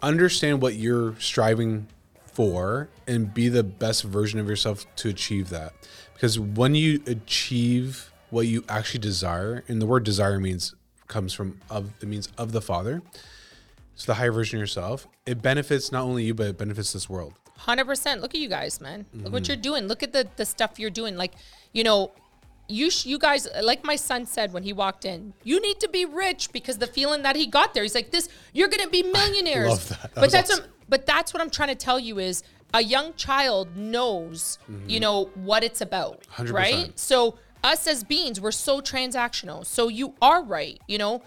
understand 0.00 0.62
what 0.62 0.74
you're 0.76 1.16
striving 1.18 1.88
for 2.36 2.88
and 3.06 3.32
be 3.32 3.48
the 3.48 3.62
best 3.64 4.02
version 4.04 4.38
of 4.38 4.46
yourself 4.46 4.84
to 4.96 5.08
achieve 5.08 5.48
that. 5.48 5.72
Because 6.12 6.38
when 6.38 6.74
you 6.74 7.02
achieve 7.06 8.12
what 8.28 8.46
you 8.46 8.62
actually 8.68 9.00
desire, 9.00 9.64
and 9.68 9.80
the 9.80 9.86
word 9.86 10.04
desire 10.04 10.38
means 10.38 10.74
comes 11.08 11.32
from 11.32 11.58
of 11.70 11.92
it 12.02 12.06
means 12.08 12.28
of 12.36 12.52
the 12.52 12.60
Father. 12.60 13.00
So 13.94 14.04
the 14.12 14.14
higher 14.14 14.32
version 14.32 14.58
of 14.58 14.60
yourself, 14.60 15.06
it 15.24 15.40
benefits 15.40 15.90
not 15.90 16.02
only 16.02 16.24
you, 16.24 16.34
but 16.34 16.46
it 16.48 16.58
benefits 16.58 16.92
this 16.92 17.08
world. 17.08 17.32
Hundred 17.56 17.86
percent. 17.86 18.20
Look 18.20 18.34
at 18.34 18.40
you 18.40 18.48
guys, 18.50 18.80
man. 18.82 19.06
Look 19.14 19.22
Mm-hmm. 19.24 19.32
what 19.32 19.48
you're 19.48 19.56
doing. 19.56 19.86
Look 19.88 20.02
at 20.02 20.12
the 20.12 20.28
the 20.36 20.44
stuff 20.44 20.78
you're 20.78 20.90
doing. 20.90 21.16
Like, 21.16 21.32
you 21.72 21.84
know, 21.84 22.12
you 22.68 22.90
sh- 22.90 23.06
you 23.06 23.18
guys, 23.18 23.48
like 23.62 23.82
my 23.84 23.96
son 23.96 24.26
said 24.26 24.52
when 24.52 24.62
he 24.64 24.74
walked 24.74 25.06
in, 25.06 25.32
you 25.42 25.58
need 25.62 25.80
to 25.80 25.88
be 25.88 26.04
rich 26.04 26.52
because 26.52 26.76
the 26.76 26.86
feeling 26.86 27.22
that 27.22 27.34
he 27.36 27.46
got 27.46 27.72
there, 27.72 27.82
he's 27.84 27.94
like, 27.94 28.10
this, 28.10 28.28
you're 28.52 28.68
gonna 28.68 28.90
be 28.90 29.02
millionaires. 29.20 29.68
love 29.70 29.88
that. 29.88 30.02
That 30.02 30.14
but 30.22 30.30
that's 30.30 30.50
awesome. 30.50 30.66
But 30.88 31.06
that's 31.06 31.32
what 31.32 31.40
I'm 31.42 31.50
trying 31.50 31.68
to 31.68 31.74
tell 31.74 31.98
you 31.98 32.18
is 32.18 32.42
a 32.74 32.82
young 32.82 33.14
child 33.14 33.76
knows, 33.76 34.58
you 34.86 35.00
know, 35.00 35.30
what 35.34 35.62
it's 35.64 35.80
about, 35.80 36.22
100%. 36.34 36.52
right? 36.52 36.98
So 36.98 37.38
us 37.64 37.86
as 37.86 38.04
beings, 38.04 38.40
we're 38.40 38.50
so 38.52 38.80
transactional. 38.80 39.64
So 39.64 39.88
you 39.88 40.14
are 40.20 40.42
right, 40.42 40.78
you 40.86 40.98
know 40.98 41.22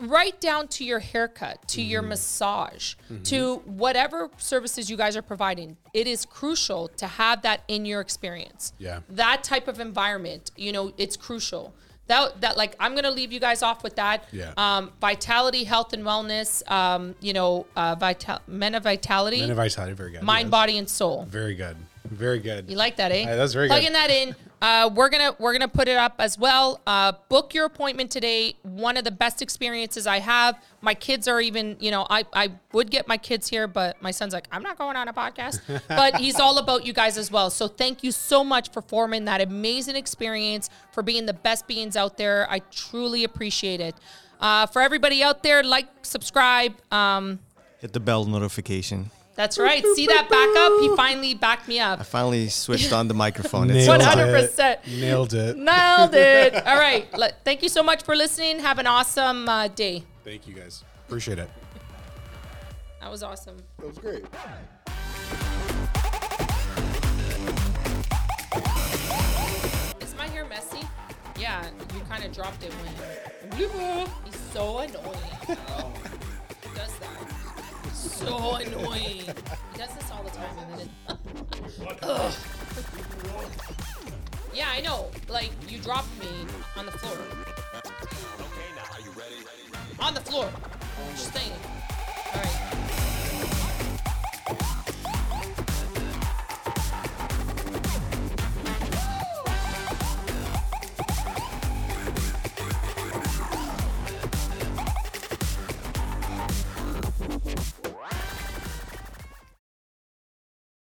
right 0.00 0.40
down 0.40 0.68
to 0.68 0.84
your 0.84 1.00
haircut, 1.00 1.66
to 1.66 1.82
your 1.82 2.02
Mm-hmm. 2.02 2.10
massage, 2.10 2.94
to 3.24 3.56
whatever 3.64 4.30
services 4.36 4.88
you 4.88 4.96
guys 4.96 5.16
are 5.16 5.22
providing. 5.22 5.76
It 5.92 6.06
is 6.06 6.24
crucial 6.24 6.86
to 6.98 7.08
have 7.08 7.42
that 7.42 7.64
in 7.66 7.84
your 7.84 8.00
experience. 8.00 8.72
Yeah. 8.78 9.00
That 9.08 9.42
type 9.42 9.66
of 9.66 9.80
environment, 9.80 10.52
you 10.56 10.70
know, 10.70 10.92
it's 10.98 11.16
crucial. 11.16 11.74
That 12.08 12.40
that 12.40 12.56
like 12.56 12.74
I'm 12.80 12.94
gonna 12.94 13.10
leave 13.10 13.32
you 13.32 13.40
guys 13.40 13.62
off 13.62 13.82
with 13.82 13.96
that. 13.96 14.24
Yeah. 14.32 14.52
Um, 14.56 14.92
vitality, 15.00 15.64
health 15.64 15.92
and 15.92 16.02
wellness. 16.04 16.68
Um, 16.70 17.14
you 17.20 17.32
know, 17.32 17.66
uh, 17.76 17.94
vital 17.94 18.38
men 18.46 18.74
of 18.74 18.82
vitality, 18.82 19.40
And 19.40 19.54
vitality, 19.54 19.94
very 19.94 20.12
good. 20.12 20.22
mind, 20.22 20.46
yes. 20.46 20.50
body, 20.50 20.78
and 20.78 20.88
soul. 20.88 21.26
Very 21.28 21.54
good. 21.54 21.76
Very 22.10 22.38
good. 22.38 22.70
You 22.70 22.76
like 22.76 22.96
that, 22.96 23.12
eh? 23.12 23.24
That's 23.24 23.52
very 23.52 23.68
good. 23.68 23.72
Plugging 23.72 23.88
good. 23.88 23.94
that 23.96 24.10
in. 24.10 24.36
Uh, 24.60 24.90
we're 24.92 25.08
gonna 25.08 25.36
we're 25.38 25.52
gonna 25.52 25.68
put 25.68 25.86
it 25.86 25.96
up 25.96 26.16
as 26.18 26.36
well. 26.36 26.80
Uh, 26.86 27.12
book 27.28 27.54
your 27.54 27.64
appointment 27.64 28.10
today. 28.10 28.56
One 28.62 28.96
of 28.96 29.04
the 29.04 29.10
best 29.12 29.40
experiences 29.40 30.06
I 30.06 30.18
have. 30.18 30.60
My 30.80 30.94
kids 30.94 31.28
are 31.28 31.40
even, 31.40 31.76
you 31.78 31.92
know, 31.92 32.06
I 32.10 32.24
I 32.32 32.52
would 32.72 32.90
get 32.90 33.06
my 33.06 33.18
kids 33.18 33.48
here, 33.48 33.68
but 33.68 34.02
my 34.02 34.10
son's 34.10 34.32
like, 34.32 34.48
I'm 34.50 34.62
not 34.62 34.76
going 34.76 34.96
on 34.96 35.06
a 35.06 35.12
podcast. 35.12 35.60
but 35.88 36.16
he's 36.16 36.40
all 36.40 36.58
about 36.58 36.84
you 36.84 36.92
guys 36.92 37.16
as 37.16 37.30
well. 37.30 37.50
So 37.50 37.68
thank 37.68 38.02
you 38.02 38.10
so 38.10 38.42
much 38.42 38.70
for 38.70 38.82
forming 38.82 39.26
that 39.26 39.40
amazing 39.40 39.94
experience, 39.94 40.70
for 40.92 41.02
being 41.04 41.26
the 41.26 41.34
best 41.34 41.68
beings 41.68 41.96
out 41.96 42.16
there. 42.16 42.50
I 42.50 42.60
truly 42.70 43.22
appreciate 43.22 43.80
it. 43.80 43.94
Uh, 44.40 44.66
for 44.66 44.82
everybody 44.82 45.22
out 45.22 45.42
there, 45.42 45.62
like, 45.62 45.86
subscribe. 46.02 46.74
Um, 46.92 47.40
Hit 47.80 47.92
the 47.92 48.00
bell 48.00 48.24
notification. 48.24 49.10
That's 49.38 49.56
right. 49.56 49.84
See 49.94 50.06
that 50.08 50.28
back 50.28 50.48
up? 50.56 50.80
He 50.80 50.96
finally 50.96 51.32
backed 51.32 51.68
me 51.68 51.78
up. 51.78 52.00
I 52.00 52.02
finally 52.02 52.48
switched 52.48 52.92
on 52.92 53.06
the 53.06 53.14
microphone. 53.14 53.70
It's 53.70 53.86
Nailed 53.86 54.02
hundred 54.02 54.32
percent. 54.32 54.80
it. 54.84 55.00
Nailed 55.00 55.32
it. 55.32 55.56
Nailed 55.56 56.12
it. 56.14 56.54
All 56.66 56.76
right. 56.76 57.06
Let- 57.16 57.44
Thank 57.44 57.62
you 57.62 57.68
so 57.68 57.84
much 57.84 58.02
for 58.02 58.16
listening. 58.16 58.58
Have 58.58 58.80
an 58.80 58.88
awesome 58.88 59.48
uh, 59.48 59.68
day. 59.68 60.02
Thank 60.24 60.48
you 60.48 60.54
guys. 60.54 60.82
Appreciate 61.06 61.38
it. 61.38 61.48
That 63.00 63.12
was 63.12 63.22
awesome. 63.22 63.58
That 63.78 63.86
was 63.86 63.98
great. 63.98 64.24
Is 70.02 70.16
my 70.16 70.26
hair 70.32 70.46
messy? 70.46 70.80
Yeah, 71.38 71.64
you 71.94 72.00
kind 72.10 72.24
of 72.24 72.32
dropped 72.32 72.64
it 72.64 72.72
when. 72.72 74.08
He's 74.24 74.36
so 74.52 74.78
annoying. 74.78 75.58
He 78.02 78.08
does 78.08 78.20
that. 78.20 78.28
So 78.28 78.54
annoying. 78.54 79.02
He 79.02 79.78
does 79.78 79.94
this 79.94 80.10
all 80.12 80.22
the 80.22 80.30
time, 80.30 80.58
and 80.58 80.70
then 80.72 80.80
it. 80.80 81.98
Ugh. 82.02 82.34
Yeah, 84.54 84.68
I 84.70 84.80
know. 84.80 85.10
Like 85.28 85.50
you 85.68 85.78
dropped 85.78 86.08
me 86.20 86.28
on 86.76 86.86
the 86.86 86.92
floor. 86.92 87.14
Okay, 87.14 88.68
now 88.76 88.94
are 88.94 89.00
you 89.00 89.10
ready? 89.10 89.36
On 90.00 90.14
the 90.14 90.20
floor. 90.20 90.48
Just 91.16 91.32
saying. 91.32 91.52